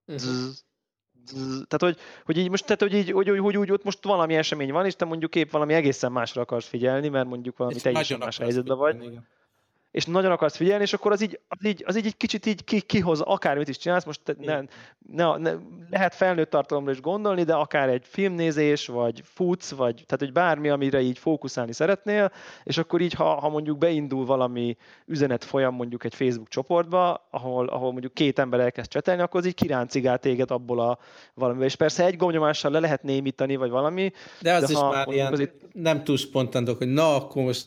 zzz, 0.06 0.62
tehát, 1.68 1.80
hogy, 1.80 1.98
hogy 2.26 2.38
így 2.38 2.50
most, 2.50 2.66
tehát, 2.66 2.82
hogy 2.82 2.94
így, 2.94 3.12
hogy, 3.12 3.30
hogy, 3.30 3.40
hogy, 3.40 3.56
hogy 3.56 3.72
ott 3.72 3.84
most 3.84 4.04
valami 4.04 4.36
esemény 4.36 4.72
van, 4.72 4.86
és 4.86 4.96
te 4.96 5.06
mondjuk 5.06 5.36
épp 5.36 5.52
valami 5.52 5.74
egészen 5.74 6.12
másra 6.12 6.42
akarsz 6.42 6.68
figyelni, 6.68 7.08
mert 7.08 7.28
mondjuk 7.28 7.58
valami 7.58 7.80
teljesen 7.80 8.20
más 8.20 8.38
helyzetben 8.38 8.78
vagy. 8.78 9.04
Igen 9.04 9.28
és 9.98 10.06
nagyon 10.06 10.32
akarsz 10.32 10.56
figyelni, 10.56 10.84
és 10.84 10.94
akkor 10.94 11.12
az 11.12 11.22
így, 11.22 11.40
az 11.48 11.66
így, 11.66 11.84
az 11.88 11.98
így 11.98 12.06
egy 12.06 12.18
kicsit 12.18 12.46
így 12.46 12.64
ki, 12.64 12.82
kihoz, 12.82 13.22
akármit 13.22 13.68
is 13.68 13.78
csinálsz, 13.78 14.06
most 14.06 14.22
ne, 14.40 14.62
ne, 15.12 15.38
ne, 15.38 15.54
lehet 15.90 16.16
felnőtt 16.16 16.50
tartalomra 16.50 16.92
is 16.92 17.02
gondolni, 17.02 17.44
de 17.44 17.54
akár 17.54 17.90
egy 17.90 18.04
filmnézés, 18.06 18.88
vagy 18.88 19.22
futsz, 19.24 19.72
vagy 19.72 19.94
tehát 19.94 20.20
hogy 20.20 20.32
bármi, 20.32 20.70
amire 20.70 21.02
így 21.02 21.18
fókuszálni 21.18 21.74
szeretnél, 21.74 22.32
és 22.64 22.78
akkor 22.78 23.02
így, 23.02 23.14
ha, 23.14 23.40
ha 23.40 23.50
mondjuk 23.50 23.78
beindul 23.78 24.26
valami 24.26 24.78
üzenet 25.06 25.44
folyam 25.44 25.76
mondjuk 25.76 26.04
egy 26.04 26.16
Facebook 26.16 26.48
csoportba, 26.48 27.28
ahol, 27.32 27.68
ahol 27.68 27.92
mondjuk 27.92 28.14
két 28.14 28.40
ember 28.40 28.60
elkezd 28.60 28.90
csetelni, 28.90 29.22
akkor 29.22 29.40
az 29.40 29.46
így 29.46 29.54
kiráncigál 29.54 30.18
téged 30.18 30.52
abból 30.52 30.80
a 30.80 30.98
valamivel. 31.34 31.68
És 31.68 31.76
persze 31.76 32.06
egy 32.06 32.18
gombnyomással 32.18 32.72
le 32.72 32.80
lehet 32.80 33.04
némítani, 33.04 33.56
vagy 33.56 33.70
valami. 33.70 34.12
De 34.42 34.54
az 34.54 34.62
de 34.62 34.72
is 34.72 34.78
ha, 34.78 34.90
már 34.90 35.08
ilyen 35.08 35.34
az 35.34 35.40
itt... 35.40 35.62
nem 35.74 36.04
túl 36.04 36.18
spontán 36.18 36.76
hogy 36.78 36.88
na, 36.88 37.16
akkor 37.16 37.44
most 37.44 37.66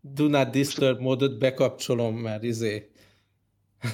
do 0.00 0.28
not 0.28 0.50
disturb 0.50 1.00
módot 1.00 1.38
bekapcsolom, 1.38 2.16
mert 2.16 2.42
izé. 2.42 2.90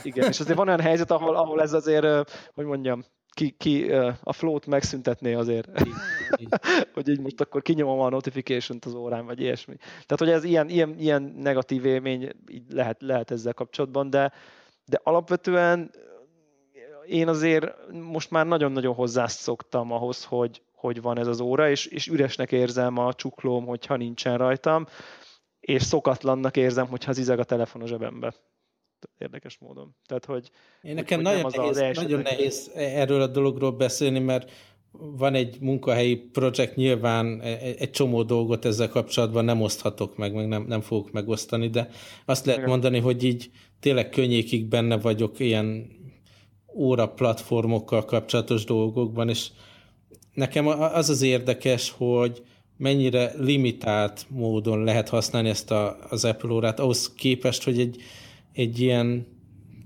Igen, 0.02 0.28
és 0.28 0.40
azért 0.40 0.56
van 0.56 0.66
olyan 0.66 0.80
helyzet, 0.80 1.10
ahol, 1.10 1.36
ahol 1.36 1.62
ez 1.62 1.72
azért, 1.72 2.30
hogy 2.54 2.64
mondjam, 2.64 3.04
ki, 3.36 3.54
ki 3.58 3.90
a 4.22 4.32
float 4.32 4.66
megszüntetné 4.66 5.34
azért. 5.34 5.68
Hogy 6.94 7.08
így 7.08 7.20
most 7.20 7.40
akkor 7.40 7.62
kinyomom 7.62 8.00
a 8.00 8.08
notification-t 8.08 8.84
az 8.84 8.94
órán, 8.94 9.26
vagy 9.26 9.40
ilyesmi. 9.40 9.76
Tehát, 9.76 10.18
hogy 10.18 10.28
ez 10.28 10.44
ilyen, 10.44 10.68
ilyen, 10.68 10.98
ilyen 10.98 11.22
negatív 11.22 11.84
élmény 11.84 12.30
így 12.50 12.72
lehet, 12.72 13.02
lehet 13.02 13.30
ezzel 13.30 13.52
kapcsolatban, 13.52 14.10
de, 14.10 14.32
de 14.84 15.00
alapvetően 15.02 15.90
én 17.06 17.28
azért 17.28 17.74
most 17.92 18.30
már 18.30 18.46
nagyon-nagyon 18.46 18.94
hozzászoktam 18.94 19.92
ahhoz, 19.92 20.24
hogy, 20.24 20.62
hogy 20.74 21.02
van 21.02 21.18
ez 21.18 21.26
az 21.26 21.40
óra, 21.40 21.70
és, 21.70 21.86
és 21.86 22.06
üresnek 22.06 22.52
érzem 22.52 22.98
a 22.98 23.14
csuklóm, 23.14 23.66
hogyha 23.66 23.96
nincsen 23.96 24.38
rajtam 24.38 24.86
és 25.66 25.82
szokatlannak 25.82 26.56
érzem, 26.56 26.86
hogyha 26.86 27.12
zizeg 27.12 27.38
a 27.38 27.44
telefon 27.44 27.82
a 27.82 27.86
zsebembe. 27.86 28.34
Érdekes 29.18 29.58
módon. 29.58 29.96
Tehát, 30.06 30.24
hogy, 30.24 30.50
Én 30.82 30.94
nekem 30.94 31.24
hogy 31.24 31.26
nagyon, 31.26 31.44
az 31.44 31.76
nehéz, 31.76 31.96
az 31.98 32.02
nagyon 32.02 32.20
nehéz 32.20 32.70
erről 32.74 33.20
a 33.20 33.26
dologról 33.26 33.72
beszélni, 33.72 34.18
mert 34.18 34.50
van 34.92 35.34
egy 35.34 35.60
munkahelyi 35.60 36.16
projekt, 36.16 36.76
nyilván 36.76 37.40
e- 37.40 37.46
e- 37.46 37.74
egy 37.78 37.90
csomó 37.90 38.22
dolgot 38.22 38.64
ezzel 38.64 38.88
kapcsolatban 38.88 39.44
nem 39.44 39.62
oszthatok 39.62 40.16
meg, 40.16 40.34
meg 40.34 40.48
nem, 40.48 40.62
nem 40.62 40.80
fogok 40.80 41.12
megosztani, 41.12 41.68
de 41.68 41.88
azt 42.24 42.44
lehet 42.44 42.60
Igen. 42.60 42.70
mondani, 42.70 42.98
hogy 42.98 43.24
így 43.24 43.50
tényleg 43.80 44.08
könnyékig 44.08 44.68
benne 44.68 44.98
vagyok 44.98 45.38
ilyen 45.38 45.90
óra 46.74 47.08
platformokkal 47.08 48.04
kapcsolatos 48.04 48.64
dolgokban, 48.64 49.28
és 49.28 49.48
nekem 50.32 50.66
az 50.66 51.08
az 51.08 51.22
érdekes, 51.22 51.90
hogy 51.90 52.42
mennyire 52.76 53.32
limitált 53.38 54.26
módon 54.28 54.84
lehet 54.84 55.08
használni 55.08 55.48
ezt 55.48 55.70
a, 55.70 55.98
az 56.08 56.24
Apple 56.24 56.50
órát, 56.50 56.80
ahhoz 56.80 57.12
képest, 57.14 57.64
hogy 57.64 57.80
egy, 57.80 57.96
egy 58.52 58.80
ilyen 58.80 59.26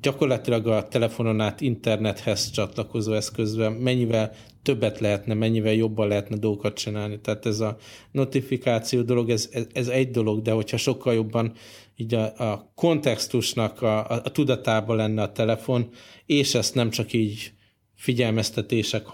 gyakorlatilag 0.01 0.67
a 0.67 0.89
telefonon 0.89 1.41
át 1.41 1.61
internethez 1.61 2.51
csatlakozó 2.51 3.13
eszközben 3.13 3.73
mennyivel 3.73 4.33
többet 4.63 4.99
lehetne, 5.01 5.35
mennyivel 5.35 5.73
jobban 5.73 6.09
lehetne 6.09 6.37
dolgokat 6.37 6.75
csinálni. 6.75 7.21
Tehát 7.21 7.47
ez 7.47 7.61
a 7.61 7.77
notifikáció 8.13 9.03
dolog, 9.03 9.31
ez, 9.31 9.49
ez, 9.73 9.89
egy 9.89 10.11
dolog, 10.11 10.43
de 10.43 10.53
hogyha 10.53 10.77
sokkal 10.77 11.15
jobban 11.15 11.53
így 11.97 12.15
a, 12.15 12.33
a 12.37 12.73
kontextusnak 12.75 13.83
a, 13.83 14.11
a, 14.11 14.21
a 14.25 14.31
tudatában 14.31 14.97
lenne 14.97 15.23
a 15.23 15.33
telefon, 15.33 15.89
és 16.27 16.55
ezt 16.55 16.75
nem 16.75 16.91
csak 16.91 17.13
így 17.13 17.53
figyelmeztetések 17.95 19.07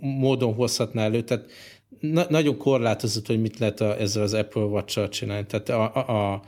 módon 0.00 0.54
hozhatná 0.54 1.04
elő, 1.04 1.22
tehát 1.22 1.50
na, 1.98 2.26
nagyon 2.28 2.56
korlátozott, 2.56 3.26
hogy 3.26 3.40
mit 3.40 3.58
lehet 3.58 3.80
a, 3.80 4.00
ezzel 4.00 4.22
az 4.22 4.34
Apple 4.34 4.62
watch 4.62 5.08
csinálni. 5.08 5.46
Tehát 5.46 5.68
a, 5.68 5.94
a, 5.94 6.32
a 6.32 6.42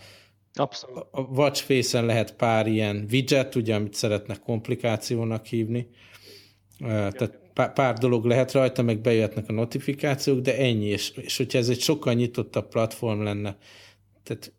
Abszolút. 0.54 1.06
A 1.10 1.20
watch 1.20 1.62
face-en 1.62 2.06
lehet 2.06 2.34
pár 2.36 2.66
ilyen 2.66 3.06
widget, 3.10 3.54
ugye, 3.54 3.74
amit 3.74 3.94
szeretnek 3.94 4.40
komplikációnak 4.40 5.46
hívni. 5.46 5.88
Tehát 6.78 7.38
pár, 7.74 7.98
dolog 7.98 8.24
lehet 8.24 8.52
rajta, 8.52 8.82
meg 8.82 9.00
bejöhetnek 9.00 9.48
a 9.48 9.52
notifikációk, 9.52 10.40
de 10.40 10.56
ennyi. 10.56 10.86
És, 10.86 11.10
és 11.16 11.36
hogyha 11.36 11.58
ez 11.58 11.68
egy 11.68 11.80
sokkal 11.80 12.12
nyitottabb 12.14 12.68
platform 12.68 13.22
lenne, 13.22 13.56
tehát 14.22 14.52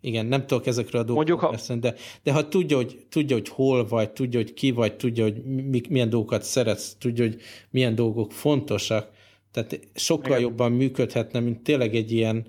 igen, 0.00 0.26
nem 0.26 0.46
tudok 0.46 0.66
ezekről 0.66 1.00
a 1.00 1.04
dolgokról 1.04 1.50
beszélni, 1.50 1.80
de, 1.80 1.94
de 2.22 2.32
ha 2.32 2.48
tudja 2.48 2.76
hogy, 2.76 3.06
tudja, 3.08 3.36
hogy 3.36 3.48
hol 3.48 3.86
vagy, 3.86 4.10
tudja, 4.10 4.40
hogy 4.40 4.54
ki 4.54 4.70
vagy, 4.70 4.96
tudja, 4.96 5.22
hogy 5.24 5.44
mi, 5.44 5.80
milyen 5.88 6.08
dolgokat 6.08 6.42
szeretsz, 6.42 6.96
tudja, 6.98 7.24
hogy 7.24 7.40
milyen 7.70 7.94
dolgok 7.94 8.32
fontosak, 8.32 9.10
tehát 9.52 9.80
sokkal 9.94 10.30
Igen. 10.30 10.40
jobban 10.40 10.72
működhetne, 10.72 11.40
mint 11.40 11.60
tényleg 11.60 11.94
egy 11.94 12.12
ilyen, 12.12 12.46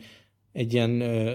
egy 0.51 0.73
ilyen 0.73 1.01
ö, 1.01 1.33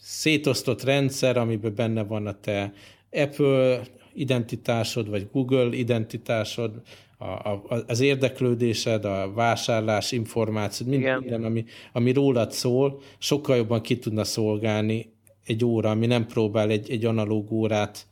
szétosztott 0.00 0.82
rendszer, 0.82 1.36
amiben 1.36 1.74
benne 1.74 2.02
van 2.02 2.26
a 2.26 2.40
te 2.40 2.72
Apple 3.10 3.80
identitásod, 4.14 5.08
vagy 5.08 5.28
Google 5.32 5.76
identitásod, 5.76 6.82
a, 7.18 7.24
a, 7.24 7.84
az 7.86 8.00
érdeklődésed, 8.00 9.04
a 9.04 9.32
vásárlás, 9.32 10.12
információ, 10.12 10.86
minden, 10.86 11.18
minden 11.18 11.44
ami, 11.44 11.64
ami 11.92 12.12
rólad 12.12 12.52
szól, 12.52 13.00
sokkal 13.18 13.56
jobban 13.56 13.80
ki 13.80 13.98
tudna 13.98 14.24
szolgálni 14.24 15.12
egy 15.44 15.64
óra, 15.64 15.90
ami 15.90 16.06
nem 16.06 16.26
próbál 16.26 16.70
egy, 16.70 16.90
egy 16.90 17.04
analóg 17.04 17.52
órát 17.52 18.06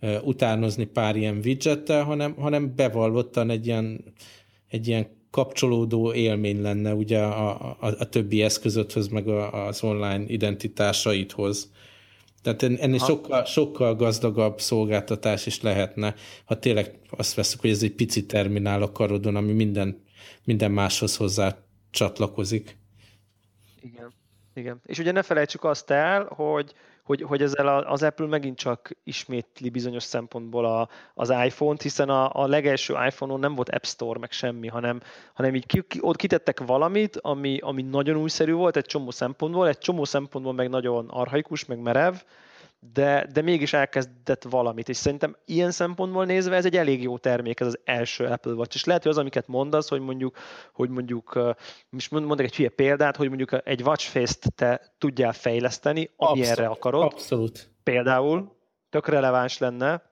uh, 0.00 0.26
utánozni 0.26 0.84
pár 0.84 1.16
ilyen 1.16 1.40
widgettel, 1.44 2.04
hanem, 2.04 2.34
hanem 2.34 2.74
bevallottan 2.76 3.50
egy 3.50 3.66
ilyen, 3.66 4.04
egy 4.68 4.88
ilyen 4.88 5.06
kapcsolódó 5.34 6.12
élmény 6.12 6.62
lenne 6.62 6.94
ugye 6.94 7.22
a, 7.22 7.72
a, 7.80 7.94
a 7.98 8.08
többi 8.08 8.42
eszközöthöz, 8.42 9.08
meg 9.08 9.28
a, 9.28 9.66
az 9.66 9.82
online 9.82 10.24
identitásaidhoz. 10.26 11.72
Tehát 12.42 12.62
ennél 12.62 12.98
ha. 12.98 13.06
sokkal, 13.06 13.44
sokkal 13.44 13.94
gazdagabb 13.94 14.60
szolgáltatás 14.60 15.46
is 15.46 15.62
lehetne, 15.62 16.14
ha 16.44 16.58
tényleg 16.58 16.98
azt 17.10 17.34
veszük, 17.34 17.60
hogy 17.60 17.70
ez 17.70 17.82
egy 17.82 17.94
pici 17.94 18.26
terminál 18.26 18.82
a 18.82 18.92
karodon, 18.92 19.36
ami 19.36 19.52
minden, 19.52 20.02
minden 20.44 20.70
máshoz 20.70 21.16
hozzá 21.16 21.56
csatlakozik. 21.90 22.78
Igen. 23.80 24.12
Igen. 24.54 24.80
És 24.86 24.98
ugye 24.98 25.12
ne 25.12 25.22
felejtsük 25.22 25.64
azt 25.64 25.90
el, 25.90 26.24
hogy, 26.24 26.72
hogy, 27.04 27.22
hogy 27.22 27.42
ezzel 27.42 27.78
az 27.78 28.02
Apple 28.02 28.26
megint 28.26 28.58
csak 28.58 28.90
ismétli 29.04 29.68
bizonyos 29.70 30.02
szempontból 30.02 30.64
a, 30.64 30.88
az 31.14 31.30
iPhone-t, 31.30 31.82
hiszen 31.82 32.08
a, 32.08 32.42
a 32.42 32.46
legelső 32.46 32.94
iPhone-on 33.06 33.40
nem 33.40 33.54
volt 33.54 33.68
App 33.68 33.82
Store, 33.82 34.18
meg 34.18 34.32
semmi, 34.32 34.68
hanem, 34.68 35.00
hanem 35.34 35.54
így 35.54 35.66
ki, 35.66 35.82
ki, 35.88 35.98
ott 36.02 36.16
kitettek 36.16 36.60
valamit, 36.66 37.16
ami, 37.16 37.58
ami 37.60 37.82
nagyon 37.82 38.16
újszerű 38.16 38.52
volt 38.52 38.76
egy 38.76 38.84
csomó 38.84 39.10
szempontból, 39.10 39.68
egy 39.68 39.78
csomó 39.78 40.04
szempontból 40.04 40.52
meg 40.52 40.68
nagyon 40.68 41.08
arhaikus, 41.08 41.64
meg 41.64 41.78
merev, 41.78 42.14
de, 42.92 43.26
de 43.32 43.42
mégis 43.42 43.72
elkezdett 43.72 44.42
valamit, 44.42 44.88
és 44.88 44.96
szerintem 44.96 45.36
ilyen 45.44 45.70
szempontból 45.70 46.24
nézve 46.24 46.56
ez 46.56 46.64
egy 46.64 46.76
elég 46.76 47.02
jó 47.02 47.18
termék, 47.18 47.60
ez 47.60 47.66
az 47.66 47.78
első 47.84 48.24
Apple 48.24 48.52
Watch, 48.52 48.74
és 48.74 48.84
lehet, 48.84 49.02
hogy 49.02 49.12
az, 49.12 49.18
amiket 49.18 49.46
mondasz, 49.46 49.88
hogy 49.88 50.00
mondjuk, 50.00 50.36
hogy 50.72 50.88
mondjuk, 50.88 51.54
most 51.88 52.10
mondok 52.10 52.40
egy 52.40 52.56
hülye 52.56 52.68
példát, 52.68 53.16
hogy 53.16 53.28
mondjuk 53.28 53.60
egy 53.64 53.82
watch 53.82 54.08
face-t 54.08 54.54
te 54.54 54.94
tudjál 54.98 55.32
fejleszteni, 55.32 56.10
ami 56.16 56.40
abszolút, 56.40 56.58
erre 56.58 56.68
akarod. 56.68 57.02
Abszolút. 57.02 57.70
Például, 57.82 58.56
tök 58.90 59.08
releváns 59.08 59.58
lenne, 59.58 60.02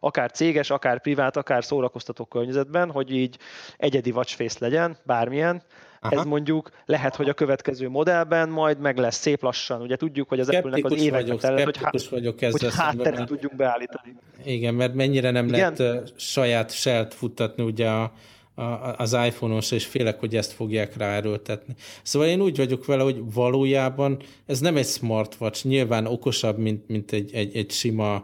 akár 0.00 0.30
céges, 0.30 0.70
akár 0.70 1.00
privát, 1.00 1.36
akár 1.36 1.64
szórakoztató 1.64 2.24
környezetben, 2.24 2.90
hogy 2.90 3.10
így 3.10 3.38
egyedi 3.76 4.10
watch 4.10 4.34
face 4.36 4.56
legyen, 4.60 4.96
bármilyen, 5.04 5.62
Aha. 6.04 6.20
Ez 6.20 6.24
mondjuk 6.24 6.70
lehet, 6.86 7.16
hogy 7.16 7.28
a 7.28 7.32
következő 7.34 7.88
modellben 7.88 8.48
majd 8.48 8.78
meg 8.78 8.98
lesz 8.98 9.16
szép 9.16 9.42
lassan. 9.42 9.80
Ugye 9.80 9.96
tudjuk, 9.96 10.28
hogy 10.28 10.40
az 10.40 10.48
Apple-nek 10.48 10.84
az 10.84 11.00
években 11.02 11.38
tellett, 11.38 11.64
hogy, 11.64 11.76
há- 11.76 12.08
vagyok 12.08 12.38
hogy 12.38 12.74
hátteret 12.74 13.14
mert... 13.14 13.28
tudjunk 13.28 13.56
beállítani. 13.56 14.14
Igen, 14.44 14.74
mert 14.74 14.94
mennyire 14.94 15.30
nem 15.30 15.46
Igen? 15.46 15.74
lehet 15.76 16.12
saját 16.16 16.72
selt 16.72 17.14
futtatni 17.14 17.62
ugye 17.62 17.88
a, 17.88 18.12
a, 18.54 18.62
az 18.96 19.12
iPhone-os, 19.26 19.70
és 19.70 19.86
félek, 19.86 20.20
hogy 20.20 20.36
ezt 20.36 20.52
fogják 20.52 20.96
ráerőltetni. 20.96 21.74
Szóval 22.02 22.28
én 22.28 22.40
úgy 22.40 22.56
vagyok 22.56 22.84
vele, 22.84 23.02
hogy 23.02 23.32
valójában 23.34 24.22
ez 24.46 24.60
nem 24.60 24.76
egy 24.76 24.86
smartwatch, 24.86 25.66
nyilván 25.66 26.06
okosabb, 26.06 26.58
mint, 26.58 26.88
mint 26.88 27.12
egy, 27.12 27.34
egy, 27.34 27.56
egy 27.56 27.70
sima 27.70 28.22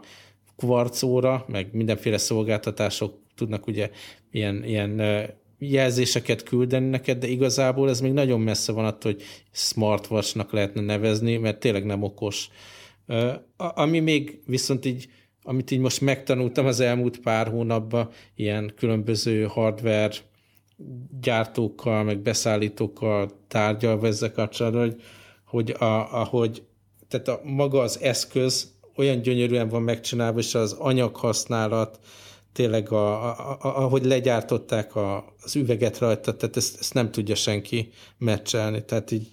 kvarcóra, 0.57 1.45
meg 1.47 1.69
mindenféle 1.71 2.17
szolgáltatások 2.17 3.17
tudnak 3.35 3.67
ugye 3.67 3.89
ilyen, 4.31 4.63
ilyen 4.63 5.01
jelzéseket 5.59 6.43
küldeni 6.43 6.89
neked, 6.89 7.17
de 7.17 7.27
igazából 7.27 7.89
ez 7.89 8.01
még 8.01 8.11
nagyon 8.11 8.39
messze 8.41 8.71
van 8.71 8.85
attól, 8.85 9.11
hogy 9.11 9.23
smartwatchnak 9.51 10.51
lehetne 10.51 10.81
nevezni, 10.81 11.37
mert 11.37 11.59
tényleg 11.59 11.85
nem 11.85 12.03
okos. 12.03 12.49
Ami 13.57 13.99
még 13.99 14.39
viszont 14.45 14.85
így, 14.85 15.07
amit 15.43 15.71
így 15.71 15.79
most 15.79 16.01
megtanultam 16.01 16.65
az 16.65 16.79
elmúlt 16.79 17.19
pár 17.19 17.47
hónapban, 17.47 18.09
ilyen 18.35 18.73
különböző 18.75 19.43
hardware 19.43 20.11
gyártókkal, 21.21 22.03
meg 22.03 22.19
beszállítókkal 22.19 23.29
tárgyalva 23.47 24.07
ezzel 24.07 24.31
kapcsolatban, 24.31 24.81
hogy, 24.81 25.01
hogy 25.45 25.69
a, 25.69 26.19
ahogy, 26.21 26.63
tehát 27.07 27.27
a, 27.27 27.41
maga 27.43 27.79
az 27.79 27.99
eszköz 28.01 28.73
olyan 28.95 29.21
gyönyörűen 29.21 29.69
van 29.69 29.81
megcsinálva, 29.81 30.39
és 30.39 30.55
az 30.55 30.71
anyaghasználat, 30.71 31.99
tényleg, 32.59 32.91
a, 32.91 33.23
a, 33.23 33.57
a, 33.61 33.83
ahogy 33.83 34.05
legyártották 34.05 34.95
a, 34.95 35.33
az 35.41 35.55
üveget 35.55 35.97
rajta, 35.97 36.35
tehát 36.35 36.57
ezt, 36.57 36.79
ezt 36.79 36.93
nem 36.93 37.11
tudja 37.11 37.35
senki 37.35 37.89
meccselni, 38.17 38.85
tehát 38.85 39.11
így 39.11 39.27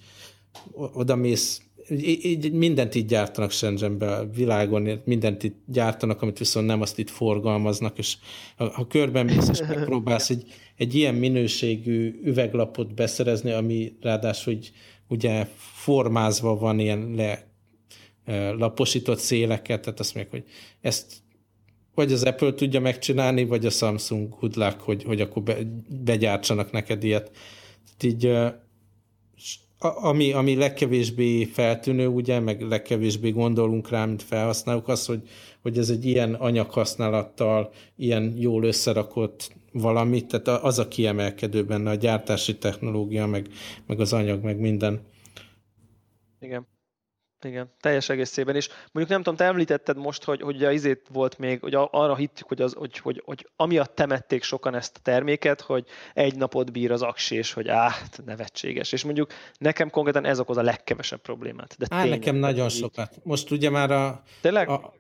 oda 0.73 1.17
mész, 1.17 1.63
így, 1.91 2.25
így 2.25 2.53
mindent 2.53 2.95
így 2.95 3.07
gyártanak 3.07 3.51
Shenzhenbe, 3.51 4.13
a 4.13 4.27
világon 4.27 5.01
mindent 5.05 5.43
itt 5.43 5.57
gyártanak, 5.67 6.23
amit 6.23 6.39
viszont 6.39 6.67
nem 6.67 6.81
azt 6.81 6.99
itt 6.99 7.11
forgalmaznak, 7.11 7.99
és 7.99 8.17
ha, 8.57 8.71
ha 8.71 8.87
körben 8.87 9.25
mész, 9.25 9.49
és 9.49 9.59
megpróbálsz 9.59 10.31
egy, 10.31 10.45
egy 10.77 10.95
ilyen 10.95 11.15
minőségű 11.15 12.21
üveglapot 12.25 12.95
beszerezni, 12.95 13.51
ami 13.51 13.97
ráadásul 14.01 14.55
hogy 14.55 14.73
ugye 15.09 15.49
formázva 15.75 16.57
van 16.59 16.79
ilyen 16.79 17.13
le 17.17 17.47
laposított 18.57 19.19
széleket, 19.19 19.81
tehát 19.81 20.01
azt 20.01 20.15
mondják, 20.15 20.43
hogy 20.43 20.53
ezt 20.81 21.25
vagy 21.97 22.13
az 22.13 22.23
Apple 22.23 22.55
tudja 22.55 22.81
megcsinálni, 22.81 23.45
vagy 23.45 23.67
a 23.67 23.71
Samsung 23.71 24.37
good 24.41 24.57
luck, 24.57 24.81
hogy, 24.81 25.03
hogy 25.05 25.21
akkor 25.21 25.43
be, 25.43 25.57
begyártsanak 26.05 26.73
neked 26.73 27.05
ilyet. 27.05 27.31
így, 28.03 28.39
ami, 29.79 30.33
ami 30.33 30.55
legkevésbé 30.55 31.45
feltűnő, 31.45 32.07
ugye, 32.07 32.41
meg 32.41 32.61
legkevésbé 32.61 33.31
gondolunk 33.31 33.89
rá, 33.89 34.05
mint 34.05 34.23
felhasználók, 34.23 34.89
az, 34.89 35.07
hogy, 35.07 35.29
hogy 35.63 35.79
ez 35.79 35.91
egy 35.91 36.05
ilyen 36.05 36.35
anyaghasználattal, 36.35 37.73
ilyen 37.97 38.35
jól 38.39 38.65
összerakott 38.65 39.53
valamit, 39.73 40.27
tehát 40.27 40.63
az 40.63 40.79
a 40.79 40.89
kiemelkedő 40.89 41.65
benne, 41.65 41.91
a 41.91 41.95
gyártási 41.95 42.59
technológia, 42.59 43.27
meg, 43.27 43.49
meg 43.87 44.01
az 44.01 44.13
anyag, 44.13 44.43
meg 44.43 44.59
minden. 44.59 45.01
Igen. 46.41 46.67
Igen, 47.47 47.71
teljes 47.81 48.09
egészében 48.09 48.57
is. 48.57 48.69
Mondjuk 48.69 49.09
nem 49.09 49.19
tudom, 49.19 49.37
te 49.37 49.45
említetted 49.45 49.97
most, 49.97 50.25
hogy, 50.25 50.41
hogy 50.41 50.65
a 50.65 50.71
izét 50.71 51.07
volt 51.13 51.39
még, 51.39 51.61
hogy 51.61 51.75
arra 51.75 52.17
hittük, 52.17 52.49
hogy, 52.49 52.63
az, 52.63 52.75
hogy, 52.75 52.99
hogy, 52.99 53.23
hogy 53.25 53.49
amiatt 53.57 53.95
temették 53.95 54.43
sokan 54.43 54.75
ezt 54.75 54.97
a 54.97 55.01
terméket, 55.03 55.61
hogy 55.61 55.85
egy 56.15 56.37
napot 56.37 56.73
bír 56.73 56.93
az 56.93 57.03
aksi, 57.03 57.35
és 57.35 57.53
hogy 57.53 57.69
áh, 57.69 57.95
nevetséges. 58.25 58.93
És 58.93 59.05
mondjuk 59.05 59.33
nekem 59.59 59.91
konkrétan 59.91 60.25
ez 60.25 60.41
okoz 60.41 60.57
a 60.57 60.63
legkevesebb 60.63 61.21
problémát. 61.21 61.75
De 61.79 61.87
Á, 61.91 62.01
tényleg, 62.01 62.19
nekem 62.19 62.37
nagyon 62.37 62.69
így... 62.69 62.77
sokat. 62.77 63.19
Most 63.23 63.51
ugye 63.51 63.71
már 63.71 63.91
a, 63.91 64.23
Tényleg? 64.41 64.69
a 64.69 64.95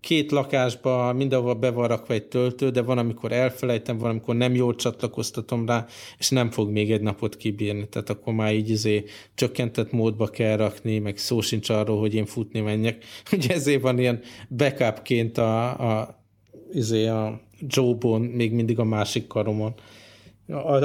két 0.00 0.30
lakásba 0.30 1.12
mindenhol 1.12 1.54
be 1.54 1.70
van 1.70 1.88
rakva 1.88 2.14
egy 2.14 2.24
töltő, 2.24 2.70
de 2.70 2.82
van, 2.82 2.98
amikor 2.98 3.32
elfelejtem, 3.32 3.98
van, 3.98 4.10
amikor 4.10 4.36
nem 4.36 4.54
jól 4.54 4.74
csatlakoztatom 4.74 5.66
rá, 5.66 5.86
és 6.18 6.28
nem 6.28 6.50
fog 6.50 6.70
még 6.70 6.92
egy 6.92 7.00
napot 7.00 7.36
kibírni. 7.36 7.88
Tehát 7.88 8.10
akkor 8.10 8.34
már 8.34 8.54
így 8.54 8.70
izé 8.70 9.04
csökkentett 9.34 9.92
módba 9.92 10.26
kell 10.26 10.56
rakni, 10.56 10.98
meg 10.98 11.18
szó 11.18 11.40
sincs 11.40 11.68
arról, 11.68 11.98
hogy 11.98 12.14
én 12.14 12.26
futni 12.26 12.60
menjek. 12.60 13.04
Ugye 13.32 13.54
ezért 13.54 13.82
van 13.82 13.98
ilyen 13.98 14.20
backupként 14.56 15.38
a, 15.38 15.68
a, 15.98 16.24
izé 16.72 17.06
a 17.06 17.40
Joe-bon, 17.60 18.20
még 18.20 18.52
mindig 18.52 18.78
a 18.78 18.84
másik 18.84 19.26
karomon. 19.26 19.74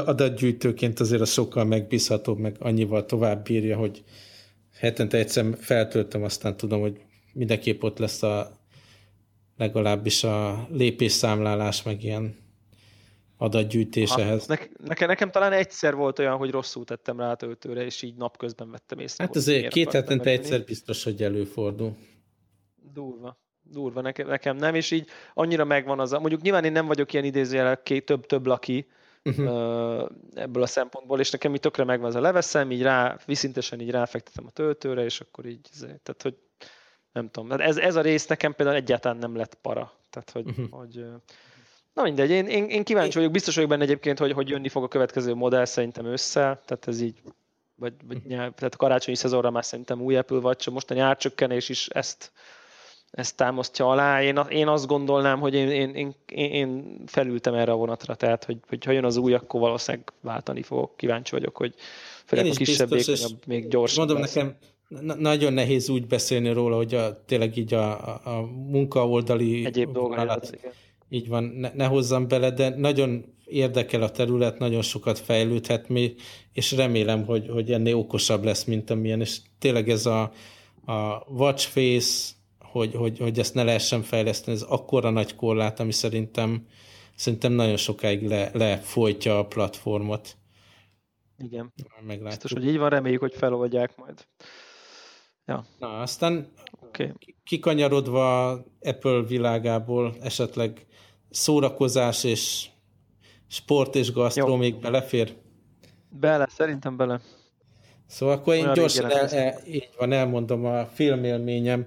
Adatgyűjtőként 0.05 0.99
azért 0.99 1.21
a 1.21 1.25
sokkal 1.25 1.65
megbízhatóbb, 1.65 2.38
meg 2.38 2.55
annyival 2.59 3.05
tovább 3.05 3.43
bírja, 3.43 3.77
hogy 3.77 4.03
hetente 4.73 5.17
egyszer 5.17 5.45
feltöltöm, 5.59 6.23
aztán 6.23 6.57
tudom, 6.57 6.81
hogy 6.81 7.01
mindenképp 7.33 7.83
ott 7.83 7.97
lesz 7.97 8.23
a 8.23 8.56
legalábbis 9.57 10.23
a 10.23 10.67
lépésszámlálás, 10.71 11.83
meg 11.83 12.03
ilyen 12.03 12.35
adatgyűjtésehez. 13.37 14.47
Ne, 14.47 14.55
nekem, 14.83 15.07
nekem 15.07 15.31
talán 15.31 15.51
egyszer 15.51 15.95
volt 15.95 16.19
olyan, 16.19 16.37
hogy 16.37 16.51
rosszul 16.51 16.85
tettem 16.85 17.19
rá 17.19 17.31
a 17.31 17.35
töltőre, 17.35 17.85
és 17.85 18.01
így 18.01 18.15
napközben 18.15 18.71
vettem 18.71 18.99
észre. 18.99 19.23
Hát 19.23 19.35
azért 19.35 19.67
két 19.67 19.91
hetente 19.91 20.29
egyszer 20.29 20.63
biztos, 20.63 21.03
hogy 21.03 21.23
előfordul. 21.23 21.95
Durva. 22.93 23.37
Durva, 23.71 24.01
nekem, 24.01 24.27
nekem 24.27 24.55
nem, 24.55 24.75
és 24.75 24.91
így 24.91 25.07
annyira 25.33 25.65
megvan 25.65 25.99
az, 25.99 26.13
a, 26.13 26.19
mondjuk 26.19 26.41
nyilván 26.41 26.63
én 26.63 26.71
nem 26.71 26.85
vagyok 26.85 27.13
ilyen 27.13 27.25
idézőjelek 27.25 28.03
több, 28.05 28.25
több 28.25 28.45
laki, 28.45 28.87
uh-huh. 29.23 30.09
ebből 30.33 30.63
a 30.63 30.67
szempontból, 30.67 31.19
és 31.19 31.31
nekem 31.31 31.53
így 31.53 31.59
tökre 31.59 31.83
megvan 31.83 32.07
az 32.07 32.15
a 32.15 32.21
leveszem, 32.21 32.71
így 32.71 32.81
rá, 32.81 33.17
viszintesen 33.25 33.79
így 33.79 33.89
ráfektetem 33.89 34.45
a 34.47 34.51
töltőre, 34.51 35.03
és 35.03 35.19
akkor 35.19 35.45
így, 35.45 35.69
tehát 35.79 36.21
hogy 36.21 36.35
nem 37.18 37.30
tudom. 37.30 37.49
Hát 37.49 37.59
ez, 37.59 37.78
ez 37.78 37.95
a 37.95 38.01
rész 38.01 38.28
nekem 38.28 38.55
például 38.55 38.78
egyáltalán 38.78 39.18
nem 39.18 39.36
lett 39.36 39.57
para. 39.61 39.91
Tehát, 40.09 40.30
hogy, 40.32 40.45
uh-huh. 40.45 40.70
hogy 40.70 41.05
Na 41.93 42.03
mindegy, 42.03 42.30
én, 42.30 42.45
én, 42.45 42.65
én 42.65 42.84
kíváncsi 42.84 43.18
vagyok, 43.18 43.32
biztos 43.32 43.55
vagyok 43.55 43.70
benne 43.70 43.84
egyébként, 43.84 44.20
hogy, 44.20 44.32
hogy 44.32 44.49
jönni 44.49 44.70
fog 44.70 44.84
a 44.84 44.88
következő 44.88 45.34
modell 45.34 45.65
szerintem 45.65 46.05
össze, 46.05 46.39
tehát 46.39 46.88
ez 46.88 47.01
így, 47.01 47.22
vagy, 47.76 47.93
vagy 48.07 48.15
uh-huh. 48.15 48.32
nyár, 48.32 48.51
tehát 48.51 48.74
a 48.74 48.78
karácsonyi 48.78 49.18
szezonra 49.18 49.51
már 49.51 49.65
szerintem 49.65 50.01
új 50.01 50.15
Apple 50.15 50.39
vagy, 50.39 50.68
most 50.72 50.91
a 50.91 50.93
nyárcsökkenés 50.93 51.70
is 51.70 51.88
ezt, 51.88 52.32
ezt 53.11 53.36
támasztja 53.36 53.89
alá. 53.89 54.22
Én, 54.22 54.38
én 54.49 54.68
azt 54.68 54.88
gondolnám, 54.88 55.39
hogy 55.39 55.53
én, 55.53 55.70
én, 55.70 55.95
én, 55.95 56.15
én 56.51 57.01
felültem 57.05 57.53
erre 57.53 57.72
a 57.72 57.76
vonatra, 57.76 58.15
tehát 58.15 58.43
hogy, 58.43 58.57
hogy 58.68 58.84
ha 58.84 58.91
jön 58.91 59.05
az 59.05 59.18
új, 59.18 59.34
akkor 59.34 59.59
valószínűleg 59.59 60.13
váltani 60.22 60.61
fogok. 60.61 60.97
Kíváncsi 60.97 61.32
vagyok, 61.32 61.57
hogy 61.57 61.76
főleg 62.26 62.45
a 62.45 62.49
kisebb, 62.49 62.89
biztos, 62.89 63.26
még 63.45 63.68
gyorsabb. 63.68 63.97
Mondom 63.97 64.20
lesz. 64.20 64.34
nekem, 64.34 64.57
na- 64.88 65.15
nagyon 65.15 65.53
nehéz 65.53 65.89
úgy 65.89 66.07
beszélni 66.07 66.53
róla, 66.53 66.75
hogy 66.75 66.95
a, 66.95 67.23
tényleg 67.25 67.57
így 67.57 67.73
a, 67.73 68.07
a, 68.07 68.21
a 68.23 68.41
munka 68.45 69.09
oldali 69.09 69.65
Egyéb 69.65 69.91
dolgokat, 69.91 70.57
Így 71.09 71.27
van, 71.27 71.43
ne, 71.43 71.71
ne 71.73 71.85
hozzam 71.85 72.27
bele, 72.27 72.51
de 72.51 72.69
nagyon 72.69 73.35
érdekel 73.45 74.01
a 74.01 74.11
terület, 74.11 74.59
nagyon 74.59 74.81
sokat 74.81 75.19
fejlődhet 75.19 75.89
még, 75.89 76.21
és 76.53 76.71
remélem, 76.71 77.25
hogy, 77.25 77.49
hogy 77.49 77.71
ennél 77.71 77.95
okosabb 77.95 78.43
lesz, 78.43 78.63
mint 78.63 78.89
amilyen, 78.89 79.21
és 79.21 79.38
tényleg 79.59 79.89
ez 79.89 80.05
a, 80.05 80.31
a 80.85 81.23
watch 81.27 81.67
face, 81.67 82.35
hogy, 82.59 82.93
hogy, 82.95 83.19
hogy 83.19 83.39
ezt 83.39 83.53
ne 83.53 83.63
lehessen 83.63 84.01
fejleszteni, 84.01 84.57
ez 84.57 84.63
akkora 84.63 85.09
nagy 85.09 85.35
korlát, 85.35 85.79
ami 85.79 85.91
szerintem, 85.91 86.67
szerintem 87.15 87.51
nagyon 87.51 87.77
sokáig 87.77 88.27
le, 88.27 88.49
lefolytja 88.53 89.39
a 89.39 89.45
platformot. 89.45 90.38
Igen. 91.38 91.73
Meglátjuk. 92.07 92.23
Biztos, 92.23 92.51
hogy 92.51 92.67
így 92.67 92.77
van, 92.77 92.89
reméljük, 92.89 93.21
hogy 93.21 93.33
feloldják 93.33 93.97
majd. 93.97 94.25
Ja. 95.47 95.65
Na, 95.79 95.99
aztán 95.99 96.47
okay. 96.79 97.13
kikanyarodva 97.43 98.51
Apple 98.81 99.21
világából 99.27 100.15
esetleg 100.21 100.85
szórakozás 101.29 102.23
és 102.23 102.69
sport 103.47 103.95
és 103.95 104.11
gasztró 104.11 104.55
még 104.55 104.79
belefér? 104.79 105.35
Bele, 106.09 106.47
szerintem 106.49 106.97
bele. 106.97 107.21
Szóval 108.05 108.35
akkor 108.35 108.53
én 108.53 108.61
Olyan 108.61 108.73
gyorsan 108.73 109.11
el, 109.11 109.27
el, 109.27 109.61
így 109.67 109.89
van, 109.97 110.11
elmondom 110.11 110.65
a 110.65 110.85
filmélményem. 110.85 111.85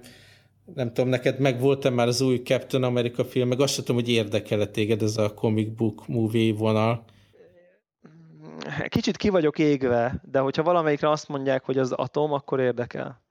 Nem 0.75 0.93
tudom, 0.93 1.09
neked 1.09 1.39
meg 1.39 1.59
volt-e 1.59 1.89
már 1.89 2.07
az 2.07 2.21
új 2.21 2.37
Captain 2.37 2.83
America 2.83 3.25
film, 3.25 3.47
meg 3.47 3.59
azt 3.59 3.73
sem 3.73 3.83
tudom, 3.83 4.01
hogy 4.01 4.09
érdekel 4.09 4.71
téged 4.71 5.01
ez 5.01 5.17
a 5.17 5.33
comic 5.33 5.75
book 5.75 6.07
movie 6.07 6.53
vonal. 6.53 7.03
Kicsit 8.87 9.17
ki 9.17 9.29
vagyok 9.29 9.59
égve, 9.59 10.21
de 10.31 10.39
hogyha 10.39 10.63
valamelyikre 10.63 11.09
azt 11.09 11.27
mondják, 11.27 11.65
hogy 11.65 11.77
az 11.77 11.91
atom, 11.91 12.33
akkor 12.33 12.59
érdekel. 12.59 13.21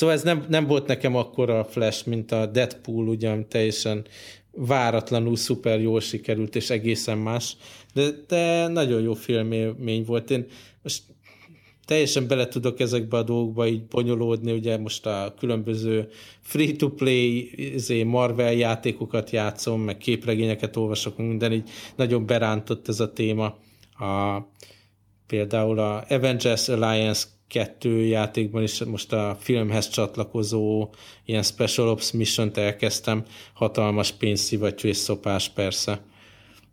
Szóval 0.00 0.14
ez 0.14 0.22
nem, 0.22 0.44
nem 0.48 0.66
volt 0.66 0.86
nekem 0.86 1.16
akkora 1.16 1.58
a 1.58 1.64
Flash, 1.64 2.06
mint 2.06 2.32
a 2.32 2.46
Deadpool, 2.46 3.08
ugyan 3.08 3.48
teljesen 3.48 4.06
váratlanul 4.52 5.36
szuper 5.36 5.80
jól 5.80 6.00
sikerült, 6.00 6.56
és 6.56 6.70
egészen 6.70 7.18
más, 7.18 7.56
de, 7.94 8.10
de 8.26 8.66
nagyon 8.68 9.00
jó 9.02 9.14
filmélmény 9.14 10.04
volt. 10.04 10.30
Én 10.30 10.46
most 10.82 11.02
teljesen 11.84 12.26
bele 12.26 12.48
tudok 12.48 12.80
ezekbe 12.80 13.16
a 13.16 13.22
dolgokba 13.22 13.66
így 13.66 13.84
bonyolódni, 13.84 14.52
ugye 14.52 14.78
most 14.78 15.06
a 15.06 15.34
különböző 15.38 16.08
free-to-play 16.40 17.50
izé, 17.74 18.02
Marvel 18.02 18.52
játékokat 18.52 19.30
játszom, 19.30 19.80
meg 19.80 19.98
képregényeket 19.98 20.76
olvasok, 20.76 21.16
minden 21.16 21.52
így 21.52 21.70
nagyon 21.96 22.26
berántott 22.26 22.88
ez 22.88 23.00
a 23.00 23.12
téma. 23.12 23.56
A, 23.98 24.40
például 25.26 25.78
a 25.78 26.04
Avengers 26.08 26.68
Alliance 26.68 27.26
kettő 27.50 28.04
játékban 28.04 28.62
is 28.62 28.84
most 28.84 29.12
a 29.12 29.36
filmhez 29.40 29.88
csatlakozó 29.88 30.88
ilyen 31.24 31.42
Special 31.42 31.88
Ops 31.88 32.12
mission 32.12 32.50
elkezdtem, 32.54 33.24
hatalmas 33.52 34.12
pénzszivattyú 34.12 34.88
és 34.88 34.96
szopás 34.96 35.48
persze. 35.48 36.00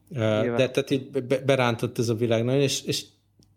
Nyilván. 0.09 0.55
De 0.55 0.69
tehát 0.69 0.89
itt 0.89 1.23
berántott 1.45 1.97
ez 1.97 2.09
a 2.09 2.15
világ 2.15 2.43
nagyon, 2.43 2.61
és, 2.61 2.81
és 2.81 3.03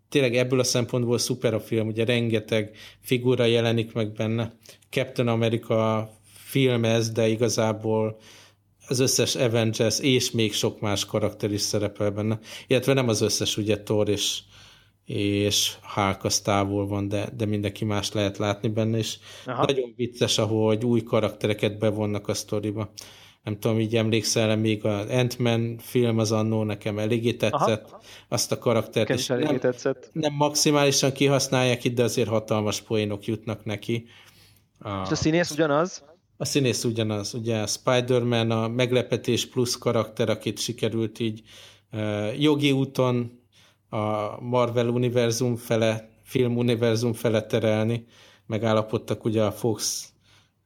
tényleg 0.09 0.35
ebből 0.35 0.59
a 0.59 0.63
szempontból 0.63 1.17
szuper 1.17 1.53
a 1.53 1.59
film, 1.59 1.87
ugye 1.87 2.05
rengeteg 2.05 2.71
figura 2.99 3.45
jelenik 3.45 3.93
meg 3.93 4.11
benne. 4.11 4.53
Captain 4.89 5.27
America 5.27 6.09
film 6.33 6.85
ez, 6.85 7.11
de 7.11 7.27
igazából 7.27 8.17
az 8.87 8.99
összes 8.99 9.35
Avengers 9.35 9.99
és 9.99 10.31
még 10.31 10.53
sok 10.53 10.79
más 10.79 11.05
karakter 11.05 11.51
is 11.51 11.61
szerepel 11.61 12.11
benne. 12.11 12.39
Illetve 12.67 12.93
nem 12.93 13.07
az 13.07 13.21
összes, 13.21 13.57
ugye 13.57 13.83
Thor 13.83 14.09
és 14.09 14.39
és 15.05 15.75
Hulk 15.95 16.23
az 16.23 16.39
távol 16.39 16.87
van, 16.87 17.07
de, 17.07 17.29
de 17.37 17.45
mindenki 17.45 17.85
más 17.85 18.11
lehet 18.11 18.37
látni 18.37 18.69
benne, 18.69 18.97
és 18.97 19.17
Aha. 19.45 19.65
nagyon 19.65 19.93
vicces, 19.95 20.37
ahogy 20.37 20.85
új 20.85 21.03
karaktereket 21.03 21.77
bevonnak 21.77 22.27
a 22.27 22.33
sztoriba. 22.33 22.91
Nem 23.43 23.59
tudom, 23.59 23.79
így 23.79 23.95
emlékszel 23.95 24.57
még 24.57 24.85
az 24.85 25.09
Ant-Man 25.09 25.77
film 25.77 26.17
az 26.19 26.31
annó 26.31 26.63
nekem 26.63 26.99
eléggé 26.99 27.33
tetszett, 27.33 27.85
Aha. 27.85 28.01
azt 28.27 28.51
a 28.51 28.57
karaktert 28.57 29.09
is 29.09 29.27
nem, 29.27 29.59
tetszett. 29.59 30.09
nem 30.13 30.33
maximálisan 30.33 31.11
kihasználják 31.11 31.83
itt, 31.83 31.95
de 31.95 32.03
azért 32.03 32.29
hatalmas 32.29 32.81
poénok 32.81 33.25
jutnak 33.25 33.65
neki. 33.65 34.05
A, 34.79 35.01
és 35.05 35.11
a 35.11 35.15
színész 35.15 35.51
ugyanaz? 35.51 36.03
A 36.37 36.45
színész 36.45 36.83
ugyanaz, 36.83 37.33
ugye 37.33 37.65
Spider-Man 37.65 38.51
a 38.51 38.67
meglepetés 38.67 39.45
plusz 39.45 39.77
karakter, 39.77 40.29
akit 40.29 40.59
sikerült 40.59 41.19
így 41.19 41.41
jogi 42.39 42.71
úton 42.71 43.40
a 43.91 44.37
Marvel 44.41 44.87
univerzum 44.87 45.55
fele, 45.55 46.09
film 46.23 46.57
univerzum 46.57 47.13
fele 47.13 47.41
terelni. 47.45 48.05
Megállapodtak 48.45 49.25
ugye 49.25 49.43
a 49.43 49.51
Fox 49.51 50.09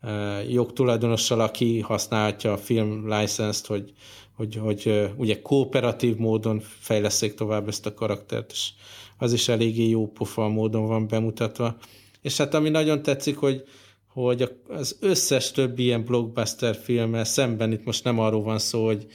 uh, 0.01 0.51
jogtulajdonossal, 0.51 1.39
aki 1.39 1.80
használhatja 1.80 2.51
a 2.51 2.57
film 2.57 3.13
license-t, 3.13 3.65
hogy, 3.65 3.93
hogy, 4.36 4.55
hogy 4.55 4.84
uh, 4.86 5.09
ugye 5.17 5.41
kooperatív 5.41 6.15
módon 6.15 6.59
fejleszék 6.59 7.34
tovább 7.34 7.67
ezt 7.67 7.86
a 7.86 7.93
karaktert, 7.93 8.51
és 8.51 8.69
az 9.17 9.34
is 9.34 9.47
eléggé 9.47 9.89
jó 9.89 10.07
pofa 10.07 10.47
módon 10.47 10.88
van 10.88 11.07
bemutatva. 11.07 11.76
És 12.21 12.38
hát 12.38 12.53
ami 12.53 12.69
nagyon 12.69 13.01
tetszik, 13.01 13.38
hogy, 13.38 13.63
hogy 14.07 14.51
az 14.67 14.97
összes 14.99 15.51
többi 15.51 15.84
ilyen 15.84 16.03
blockbuster 16.03 16.76
filmmel 16.76 17.23
szemben 17.23 17.71
itt 17.71 17.86
most 17.86 18.03
nem 18.03 18.19
arról 18.19 18.43
van 18.43 18.59
szó, 18.59 18.86
hogy 18.86 19.07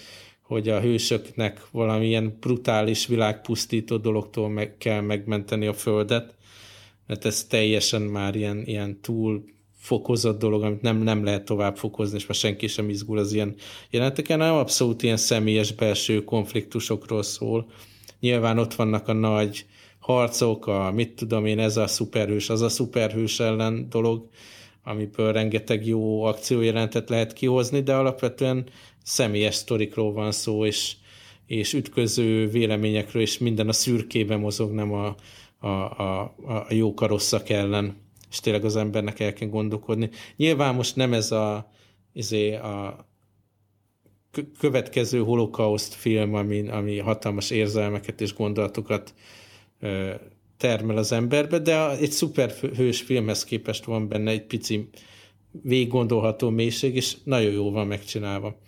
hogy 0.50 0.68
a 0.68 0.80
hősöknek 0.80 1.66
valamilyen 1.70 2.36
brutális 2.40 3.06
világpusztító 3.06 3.96
dologtól 3.96 4.48
meg 4.48 4.76
kell 4.78 5.00
megmenteni 5.00 5.66
a 5.66 5.72
Földet, 5.72 6.34
mert 7.06 7.24
ez 7.24 7.44
teljesen 7.44 8.02
már 8.02 8.34
ilyen, 8.34 8.62
ilyen 8.64 9.00
túl 9.00 9.44
fokozott 9.78 10.38
dolog, 10.38 10.62
amit 10.62 10.82
nem, 10.82 11.02
nem 11.02 11.24
lehet 11.24 11.44
tovább 11.44 11.76
fokozni, 11.76 12.16
és 12.16 12.26
már 12.26 12.36
senki 12.36 12.66
sem 12.66 12.88
izgul 12.88 13.18
az 13.18 13.32
ilyen 13.32 13.54
jelenteken, 13.90 14.38
hanem 14.38 14.54
abszolút 14.54 15.02
ilyen 15.02 15.16
személyes 15.16 15.72
belső 15.72 16.24
konfliktusokról 16.24 17.22
szól. 17.22 17.66
Nyilván 18.20 18.58
ott 18.58 18.74
vannak 18.74 19.08
a 19.08 19.12
nagy 19.12 19.66
harcok, 19.98 20.66
a 20.66 20.90
mit 20.94 21.14
tudom 21.14 21.46
én, 21.46 21.58
ez 21.58 21.76
a 21.76 21.86
szuperhős, 21.86 22.50
az 22.50 22.60
a 22.60 22.68
szuperhős 22.68 23.40
ellen 23.40 23.86
dolog, 23.88 24.28
amiből 24.84 25.32
rengeteg 25.32 25.86
jó 25.86 26.22
akciójelentet 26.22 27.08
lehet 27.08 27.32
kihozni, 27.32 27.82
de 27.82 27.94
alapvetően 27.94 28.64
személyes 29.10 29.54
sztorikról 29.54 30.12
van 30.12 30.32
szó, 30.32 30.66
és, 30.66 30.96
és 31.46 31.72
ütköző 31.72 32.48
véleményekről, 32.48 33.22
és 33.22 33.38
minden 33.38 33.68
a 33.68 33.72
szürkében 33.72 34.40
mozog, 34.40 34.72
nem 34.72 34.92
a, 34.92 35.14
a, 35.58 35.68
a, 35.68 36.20
a 36.46 36.66
jó 36.68 36.94
karosszak 36.94 37.48
ellen, 37.48 37.96
és 38.30 38.40
tényleg 38.40 38.64
az 38.64 38.76
embernek 38.76 39.20
el 39.20 39.32
kell 39.32 39.48
gondolkodni. 39.48 40.10
Nyilván 40.36 40.74
most 40.74 40.96
nem 40.96 41.12
ez 41.12 41.32
a, 41.32 41.70
izé, 42.12 42.54
a 42.54 43.08
következő 44.58 45.18
holokauszt 45.18 45.94
film, 45.94 46.34
ami, 46.34 46.68
ami 46.68 46.98
hatalmas 46.98 47.50
érzelmeket 47.50 48.20
és 48.20 48.34
gondolatokat 48.34 49.14
termel 50.56 50.96
az 50.96 51.12
emberbe, 51.12 51.58
de 51.58 51.96
egy 51.96 52.10
szuper 52.10 52.50
hős 52.50 53.00
filmhez 53.00 53.44
képest 53.44 53.84
van 53.84 54.08
benne 54.08 54.30
egy 54.30 54.46
pici 54.46 54.88
végiggondolható 55.62 56.50
mélység, 56.50 56.96
és 56.96 57.16
nagyon 57.24 57.52
jó 57.52 57.70
van 57.70 57.86
megcsinálva. 57.86 58.58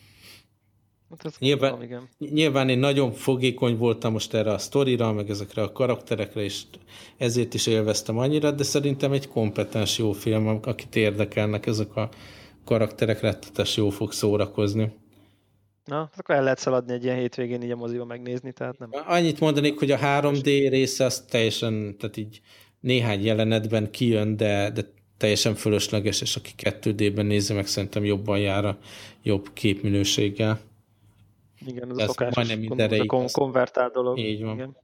Hát 1.18 1.38
nyilván, 1.38 1.70
tudom, 1.70 1.84
igen. 1.84 2.08
nyilván 2.18 2.68
én 2.68 2.78
nagyon 2.78 3.12
fogékony 3.12 3.76
voltam 3.76 4.12
most 4.12 4.34
erre 4.34 4.52
a 4.52 4.58
sztorira, 4.58 5.12
meg 5.12 5.30
ezekre 5.30 5.62
a 5.62 5.72
karakterekre, 5.72 6.42
és 6.42 6.62
ezért 7.16 7.54
is 7.54 7.66
élveztem 7.66 8.18
annyira, 8.18 8.50
de 8.50 8.62
szerintem 8.62 9.12
egy 9.12 9.28
kompetens 9.28 9.98
jó 9.98 10.12
film, 10.12 10.60
akit 10.62 10.96
érdekelnek 10.96 11.66
ezek 11.66 11.96
a 11.96 12.08
karakterek, 12.64 13.20
rettetes 13.20 13.76
jó 13.76 13.90
fog 13.90 14.12
szórakozni. 14.12 14.92
Na, 15.84 16.10
akkor 16.16 16.34
el 16.34 16.42
lehet 16.42 16.58
szaladni 16.58 16.92
egy 16.92 17.04
ilyen 17.04 17.16
hétvégén 17.16 17.62
így 17.62 17.70
a 17.70 17.76
moziba 17.76 18.04
megnézni, 18.04 18.52
tehát 18.52 18.78
nem. 18.78 18.90
Annyit 19.06 19.40
mondanék, 19.40 19.78
hogy 19.78 19.90
a 19.90 19.98
3D 19.98 20.66
része 20.70 21.04
az 21.04 21.20
teljesen, 21.20 21.96
tehát 21.98 22.16
így 22.16 22.40
néhány 22.80 23.24
jelenetben 23.24 23.90
kijön, 23.90 24.36
de, 24.36 24.70
de 24.70 24.92
teljesen 25.16 25.54
fölösleges, 25.54 26.20
és 26.20 26.36
aki 26.36 26.50
2D-ben 26.56 27.26
nézi 27.26 27.52
meg, 27.52 27.66
szerintem 27.66 28.04
jobban 28.04 28.38
jár 28.38 28.64
a 28.64 28.78
jobb 29.22 29.50
képminőséggel. 29.52 30.60
Igen, 31.66 31.90
ez, 31.90 31.96
ez 31.96 32.08
a 32.08 32.12
szokásos 32.12 32.36
majdnem 32.36 32.58
mindenre 32.58 33.06
kon- 33.06 33.30
konvertált 33.30 33.92
dolog. 33.92 34.18
Így 34.18 34.42
van. 34.42 34.54
Igen. 34.54 34.76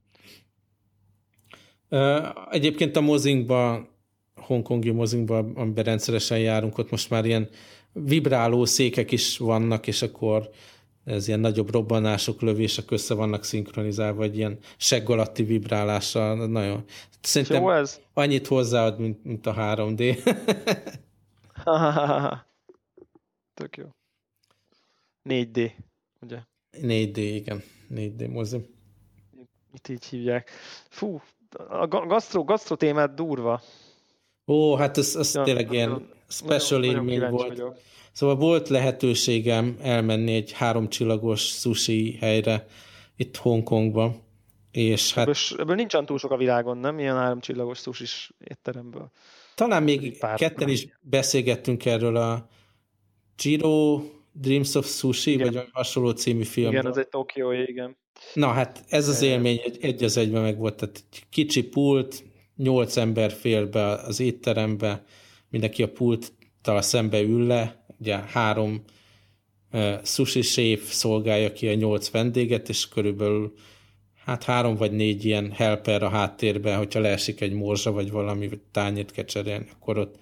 Egyébként 2.50 2.96
a 2.96 3.00
mozinkba, 3.00 3.88
hongkongi 4.34 4.90
mozinkba, 4.90 5.38
amiben 5.38 5.84
rendszeresen 5.84 6.38
járunk, 6.38 6.78
ott 6.78 6.90
most 6.90 7.10
már 7.10 7.24
ilyen 7.24 7.48
vibráló 7.92 8.64
székek 8.64 9.10
is 9.10 9.38
vannak, 9.38 9.86
és 9.86 10.02
akkor 10.02 10.50
ez 11.04 11.28
ilyen 11.28 11.40
nagyobb 11.40 11.70
robbanások, 11.70 12.40
lövések 12.40 12.90
össze 12.90 13.14
vannak 13.14 13.44
szinkronizálva, 13.44 14.18
vagy 14.18 14.36
ilyen 14.36 14.58
segg 14.76 15.10
alatti 15.10 15.42
vibrálással. 15.42 16.46
Nagyon. 16.46 16.84
Szerintem 17.20 17.62
jó 17.62 17.70
ez? 17.70 18.00
annyit 18.12 18.46
hozzáad, 18.46 18.98
mint, 18.98 19.24
mint 19.24 19.46
a 19.46 19.54
3D. 19.54 20.18
Tök 23.54 23.76
jó. 23.76 23.86
4D, 25.24 25.70
ugye? 26.20 26.38
4D, 26.82 27.16
igen. 27.16 27.62
4D 27.94 28.30
mozi. 28.30 28.56
Itt 29.74 29.88
így 29.88 30.04
hívják. 30.04 30.50
Fú, 30.88 31.20
a 31.68 31.86
gasztro, 31.86 32.44
gasztro 32.44 32.76
témát 32.76 33.14
durva. 33.14 33.60
Ó, 34.46 34.74
hát 34.74 34.98
ez, 34.98 35.16
ez 35.16 35.34
ja, 35.34 35.42
tényleg 35.42 35.72
ilyen 35.72 36.08
special 36.28 36.80
nagyon, 36.80 37.04
nagyon 37.04 37.30
volt. 37.30 37.48
Vagyok. 37.48 37.76
Szóval 38.12 38.36
volt 38.36 38.68
lehetőségem 38.68 39.76
elmenni 39.80 40.34
egy 40.34 40.52
háromcsillagos 40.52 41.40
sushi 41.40 42.16
helyre 42.20 42.66
itt 43.16 43.36
Hongkongban, 43.36 44.22
és 44.70 45.14
hát... 45.14 45.28
Ebből, 45.28 45.60
ebből 45.60 45.74
nincsen 45.74 46.06
túl 46.06 46.18
sok 46.18 46.30
a 46.30 46.36
világon, 46.36 46.78
nem? 46.78 46.98
Ilyen 46.98 47.16
háromcsillagos 47.16 47.78
sushi 47.78 48.34
étteremből. 48.38 49.10
Talán 49.54 49.82
még 49.82 50.18
ketten 50.36 50.68
is 50.68 50.86
beszélgettünk 51.00 51.84
erről 51.84 52.16
a 52.16 52.48
Giro 53.42 54.02
Dreams 54.40 54.74
of 54.74 54.86
Sushi, 54.86 55.32
igen. 55.32 55.52
vagy 55.52 55.68
hasonló 55.72 56.10
című 56.10 56.42
film. 56.42 56.70
Igen, 56.70 56.86
az 56.86 56.98
egy 56.98 57.08
Tokió, 57.08 57.50
igen. 57.52 57.96
Na 58.34 58.46
hát 58.46 58.84
ez 58.88 59.08
az 59.08 59.22
élmény 59.22 59.60
egy, 59.64 59.78
egy 59.80 60.04
az 60.04 60.16
egyben 60.16 60.42
meg 60.42 60.58
volt, 60.58 60.76
tehát 60.76 60.96
egy 60.96 61.22
kicsi 61.30 61.62
pult, 61.62 62.24
nyolc 62.56 62.96
ember 62.96 63.32
fél 63.32 63.66
be 63.66 63.92
az 63.92 64.20
étterembe, 64.20 65.04
mindenki 65.50 65.82
a 65.82 65.88
pulttal 65.88 66.82
szembe 66.82 67.20
ül 67.20 67.46
le, 67.46 67.84
ugye 67.98 68.16
három 68.16 68.84
uh, 69.72 70.04
sushi 70.04 70.42
séf 70.42 70.92
szolgálja 70.92 71.52
ki 71.52 71.68
a 71.68 71.74
nyolc 71.74 72.10
vendéget, 72.10 72.68
és 72.68 72.88
körülbelül 72.88 73.52
hát 74.24 74.44
három 74.44 74.76
vagy 74.76 74.92
négy 74.92 75.24
ilyen 75.24 75.52
helper 75.52 76.02
a 76.02 76.08
háttérben, 76.08 76.76
hogyha 76.76 77.00
leesik 77.00 77.40
egy 77.40 77.52
morzsa, 77.52 77.92
vagy 77.92 78.10
valami, 78.10 78.48
vagy 78.48 78.60
tányért 78.72 79.10
kell 79.10 79.24
cserélni, 79.24 79.66
akkor 79.72 79.98
ott, 79.98 80.16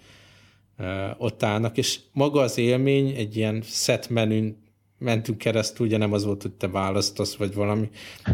ott 1.18 1.43
állnak, 1.43 1.79
és 1.79 1.99
maga 2.12 2.41
az 2.41 2.59
élmény 2.59 3.14
egy 3.16 3.37
ilyen 3.37 3.62
set 3.62 4.09
menün 4.09 4.64
mentünk 4.99 5.39
keresztül, 5.39 5.87
ugye 5.87 5.97
nem 5.97 6.12
az 6.12 6.24
volt, 6.24 6.43
hogy 6.43 6.53
te 6.53 6.68
választasz, 6.68 7.35
vagy 7.35 7.55
valami, 7.55 7.89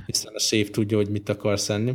hiszen 0.06 0.34
a 0.34 0.38
séf 0.38 0.70
tudja, 0.70 0.96
hogy 0.96 1.08
mit 1.08 1.28
akarsz 1.28 1.68
enni. 1.68 1.92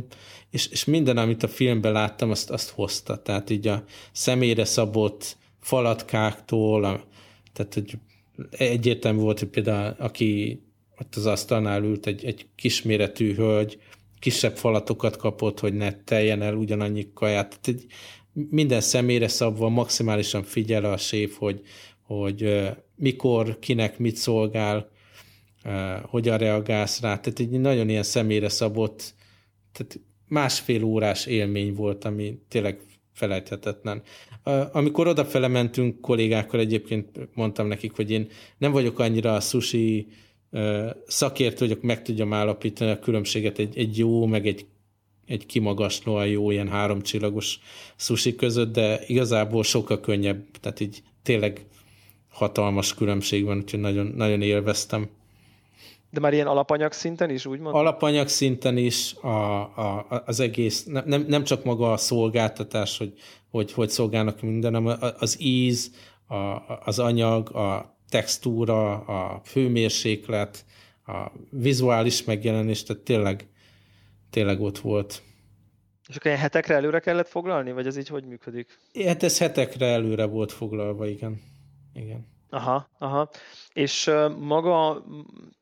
És, 0.50 0.66
és 0.66 0.84
minden, 0.84 1.16
amit 1.16 1.42
a 1.42 1.48
filmben 1.48 1.92
láttam, 1.92 2.30
azt, 2.30 2.50
azt 2.50 2.70
hozta. 2.70 3.22
Tehát 3.22 3.50
így 3.50 3.66
a 3.66 3.84
személyre 4.12 4.64
szabott 4.64 5.36
falatkáktól, 5.60 6.84
a, 6.84 7.04
tehát 7.52 7.74
hogy 7.74 7.98
egyértelmű 8.50 9.20
volt, 9.20 9.38
hogy 9.38 9.48
például 9.48 9.94
aki 9.98 10.60
ott 11.00 11.14
az 11.14 11.26
asztalnál 11.26 11.82
ült, 11.82 12.06
egy, 12.06 12.24
egy 12.24 12.46
kisméretű 12.54 13.34
hölgy, 13.34 13.78
kisebb 14.18 14.56
falatokat 14.56 15.16
kapott, 15.16 15.60
hogy 15.60 15.74
ne 15.74 15.92
teljen 15.92 16.42
el 16.42 16.54
ugyanannyi 16.54 17.10
kaját. 17.14 17.58
Tehát 17.60 17.80
egy, 17.80 17.92
minden 18.50 18.80
személyre 18.80 19.28
szabva 19.28 19.68
maximálisan 19.68 20.42
figyel 20.42 20.84
a 20.84 20.96
séf, 20.96 21.36
hogy, 21.36 21.60
hogy 22.02 22.68
mikor, 22.96 23.58
kinek 23.58 23.98
mit 23.98 24.16
szolgál, 24.16 24.90
hogyan 26.02 26.38
reagálsz 26.38 27.00
rá. 27.00 27.18
Tehát 27.20 27.38
egy 27.38 27.50
nagyon 27.50 27.88
ilyen 27.88 28.02
személyre 28.02 28.48
szabott, 28.48 29.14
tehát 29.72 30.00
másfél 30.28 30.84
órás 30.84 31.26
élmény 31.26 31.74
volt, 31.74 32.04
ami 32.04 32.38
tényleg 32.48 32.80
felejthetetlen. 33.12 34.02
Amikor 34.72 35.06
odafele 35.06 35.48
mentünk 35.48 36.00
kollégákkal, 36.00 36.60
egyébként 36.60 37.28
mondtam 37.34 37.66
nekik, 37.66 37.92
hogy 37.92 38.10
én 38.10 38.28
nem 38.58 38.72
vagyok 38.72 38.98
annyira 38.98 39.34
a 39.34 39.40
sushi 39.40 40.06
szakértő, 41.06 41.66
hogy 41.66 41.78
meg 41.80 42.02
tudjam 42.02 42.32
állapítani 42.32 42.90
a 42.90 42.98
különbséget 42.98 43.58
egy, 43.58 43.78
egy 43.78 43.98
jó, 43.98 44.26
meg 44.26 44.46
egy, 44.46 44.66
egy 45.28 45.46
kimagaslóan 45.46 46.26
jó, 46.26 46.50
ilyen 46.50 46.68
háromcsillagos 46.68 47.58
sushi 47.96 48.34
között, 48.34 48.72
de 48.72 49.00
igazából 49.06 49.62
sokkal 49.62 50.00
könnyebb, 50.00 50.44
tehát 50.60 50.80
így 50.80 51.02
tényleg 51.22 51.66
hatalmas 52.30 52.94
különbség 52.94 53.44
van, 53.44 53.56
úgyhogy 53.56 53.80
nagyon, 53.80 54.06
nagyon 54.06 54.42
élveztem. 54.42 55.08
De 56.10 56.20
már 56.20 56.32
ilyen 56.32 56.46
alapanyag 56.46 56.92
szinten 56.92 57.30
is, 57.30 57.46
úgy 57.46 57.58
mondom? 57.58 57.80
Alapanyag 57.80 58.28
szinten 58.28 58.76
is 58.76 59.14
a, 59.14 59.60
a, 59.60 60.22
az 60.26 60.40
egész, 60.40 60.84
nem, 60.84 61.24
nem 61.28 61.44
csak 61.44 61.64
maga 61.64 61.92
a 61.92 61.96
szolgáltatás, 61.96 62.98
hogy 62.98 63.12
hogy, 63.50 63.72
hogy 63.72 63.88
szolgálnak 63.88 64.40
minden, 64.40 64.74
hanem 64.74 65.14
az 65.18 65.40
íz, 65.40 65.90
a, 66.26 66.36
az 66.84 66.98
anyag, 66.98 67.50
a 67.50 67.96
textúra, 68.08 68.92
a 68.92 69.42
hőmérséklet, 69.52 70.64
a 71.06 71.30
vizuális 71.50 72.24
megjelenés, 72.24 72.82
tehát 72.82 73.02
tényleg, 73.02 73.48
tényleg 74.30 74.60
ott 74.60 74.78
volt. 74.78 75.22
És 76.08 76.16
akkor 76.16 76.26
ilyen 76.26 76.42
hetekre 76.42 76.74
előre 76.74 77.00
kellett 77.00 77.28
foglalni, 77.28 77.72
vagy 77.72 77.86
ez 77.86 77.96
így 77.96 78.08
hogy 78.08 78.24
működik? 78.24 78.78
Hát 79.04 79.22
ez 79.22 79.38
hetekre 79.38 79.86
előre 79.86 80.24
volt 80.24 80.52
foglalva, 80.52 81.06
igen. 81.06 81.40
igen. 81.94 82.26
Aha, 82.50 82.88
aha. 82.98 83.30
És 83.72 84.06
uh, 84.06 84.38
maga, 84.38 85.04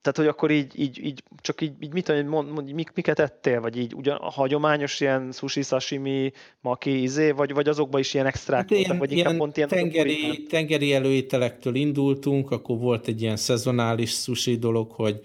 tehát 0.00 0.16
hogy 0.16 0.26
akkor 0.26 0.50
így, 0.50 0.80
így, 0.80 1.04
így 1.04 1.22
csak 1.40 1.60
így, 1.60 1.72
így 1.80 1.92
mit 1.92 2.28
mond, 2.28 2.50
mond, 2.50 2.72
mik, 2.72 2.92
miket 2.94 3.18
ettél? 3.18 3.60
Vagy 3.60 3.76
így 3.76 3.94
ugyan 3.94 4.16
a 4.16 4.30
hagyományos 4.30 5.00
ilyen 5.00 5.32
sushi, 5.32 5.62
sashimi, 5.62 6.32
maki, 6.60 7.02
izé, 7.02 7.30
vagy, 7.30 7.52
vagy 7.52 7.68
azokban 7.68 8.00
is 8.00 8.14
ilyen 8.14 8.26
extrák 8.26 8.60
hát 8.60 8.70
voltak, 8.70 8.98
vagy 8.98 9.12
ilyen 9.12 9.36
pont 9.36 9.56
ilyen 9.56 9.68
tengeri, 9.68 10.42
tengeri 10.48 10.94
előételektől 10.94 11.74
indultunk, 11.74 12.50
akkor 12.50 12.78
volt 12.78 13.06
egy 13.06 13.22
ilyen 13.22 13.36
szezonális 13.36 14.10
sushi 14.10 14.56
dolog, 14.56 14.90
hogy 14.90 15.20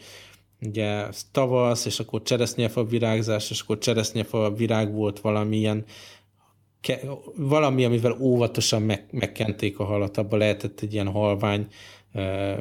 ugye 0.61 1.05
tavasz, 1.31 1.85
és 1.85 1.99
akkor 1.99 2.21
cseresznyefa 2.21 2.83
virágzás, 2.83 3.49
és 3.49 3.61
akkor 3.61 3.77
cseresznyefa 3.77 4.53
virág 4.53 4.93
volt 4.93 5.19
valamilyen 5.19 5.85
ke, 6.81 6.99
valami, 7.35 7.85
amivel 7.85 8.17
óvatosan 8.19 8.81
meg, 8.81 9.05
megkenték 9.11 9.79
a 9.79 9.83
halat, 9.83 10.17
abban 10.17 10.39
lehetett 10.39 10.81
egy 10.81 10.93
ilyen 10.93 11.07
halvány 11.07 11.67
uh, 12.13 12.57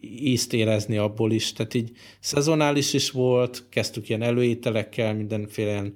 ízt 0.00 0.52
érezni 0.52 0.96
abból 0.96 1.32
is, 1.32 1.52
tehát 1.52 1.74
így 1.74 1.90
szezonális 2.20 2.92
is 2.92 3.10
volt, 3.10 3.64
kezdtük 3.68 4.08
ilyen 4.08 4.22
előételekkel, 4.22 5.14
mindenféle 5.14 5.70
ilyen 5.70 5.94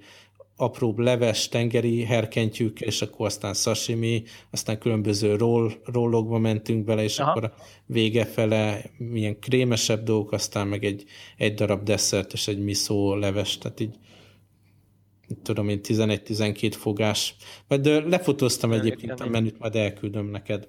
apróbb 0.56 0.98
leves, 0.98 1.48
tengeri 1.48 2.04
herkentyűk, 2.04 2.80
és 2.80 3.02
akkor 3.02 3.26
aztán 3.26 3.54
sashimi, 3.54 4.22
aztán 4.50 4.78
különböző 4.78 5.36
roll, 5.36 5.70
rollokba 5.84 6.38
mentünk 6.38 6.84
bele, 6.84 7.02
és 7.02 7.18
Aha. 7.18 7.30
akkor 7.30 7.54
vége 7.86 8.24
fele 8.24 8.84
milyen 8.96 9.38
krémesebb 9.38 10.02
dolgok, 10.02 10.32
aztán 10.32 10.66
meg 10.66 10.84
egy, 10.84 11.04
egy 11.36 11.54
darab 11.54 11.82
desszert 11.82 12.32
és 12.32 12.48
egy 12.48 12.58
miszó 12.58 13.14
leves, 13.14 13.58
tehát 13.58 13.80
így 13.80 13.94
tudom 15.42 15.68
én, 15.68 15.80
11-12 15.82 16.72
fogás. 16.76 17.36
Majd 17.68 17.86
lefotóztam 17.86 18.72
egyébként 18.72 19.20
a 19.20 19.28
menüt, 19.28 19.58
majd 19.58 19.76
elküldöm 19.76 20.30
neked. 20.30 20.68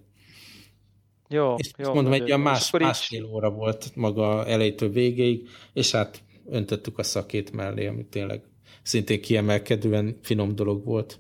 Jó, 1.29 1.55
és 1.57 1.71
jó. 1.77 1.93
mondom, 1.93 2.13
egy 2.13 2.23
olyan 2.23 2.39
más, 2.39 2.71
másfél 2.71 3.23
így... 3.23 3.29
óra 3.29 3.49
volt 3.49 3.95
maga 3.95 4.45
elejétől 4.45 4.89
végéig, 4.89 5.49
és 5.73 5.91
hát 5.91 6.23
öntöttük 6.45 6.97
a 6.97 7.03
szakét 7.03 7.51
mellé, 7.51 7.87
ami 7.87 8.05
tényleg 8.05 8.43
szintén 8.85 9.21
kiemelkedően 9.21 10.19
finom 10.21 10.55
dolog 10.55 10.85
volt. 10.85 11.19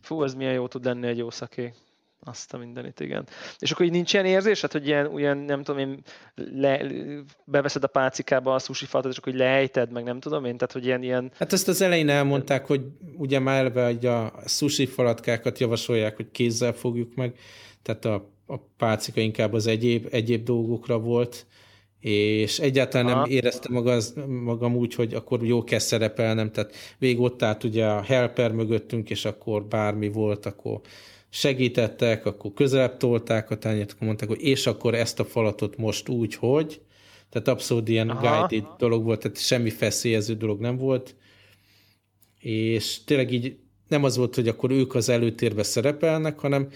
Fú, 0.00 0.22
ez 0.22 0.34
milyen 0.34 0.52
jó 0.52 0.68
tud 0.68 0.84
lenni 0.84 1.06
egy 1.06 1.18
jó 1.18 1.30
szaké. 1.30 1.72
Azt 2.20 2.54
a 2.54 2.58
mindenit, 2.58 3.00
igen. 3.00 3.26
És 3.58 3.70
akkor 3.70 3.86
így 3.86 3.92
nincs 3.92 4.12
ilyen 4.12 4.26
érzésed, 4.26 4.72
hogy 4.72 4.86
ilyen, 4.86 5.18
ilyen 5.18 5.38
nem 5.38 5.62
tudom 5.62 5.80
én, 5.80 6.02
le, 6.34 6.80
beveszed 7.44 7.84
a 7.84 7.86
pálcikába 7.86 8.54
a 8.54 8.58
sushi 8.58 8.86
falat, 8.86 9.12
és 9.12 9.18
akkor 9.18 9.32
így 9.32 9.38
lejted, 9.38 9.92
meg 9.92 10.04
nem 10.04 10.20
tudom 10.20 10.44
én, 10.44 10.56
tehát 10.56 10.72
hogy 10.72 10.84
ilyen, 10.84 11.02
ilyen... 11.02 11.30
Hát 11.34 11.52
ezt 11.52 11.68
az 11.68 11.82
elején 11.82 12.08
elmondták, 12.08 12.66
hogy 12.66 12.82
ugye 13.16 13.38
már 13.38 13.64
elve 13.64 13.84
hogy 13.84 14.06
a 14.06 14.32
sushi 14.46 14.86
falatkákat 14.86 15.58
javasolják, 15.58 16.16
hogy 16.16 16.30
kézzel 16.30 16.72
fogjuk 16.72 17.14
meg, 17.14 17.38
tehát 17.82 18.04
a, 18.04 18.30
a 18.46 18.56
pálcika 18.56 19.20
inkább 19.20 19.52
az 19.52 19.66
egyéb, 19.66 20.06
egyéb 20.10 20.44
dolgokra 20.44 20.98
volt, 20.98 21.46
és 22.00 22.58
egyáltalán 22.58 23.06
Aha. 23.06 23.20
nem 23.20 23.30
éreztem 23.30 23.72
maga 23.72 23.92
az, 23.92 24.14
magam 24.26 24.76
úgy, 24.76 24.94
hogy 24.94 25.14
akkor 25.14 25.44
jó 25.44 25.64
kell 25.64 25.78
szerepelnem, 25.78 26.52
tehát 26.52 26.74
végig 26.98 27.20
ott 27.20 27.42
állt 27.42 27.64
ugye 27.64 27.86
a 27.86 28.02
helper 28.02 28.52
mögöttünk, 28.52 29.10
és 29.10 29.24
akkor 29.24 29.64
bármi 29.64 30.08
volt, 30.08 30.46
akkor 30.46 30.80
segítettek, 31.30 32.26
akkor 32.26 32.52
közelebb 32.52 32.96
tolták 32.96 33.50
a 33.50 33.58
tányért, 33.58 33.92
akkor 33.92 34.06
mondták, 34.06 34.28
hogy 34.28 34.42
és 34.42 34.66
akkor 34.66 34.94
ezt 34.94 35.20
a 35.20 35.24
falatot 35.24 35.76
most 35.76 36.08
úgy, 36.08 36.34
hogy, 36.34 36.80
tehát 37.30 37.48
abszolút 37.48 37.88
ilyen 37.88 38.10
Aha. 38.10 38.46
guided 38.46 38.68
dolog 38.78 39.04
volt, 39.04 39.20
tehát 39.20 39.38
semmi 39.38 39.70
feszélyező 39.70 40.34
dolog 40.34 40.60
nem 40.60 40.76
volt, 40.76 41.14
és 42.38 43.04
tényleg 43.04 43.32
így 43.32 43.56
nem 43.88 44.04
az 44.04 44.16
volt, 44.16 44.34
hogy 44.34 44.48
akkor 44.48 44.70
ők 44.70 44.94
az 44.94 45.08
előtérbe 45.08 45.62
szerepelnek, 45.62 46.38
hanem 46.38 46.68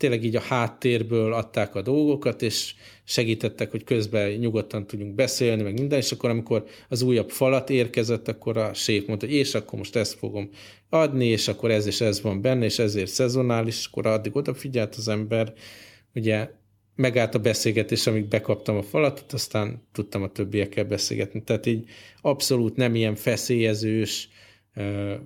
tényleg 0.00 0.24
így 0.24 0.36
a 0.36 0.40
háttérből 0.40 1.32
adták 1.32 1.74
a 1.74 1.82
dolgokat, 1.82 2.42
és 2.42 2.74
segítettek, 3.04 3.70
hogy 3.70 3.84
közben 3.84 4.30
nyugodtan 4.30 4.86
tudjunk 4.86 5.14
beszélni, 5.14 5.62
meg 5.62 5.72
minden, 5.72 5.98
és 5.98 6.12
akkor 6.12 6.30
amikor 6.30 6.64
az 6.88 7.02
újabb 7.02 7.30
falat 7.30 7.70
érkezett, 7.70 8.28
akkor 8.28 8.56
a 8.56 8.74
séf 8.74 9.06
mondta, 9.06 9.26
hogy 9.26 9.34
és 9.34 9.54
akkor 9.54 9.78
most 9.78 9.96
ezt 9.96 10.18
fogom 10.18 10.48
adni, 10.88 11.26
és 11.26 11.48
akkor 11.48 11.70
ez 11.70 11.86
és 11.86 12.00
ez 12.00 12.20
van 12.20 12.40
benne, 12.40 12.64
és 12.64 12.78
ezért 12.78 13.10
szezonális, 13.10 13.78
és 13.78 13.86
akkor 13.86 14.06
addig 14.06 14.36
odafigyelt 14.36 14.94
az 14.94 15.08
ember, 15.08 15.52
ugye 16.14 16.50
megállt 16.94 17.34
a 17.34 17.38
beszélgetés, 17.38 18.06
amíg 18.06 18.28
bekaptam 18.28 18.76
a 18.76 18.82
falatot, 18.82 19.32
aztán 19.32 19.86
tudtam 19.92 20.22
a 20.22 20.32
többiekkel 20.32 20.84
beszélgetni. 20.84 21.42
Tehát 21.42 21.66
így 21.66 21.88
abszolút 22.20 22.76
nem 22.76 22.94
ilyen 22.94 23.14
feszélyezős, 23.14 24.28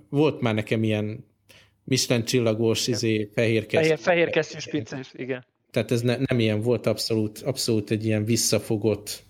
volt 0.09 0.41
már 0.41 0.53
nekem 0.53 0.83
ilyen 0.83 1.25
Michelin 1.85 2.25
csillagos, 2.25 2.87
izé, 2.87 3.29
fehér 3.33 3.65
kesztyű. 3.65 3.87
Fehér, 3.87 4.03
fehér 4.03 4.29
kesztyűs 4.29 4.67
pizzás, 4.67 5.11
igen. 5.13 5.45
Tehát 5.71 5.91
ez 5.91 6.01
ne, 6.01 6.17
nem 6.17 6.39
ilyen 6.39 6.61
volt, 6.61 6.85
abszolút, 6.85 7.39
abszolút 7.39 7.91
egy 7.91 8.05
ilyen 8.05 8.25
visszafogott 8.25 9.23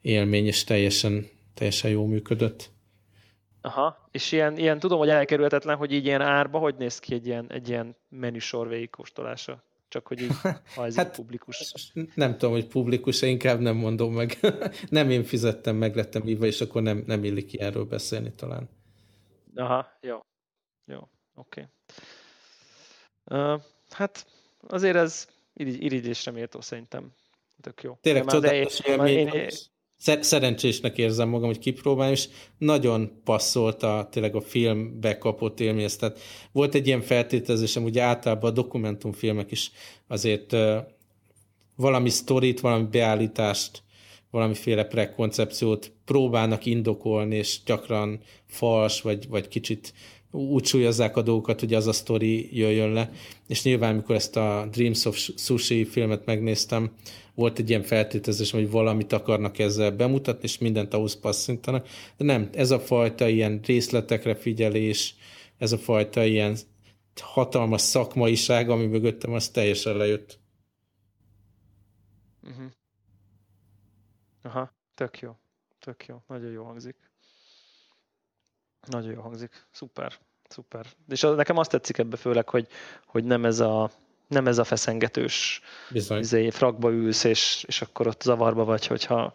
élmény, 0.00 0.46
és 0.46 0.64
teljesen, 0.64 1.26
teljesen 1.54 1.90
jó 1.90 2.06
működött. 2.06 2.70
Aha, 3.60 4.08
és 4.10 4.32
ilyen, 4.32 4.58
ilyen 4.58 4.78
tudom, 4.78 4.98
hogy 4.98 5.08
elkerülhetetlen, 5.08 5.76
hogy 5.76 5.92
így 5.92 6.04
ilyen 6.04 6.20
árba, 6.20 6.58
hogy 6.58 6.74
néz 6.78 6.98
ki 6.98 7.14
egy 7.14 7.26
ilyen, 7.26 7.46
egy 7.52 7.68
ilyen 7.68 7.96
menüsor 8.08 8.68
végigkóstolása? 8.68 9.64
Csak 9.88 10.06
hogy 10.06 10.20
így, 10.20 10.32
ha 10.74 10.84
ez 10.86 10.96
hát, 10.96 11.16
publikus. 11.16 11.72
Nem 12.14 12.32
tudom, 12.32 12.50
hogy 12.54 12.66
publikus, 12.66 13.22
inkább 13.22 13.60
nem 13.60 13.76
mondom 13.76 14.14
meg. 14.14 14.38
nem 14.88 15.10
én 15.10 15.24
fizettem, 15.24 15.76
meg 15.76 15.96
lettem 15.96 16.28
ívva, 16.28 16.46
és 16.46 16.60
akkor 16.60 16.82
nem, 16.82 17.02
nem 17.06 17.24
illik 17.24 17.52
ilyenről 17.52 17.84
beszélni 17.84 18.32
talán. 18.32 18.68
Aha, 19.54 19.86
jó. 20.00 20.18
Jó, 20.86 21.08
oké. 21.40 21.68
Okay. 23.24 23.52
Uh, 23.52 23.60
hát 23.90 24.26
azért 24.68 24.96
ez 24.96 25.26
irigyésre 25.54 26.30
méltó 26.30 26.60
szerintem. 26.60 27.12
Tök 27.60 27.82
jó. 27.82 27.98
Tényleg 28.00 28.24
csodálatos 28.24 28.80
élmény. 28.80 29.48
Szerencsésnek 30.20 30.98
érzem 30.98 31.28
magam, 31.28 31.46
hogy 31.46 31.58
kipróbálom, 31.58 32.12
és 32.12 32.28
nagyon 32.58 33.20
passzolt 33.24 33.82
a, 33.82 34.08
tényleg 34.10 34.34
a 34.34 34.40
filmbe 34.40 35.18
kapott 35.18 35.60
élmény. 35.60 35.88
Tehát 35.98 36.18
volt 36.52 36.74
egy 36.74 36.86
ilyen 36.86 37.00
feltételezésem, 37.00 37.84
ugye 37.84 38.02
általában 38.02 38.50
a 38.50 38.54
dokumentumfilmek 38.54 39.50
is 39.50 39.70
azért 40.06 40.52
uh, 40.52 40.76
valami 41.76 42.08
sztorit, 42.08 42.60
valami 42.60 42.86
beállítást, 42.90 43.82
valamiféle 44.30 44.84
prekoncepciót 44.84 45.92
próbálnak 46.04 46.66
indokolni, 46.66 47.36
és 47.36 47.60
gyakran 47.64 48.20
fals, 48.46 49.00
vagy, 49.00 49.28
vagy 49.28 49.48
kicsit 49.48 49.92
úgy 50.30 50.64
súlyozzák 50.64 51.16
a 51.16 51.22
dolgokat, 51.22 51.60
hogy 51.60 51.74
az 51.74 51.86
a 51.86 51.92
sztori 51.92 52.58
jöjjön 52.58 52.92
le. 52.92 53.10
És 53.46 53.62
nyilván, 53.62 53.94
mikor 53.94 54.14
ezt 54.14 54.36
a 54.36 54.68
Dreams 54.70 55.04
of 55.04 55.16
Sushi 55.36 55.84
filmet 55.84 56.24
megnéztem, 56.24 56.90
volt 57.34 57.58
egy 57.58 57.68
ilyen 57.68 57.82
feltételezés, 57.82 58.50
hogy 58.50 58.70
valamit 58.70 59.12
akarnak 59.12 59.58
ezzel 59.58 59.90
bemutatni, 59.90 60.42
és 60.42 60.58
mindent 60.58 60.94
ahhoz 60.94 61.20
passzintanak. 61.20 61.88
De 62.16 62.24
nem, 62.24 62.48
ez 62.52 62.70
a 62.70 62.80
fajta 62.80 63.28
ilyen 63.28 63.60
részletekre 63.64 64.34
figyelés, 64.34 65.14
ez 65.58 65.72
a 65.72 65.78
fajta 65.78 66.24
ilyen 66.24 66.56
hatalmas 67.20 67.80
szakmaiság, 67.80 68.70
ami 68.70 68.86
mögöttem, 68.86 69.32
az 69.32 69.48
teljesen 69.48 69.96
lejött. 69.96 70.38
Uh-huh. 72.42 72.70
Aha, 74.42 74.74
tök 74.94 75.18
jó. 75.18 75.36
Tök 75.78 76.06
jó. 76.06 76.22
Nagyon 76.26 76.50
jó 76.50 76.64
hangzik. 76.64 77.09
Nagyon 78.86 79.12
jó 79.12 79.20
hangzik. 79.20 79.66
Szuper. 79.70 80.12
Szuper. 80.48 80.86
És 81.08 81.22
az, 81.22 81.36
nekem 81.36 81.56
azt 81.56 81.70
tetszik 81.70 81.98
ebbe 81.98 82.16
főleg, 82.16 82.48
hogy, 82.48 82.68
hogy 83.06 83.24
nem 83.24 83.44
ez 83.44 83.60
a 83.60 83.90
nem 84.30 84.46
ez 84.46 84.58
a 84.58 84.64
feszengetős 84.64 85.60
izé, 85.90 86.50
frakba 86.50 86.90
ülsz, 86.90 87.24
és, 87.24 87.64
és 87.66 87.82
akkor 87.82 88.06
ott 88.06 88.22
zavarba 88.22 88.64
vagy, 88.64 88.86
hogyha 88.86 89.32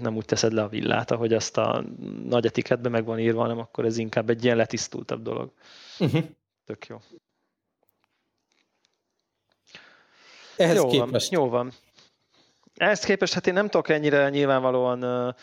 nem 0.00 0.16
úgy 0.16 0.24
teszed 0.24 0.52
le 0.52 0.62
a 0.62 0.68
villát, 0.68 1.10
ahogy 1.10 1.32
azt 1.32 1.56
a 1.56 1.84
nagy 2.24 2.46
etiketben 2.46 2.90
meg 2.90 3.04
van 3.04 3.18
írva, 3.18 3.40
hanem 3.40 3.58
akkor 3.58 3.84
ez 3.84 3.98
inkább 3.98 4.30
egy 4.30 4.44
ilyen 4.44 4.56
letisztultabb 4.56 5.22
dolog. 5.22 5.52
Uh-huh. 5.98 6.24
Tök 6.64 6.86
jó. 6.86 7.00
Ehhez 10.56 10.76
jó 10.76 10.88
képest. 10.88 11.30
Van, 11.30 11.40
jó 11.40 11.48
van. 11.48 11.72
Ehhez 12.76 13.00
képest, 13.00 13.32
hát 13.32 13.46
én 13.46 13.54
nem 13.54 13.68
tudok 13.68 13.88
ennyire 13.88 14.28
nyilvánvalóan 14.28 15.34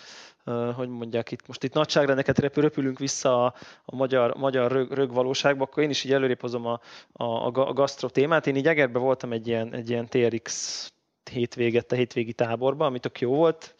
hogy 0.76 0.90
mondják 0.90 1.32
itt, 1.32 1.48
most 1.48 1.64
itt 1.64 1.74
nagyságrendeket 1.74 2.40
röpülünk 2.40 3.00
vissza 3.00 3.46
a, 3.46 3.54
a 3.86 3.96
magyar, 3.96 4.36
magyar 4.36 4.72
rög, 4.72 4.92
rög 4.92 5.14
valóságba, 5.14 5.64
akkor 5.64 5.84
én 5.84 5.90
is 5.90 6.04
így 6.04 6.14
előrébb 6.14 6.42
hozom 6.42 6.66
a, 6.66 6.80
a, 7.12 7.46
a 7.46 7.74
gasztro 7.74 8.10
témát. 8.10 8.48
Én 8.48 8.56
így 8.56 8.68
Egerben 8.68 9.02
voltam 9.02 9.32
egy 9.32 9.48
ilyen, 9.48 9.74
egy 9.74 9.90
ilyen 9.90 10.08
TRX 10.08 10.92
hétvéget, 11.32 11.92
a 11.92 11.96
hétvégi 11.96 12.34
táborban, 12.34 12.88
ami 12.88 13.00
tök 13.00 13.20
jó 13.20 13.36
volt. 13.36 13.76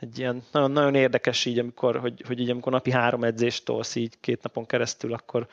Egy 0.00 0.18
ilyen 0.18 0.42
nagyon, 0.52 0.70
nagyon 0.70 0.94
érdekes 0.94 1.44
így, 1.44 1.58
amikor, 1.58 1.98
hogy, 1.98 2.22
hogy 2.26 2.40
így 2.40 2.50
amikor 2.50 2.72
napi 2.72 2.90
három 2.90 3.24
edzést 3.24 3.64
tolsz 3.64 3.94
így 3.94 4.20
két 4.20 4.42
napon 4.42 4.66
keresztül, 4.66 5.12
akkor, 5.12 5.46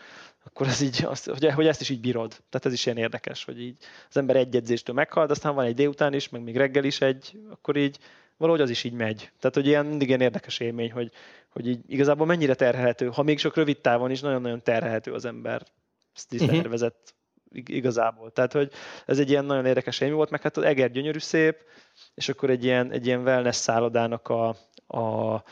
akkor 0.44 0.68
ez 0.68 0.82
így, 0.82 1.06
azt, 1.06 1.30
hogy, 1.30 1.52
hogy 1.52 1.68
ezt 1.68 1.82
is 1.82 1.90
így 1.90 2.00
bírod. 2.00 2.30
Tehát 2.30 2.66
ez 2.66 2.74
is 2.74 2.86
ilyen 2.86 2.98
érdekes, 2.98 3.46
hogy 3.46 3.62
így 3.62 3.78
az 4.10 4.18
ember 4.18 4.36
egy 4.36 4.56
edzéstől 4.56 4.96
meghal, 4.96 5.28
aztán 5.28 5.56
van 5.56 5.66
egy 5.66 5.76
délután 5.76 6.14
is, 6.14 6.30
meg 6.30 6.42
még 6.42 6.58
reggel 6.58 6.84
is 6.84 7.02
egy, 7.02 7.40
akkor 7.50 7.76
így 7.78 7.98
valahogy 8.40 8.62
az 8.62 8.70
is 8.70 8.84
így 8.84 8.94
megy. 8.94 9.32
Tehát, 9.40 9.56
hogy 9.56 9.68
ilyen 9.68 9.86
mindig 9.86 10.08
ilyen 10.08 10.22
érdekes 10.22 10.60
élmény, 10.60 10.92
hogy, 10.92 11.12
hogy 11.50 11.68
így 11.68 11.80
igazából 11.88 12.26
mennyire 12.26 12.54
terhelhető, 12.54 13.08
ha 13.08 13.24
még 13.24 13.40
sok 13.40 13.56
rövid 13.56 13.78
távon 13.82 14.12
is 14.12 14.22
nagyon-nagyon 14.22 14.64
terhelhető 14.64 15.14
az 15.14 15.26
ember 15.26 15.64
szervezet 16.14 16.96
uh-huh. 17.52 17.76
igazából. 17.76 18.32
Tehát, 18.32 18.54
hogy 18.54 18.72
ez 19.06 19.20
egy 19.20 19.30
ilyen 19.30 19.46
nagyon 19.46 19.66
érdekes 19.66 20.00
élmény 20.00 20.18
volt, 20.18 20.30
meg 20.30 20.42
hát 20.42 20.58
az 20.58 20.64
Eger 20.64 20.92
gyönyörű 20.92 21.20
szép, 21.20 21.58
és 22.14 22.30
akkor 22.30 22.50
egy 22.50 22.64
ilyen, 22.64 22.92
egy 22.92 23.06
ilyen 23.06 23.22
wellness 23.22 23.56
szállodának 23.56 24.28
a, 24.28 24.48
a 24.88 25.44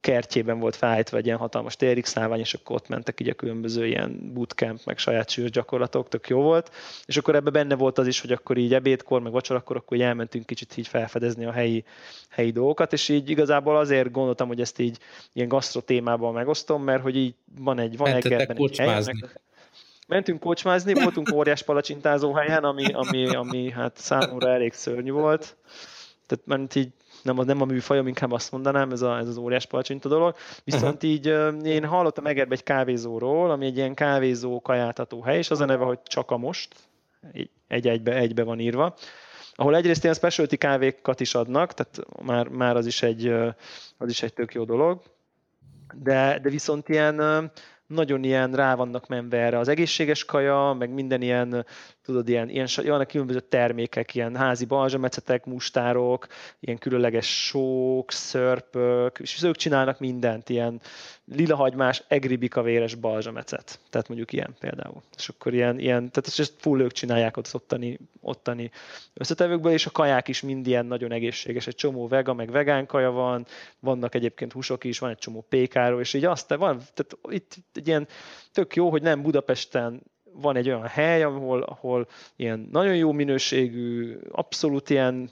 kertjében 0.00 0.58
volt 0.58 0.76
felállítva 0.76 1.16
egy 1.16 1.26
ilyen 1.26 1.38
hatalmas 1.38 1.76
TRX 1.76 2.16
állvány, 2.16 2.38
és 2.38 2.54
akkor 2.54 2.76
ott 2.76 2.88
mentek 2.88 3.20
így 3.20 3.28
a 3.28 3.34
különböző 3.34 3.86
ilyen 3.86 4.32
bootcamp, 4.32 4.80
meg 4.84 4.98
saját 4.98 5.30
sűrűs 5.30 5.50
gyakorlatok, 5.50 6.08
tök 6.08 6.28
jó 6.28 6.40
volt. 6.40 6.70
És 7.04 7.16
akkor 7.16 7.34
ebbe 7.34 7.50
benne 7.50 7.74
volt 7.74 7.98
az 7.98 8.06
is, 8.06 8.20
hogy 8.20 8.32
akkor 8.32 8.56
így 8.56 8.74
ebédkor, 8.74 9.20
meg 9.20 9.32
vacsorakor, 9.32 9.76
akkor 9.76 9.96
így 9.96 10.02
elmentünk 10.02 10.46
kicsit 10.46 10.76
így 10.76 10.88
felfedezni 10.88 11.44
a 11.44 11.52
helyi, 11.52 11.84
helyi 12.28 12.50
dolgokat, 12.50 12.92
és 12.92 13.08
így 13.08 13.30
igazából 13.30 13.76
azért 13.76 14.10
gondoltam, 14.10 14.48
hogy 14.48 14.60
ezt 14.60 14.78
így 14.78 14.98
ilyen 15.32 15.48
gasztro 15.48 15.80
témában 15.80 16.32
megosztom, 16.32 16.82
mert 16.82 17.02
hogy 17.02 17.16
így 17.16 17.34
van 17.60 17.78
egy, 17.78 17.96
van 17.96 18.12
egy 18.12 18.32
egy 18.32 18.76
hely, 18.76 19.02
meg, 19.04 19.40
mentünk 20.06 20.40
kocsmázni, 20.40 20.94
voltunk 20.94 21.32
óriás 21.32 21.62
palacsintázó 21.62 22.32
helyen, 22.32 22.64
ami, 22.64 22.92
ami, 22.92 23.34
ami 23.34 23.70
hát 23.70 23.96
számomra 23.96 24.48
elég 24.48 24.72
szörnyű 24.72 25.10
volt. 25.10 25.56
Tehát 26.26 26.46
ment 26.46 26.74
így 26.74 26.88
nem, 27.22 27.38
az 27.38 27.46
nem 27.46 27.60
a 27.60 27.64
műfajom, 27.64 28.06
inkább 28.06 28.32
azt 28.32 28.52
mondanám, 28.52 28.90
ez, 28.90 29.02
a, 29.02 29.18
ez 29.18 29.28
az 29.28 29.36
óriás 29.36 29.66
palcsinta 29.66 30.08
dolog. 30.08 30.34
Viszont 30.64 31.02
így 31.02 31.26
én 31.64 31.84
hallottam 31.84 32.26
Egerbe 32.26 32.54
egy 32.54 32.62
kávézóról, 32.62 33.50
ami 33.50 33.66
egy 33.66 33.76
ilyen 33.76 33.94
kávézó 33.94 34.60
kajáltató 34.60 35.22
hely, 35.22 35.38
és 35.38 35.50
az 35.50 35.60
a 35.60 35.64
neve, 35.64 35.84
hogy 35.84 35.98
csak 36.02 36.30
a 36.30 36.36
most, 36.36 36.74
egy-egybe 37.68 38.14
egybe 38.14 38.42
van 38.42 38.60
írva 38.60 38.94
ahol 39.60 39.76
egyrészt 39.76 40.02
ilyen 40.02 40.14
specialty 40.14 40.56
kávékat 40.56 41.20
is 41.20 41.34
adnak, 41.34 41.74
tehát 41.74 42.22
már, 42.22 42.48
már 42.48 42.76
az, 42.76 42.86
is 42.86 43.02
egy, 43.02 43.26
az 43.96 44.08
is 44.08 44.22
egy 44.22 44.34
tök 44.34 44.54
jó 44.54 44.64
dolog, 44.64 45.00
de, 45.94 46.38
de 46.42 46.50
viszont 46.50 46.88
ilyen 46.88 47.50
nagyon 47.86 48.24
ilyen 48.24 48.52
rá 48.52 48.74
vannak 48.74 49.06
menve 49.06 49.36
erre 49.38 49.58
az 49.58 49.68
egészséges 49.68 50.24
kaja, 50.24 50.76
meg 50.78 50.90
minden 50.90 51.22
ilyen, 51.22 51.66
tudod, 52.08 52.28
ilyen, 52.28 52.48
ilyen 52.48 52.66
vannak 52.76 53.06
különböző 53.06 53.40
termékek, 53.40 54.14
ilyen 54.14 54.36
házi 54.36 54.64
balzsamecetek, 54.64 55.44
mustárok, 55.44 56.26
ilyen 56.60 56.78
különleges 56.78 57.46
sók, 57.46 58.12
szörpök, 58.12 59.18
és 59.18 59.42
ők 59.42 59.56
csinálnak 59.56 59.98
mindent, 59.98 60.48
ilyen 60.48 60.80
lilahagymás, 61.24 62.02
egribika 62.08 62.62
véres 62.62 62.94
balzsamecet. 62.94 63.80
Tehát 63.90 64.08
mondjuk 64.08 64.32
ilyen 64.32 64.56
például. 64.60 65.02
És 65.16 65.28
akkor 65.28 65.54
ilyen, 65.54 65.78
ilyen 65.78 66.10
tehát 66.10 66.38
ezt 66.38 66.54
full 66.58 66.80
ők 66.80 66.92
csinálják 66.92 67.36
ott 67.36 67.54
ottani, 67.54 67.98
ottani 68.20 68.70
összetevőkből, 69.14 69.72
és 69.72 69.86
a 69.86 69.90
kaják 69.90 70.28
is 70.28 70.42
mind 70.42 70.66
ilyen 70.66 70.86
nagyon 70.86 71.12
egészséges. 71.12 71.66
Egy 71.66 71.74
csomó 71.74 72.08
vega, 72.08 72.34
meg 72.34 72.50
vegán 72.50 72.86
kaja 72.86 73.10
van, 73.10 73.46
vannak 73.80 74.14
egyébként 74.14 74.52
húsok 74.52 74.84
is, 74.84 74.98
van 74.98 75.10
egy 75.10 75.18
csomó 75.18 75.46
pékáról, 75.48 76.00
és 76.00 76.14
így 76.14 76.24
azt, 76.24 76.48
van, 76.48 76.82
tehát 76.94 77.18
itt 77.28 77.56
egy 77.74 77.86
ilyen 77.86 78.08
tök 78.52 78.76
jó, 78.76 78.90
hogy 78.90 79.02
nem 79.02 79.22
Budapesten 79.22 80.02
van 80.40 80.56
egy 80.56 80.68
olyan 80.68 80.86
hely, 80.86 81.22
ahol, 81.22 81.62
ahol 81.62 82.08
ilyen 82.36 82.68
nagyon 82.72 82.96
jó 82.96 83.12
minőségű, 83.12 84.18
abszolút 84.30 84.90
ilyen 84.90 85.30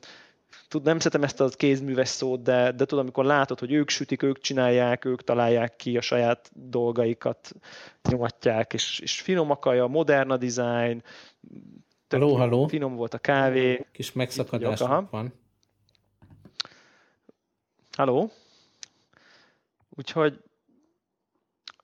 tud, 0.68 0.84
nem 0.84 0.98
szeretem 0.98 1.22
ezt 1.22 1.40
a 1.40 1.48
kézműves 1.48 2.08
szót, 2.08 2.42
de, 2.42 2.72
de 2.72 2.84
tudom, 2.84 3.04
amikor 3.04 3.24
látod, 3.24 3.58
hogy 3.58 3.72
ők 3.72 3.88
sütik, 3.88 4.22
ők 4.22 4.38
csinálják, 4.38 5.04
ők 5.04 5.24
találják 5.24 5.76
ki 5.76 5.96
a 5.96 6.00
saját 6.00 6.50
dolgaikat, 6.54 7.52
nyomatják, 8.10 8.72
és, 8.72 8.98
és 8.98 9.20
finom 9.20 9.50
a 9.50 9.58
kaja, 9.58 9.86
modern 9.86 10.30
a 10.30 10.36
design, 10.36 11.02
Halló, 12.08 12.36
halló. 12.36 12.66
Finom 12.66 12.94
volt 12.94 13.14
a 13.14 13.18
kávé. 13.18 13.86
Kis 13.92 14.12
megszakadás 14.12 14.80
van. 14.80 15.32
Halló. 17.96 18.30
Úgyhogy 19.90 20.40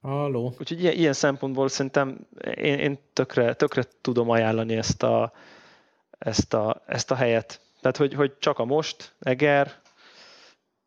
Halló. 0.03 0.53
Úgyhogy 0.59 0.79
ilyen, 0.81 0.93
ilyen 0.93 1.13
szempontból 1.13 1.67
szerintem 1.67 2.27
én, 2.55 2.79
én 2.79 2.99
tökre, 3.13 3.53
tökre 3.53 3.83
tudom 4.01 4.29
ajánlani 4.29 4.75
ezt 4.75 5.03
a, 5.03 5.33
ezt 6.17 6.53
a, 6.53 6.83
ezt 6.85 7.11
a 7.11 7.15
helyet. 7.15 7.61
Tehát, 7.81 7.97
hogy, 7.97 8.13
hogy 8.13 8.37
csak 8.39 8.59
a 8.59 8.65
most, 8.65 9.15
Eger, 9.19 9.81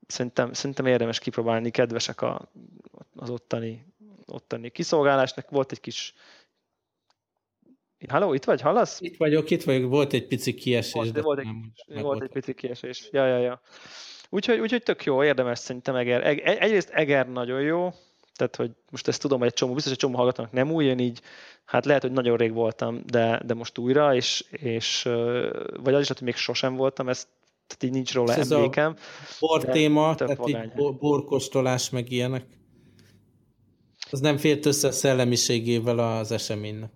szerintem, 0.07 0.53
szerintem 0.53 0.87
érdemes 0.87 1.19
kipróbálni, 1.19 1.71
kedvesek 1.71 2.21
a, 2.23 2.51
az 3.17 3.31
ottani, 3.31 3.87
ottani 4.27 4.71
kiszolgálásnak. 4.71 5.51
Volt 5.51 5.73
egy 5.73 5.81
kis 5.81 6.14
Halló, 8.09 8.35
itt 8.35 8.45
vagy, 8.45 8.61
hallasz? 8.61 9.01
Itt 9.01 9.17
vagyok, 9.17 9.51
itt 9.51 9.62
vagyok, 9.62 9.91
volt 9.91 10.12
egy 10.12 10.27
pici 10.27 10.55
kiesés. 10.55 10.93
Volt, 10.93 11.12
de 11.12 11.23
volt, 11.23 11.39
egy, 11.39 12.01
volt 12.01 12.23
egy 12.23 12.31
pici 12.31 12.55
kiesés, 12.55 13.09
ja, 13.12 13.27
ja, 13.27 13.39
ja. 13.39 13.61
Úgyhogy, 14.29 14.59
úgyhogy 14.59 14.83
tök 14.83 15.05
jó, 15.05 15.25
érdemes 15.25 15.59
szerintem 15.59 15.95
Eger. 15.95 16.27
Egyrészt 16.45 16.91
Eger 16.91 17.29
nagyon 17.29 17.61
jó, 17.61 17.91
tehát, 18.37 18.57
hogy 18.57 18.70
most 18.91 19.09
ezt 19.09 19.20
tudom, 19.20 19.39
hogy 19.39 19.47
egy 19.47 19.55
csomó, 19.55 19.72
biztos, 19.72 19.93
hogy 19.93 20.01
egy 20.03 20.09
csomó 20.09 20.16
hallgatónak 20.16 20.53
nem 20.53 20.70
új, 20.70 20.84
én 20.84 20.99
így, 20.99 21.20
hát 21.64 21.84
lehet, 21.84 22.03
hogy 22.03 22.12
nagyon 22.12 22.37
rég 22.37 22.53
voltam, 22.53 23.03
de, 23.07 23.43
de 23.47 23.55
most 23.55 23.78
újra, 23.78 24.14
és, 24.14 24.45
és 24.51 25.03
vagy 25.82 25.95
az 25.95 26.01
is, 26.01 26.09
hogy 26.09 26.20
még 26.20 26.37
sosem 26.37 26.74
voltam, 26.74 27.09
ez 27.09 27.28
tehát 27.66 27.82
így 27.82 27.91
nincs 27.91 28.14
róla 28.14 28.34
ez 28.34 28.51
emlékem. 28.51 28.97
A 28.97 29.37
bor 29.41 29.64
téma, 29.64 30.14
tehát 30.14 30.49
így 30.49 30.72
borkostolás, 30.99 31.91
meg 31.91 32.11
ilyenek. 32.11 32.45
Az 34.11 34.20
nem 34.20 34.37
fért 34.37 34.66
össze 34.66 34.89
a 34.89 34.93
szellemiségével 34.93 35.99
az 35.99 36.32
eseménynek. 36.32 36.91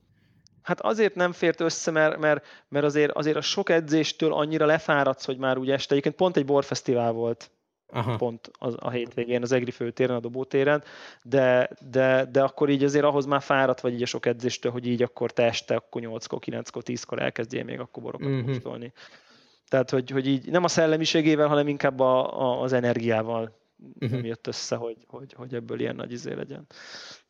Hát 0.62 0.80
azért 0.80 1.14
nem 1.14 1.32
fért 1.32 1.60
össze, 1.60 1.90
mert, 1.90 2.18
mert, 2.18 2.44
mert 2.68 2.84
azért, 2.84 3.12
azért 3.12 3.36
a 3.36 3.40
sok 3.40 3.68
edzéstől 3.68 4.32
annyira 4.32 4.66
lefáradsz, 4.66 5.24
hogy 5.24 5.38
már 5.38 5.58
úgy 5.58 5.70
este. 5.70 5.90
Egyébként 5.90 6.14
pont 6.14 6.36
egy 6.36 6.44
borfesztivál 6.44 7.12
volt 7.12 7.50
Aha. 7.92 8.16
pont 8.16 8.50
az, 8.58 8.74
a 8.78 8.90
hétvégén 8.90 9.42
az 9.42 9.52
Egri 9.52 9.70
főtéren, 9.70 10.16
a 10.16 10.20
dobótéren, 10.20 10.82
de, 11.22 11.70
de, 11.90 12.24
de 12.32 12.42
akkor 12.42 12.68
így 12.68 12.84
azért 12.84 13.04
ahhoz 13.04 13.26
már 13.26 13.42
fáradt 13.42 13.80
vagy 13.80 13.92
így 13.92 14.02
a 14.02 14.06
sok 14.06 14.26
edzéstől, 14.26 14.72
hogy 14.72 14.86
így 14.86 15.02
akkor 15.02 15.30
te 15.30 15.42
este, 15.42 15.74
akkor 15.74 16.02
8-kor, 16.04 16.38
9-kor, 16.46 16.82
10-kor 16.86 17.22
elkezdjél 17.22 17.64
még 17.64 17.80
akkor 17.80 18.02
borokat 18.02 18.28
uh-huh. 18.28 18.46
kóstolni. 18.46 18.92
Tehát, 19.68 19.90
hogy, 19.90 20.10
hogy 20.10 20.26
így 20.26 20.50
nem 20.50 20.64
a 20.64 20.68
szellemiségével, 20.68 21.48
hanem 21.48 21.68
inkább 21.68 22.00
a, 22.00 22.40
a, 22.40 22.62
az 22.62 22.72
energiával 22.72 23.59
uh-huh. 23.82 24.10
nem 24.10 24.24
jött 24.24 24.46
össze, 24.46 24.76
hogy, 24.76 24.96
hogy, 25.06 25.32
hogy 25.32 25.54
ebből 25.54 25.80
ilyen 25.80 25.96
nagy 25.96 26.12
izé 26.12 26.32
legyen. 26.32 26.66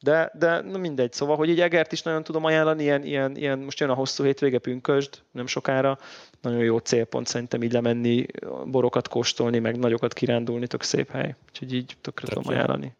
De, 0.00 0.32
de 0.38 0.60
na 0.60 0.78
mindegy, 0.78 1.12
szóval, 1.12 1.36
hogy 1.36 1.48
így 1.48 1.60
Egert 1.60 1.92
is 1.92 2.02
nagyon 2.02 2.22
tudom 2.22 2.44
ajánlani, 2.44 2.82
ilyen, 2.82 3.04
ilyen, 3.04 3.36
ilyen 3.36 3.58
most 3.58 3.80
jön 3.80 3.90
a 3.90 3.94
hosszú 3.94 4.24
hétvége 4.24 4.58
pünkösd, 4.58 5.22
nem 5.30 5.46
sokára, 5.46 5.98
nagyon 6.40 6.62
jó 6.62 6.78
célpont 6.78 7.26
szerintem 7.26 7.62
így 7.62 7.72
lemenni, 7.72 8.26
borokat 8.64 9.08
kóstolni, 9.08 9.58
meg 9.58 9.78
nagyokat 9.78 10.12
kirándulni, 10.12 10.66
tök 10.66 10.82
szép 10.82 11.10
hely. 11.10 11.34
Úgyhogy 11.48 11.74
így 11.74 11.96
tökre 12.00 12.26
tudom 12.26 12.44
ajánlani. 12.46 12.96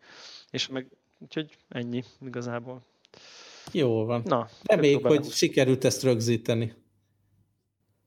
És 0.51 0.69
meg, 0.69 0.87
úgyhogy 1.19 1.57
ennyi 1.69 2.05
igazából. 2.27 2.83
Jó 3.73 4.05
van. 4.05 4.23
Na, 4.25 4.49
Reméljük, 4.63 5.07
hogy 5.07 5.31
sikerült 5.31 5.85
ezt 5.85 6.03
rögzíteni. 6.03 6.75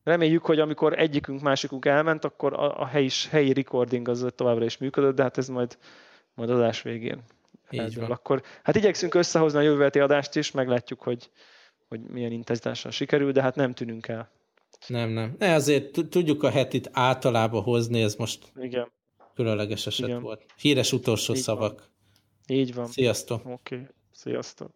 Reméljük, 0.03 0.45
hogy 0.45 0.59
amikor 0.59 0.99
egyikünk, 0.99 1.41
másikunk 1.41 1.85
elment, 1.85 2.25
akkor 2.25 2.53
a, 2.53 2.81
a 2.81 2.85
helyi, 2.85 3.09
helyi 3.29 3.53
recording 3.53 4.07
az 4.07 4.25
továbbra 4.35 4.65
is 4.65 4.77
működött, 4.77 5.15
de 5.15 5.23
hát 5.23 5.37
ez 5.37 5.47
majd, 5.47 5.77
majd 6.33 6.49
adás 6.49 6.81
végén. 6.81 7.23
Így 7.69 7.95
van. 7.95 8.11
Akkor, 8.11 8.41
hát 8.63 8.75
igyekszünk 8.75 9.13
összehozni 9.13 9.59
a 9.59 9.61
jövőbeti 9.61 9.99
adást 9.99 10.35
is, 10.35 10.51
meglátjuk, 10.51 11.01
hogy, 11.01 11.29
hogy 11.87 12.01
milyen 12.01 12.31
intenzitással 12.31 12.91
sikerül, 12.91 13.31
de 13.31 13.41
hát 13.41 13.55
nem 13.55 13.73
tűnünk 13.73 14.07
el. 14.07 14.31
Nem, 14.87 15.09
nem. 15.09 15.35
Ne, 15.37 15.53
azért 15.53 16.09
tudjuk 16.09 16.43
a 16.43 16.49
hetit 16.49 16.89
általában 16.91 17.61
hozni, 17.61 18.01
ez 18.01 18.15
most 18.15 18.51
Igen. 18.55 18.91
különleges 19.35 19.87
eset 19.87 20.07
Igen. 20.07 20.21
volt. 20.21 20.45
Híres 20.55 20.91
utolsó 20.91 21.33
Így 21.33 21.41
szavak. 21.41 21.79
Van. 21.79 22.57
Így 22.57 22.73
van. 22.73 22.87
Sziasztok. 22.87 23.45
Oké, 23.45 23.75
okay. 23.75 23.87
sziasztok. 24.11 24.71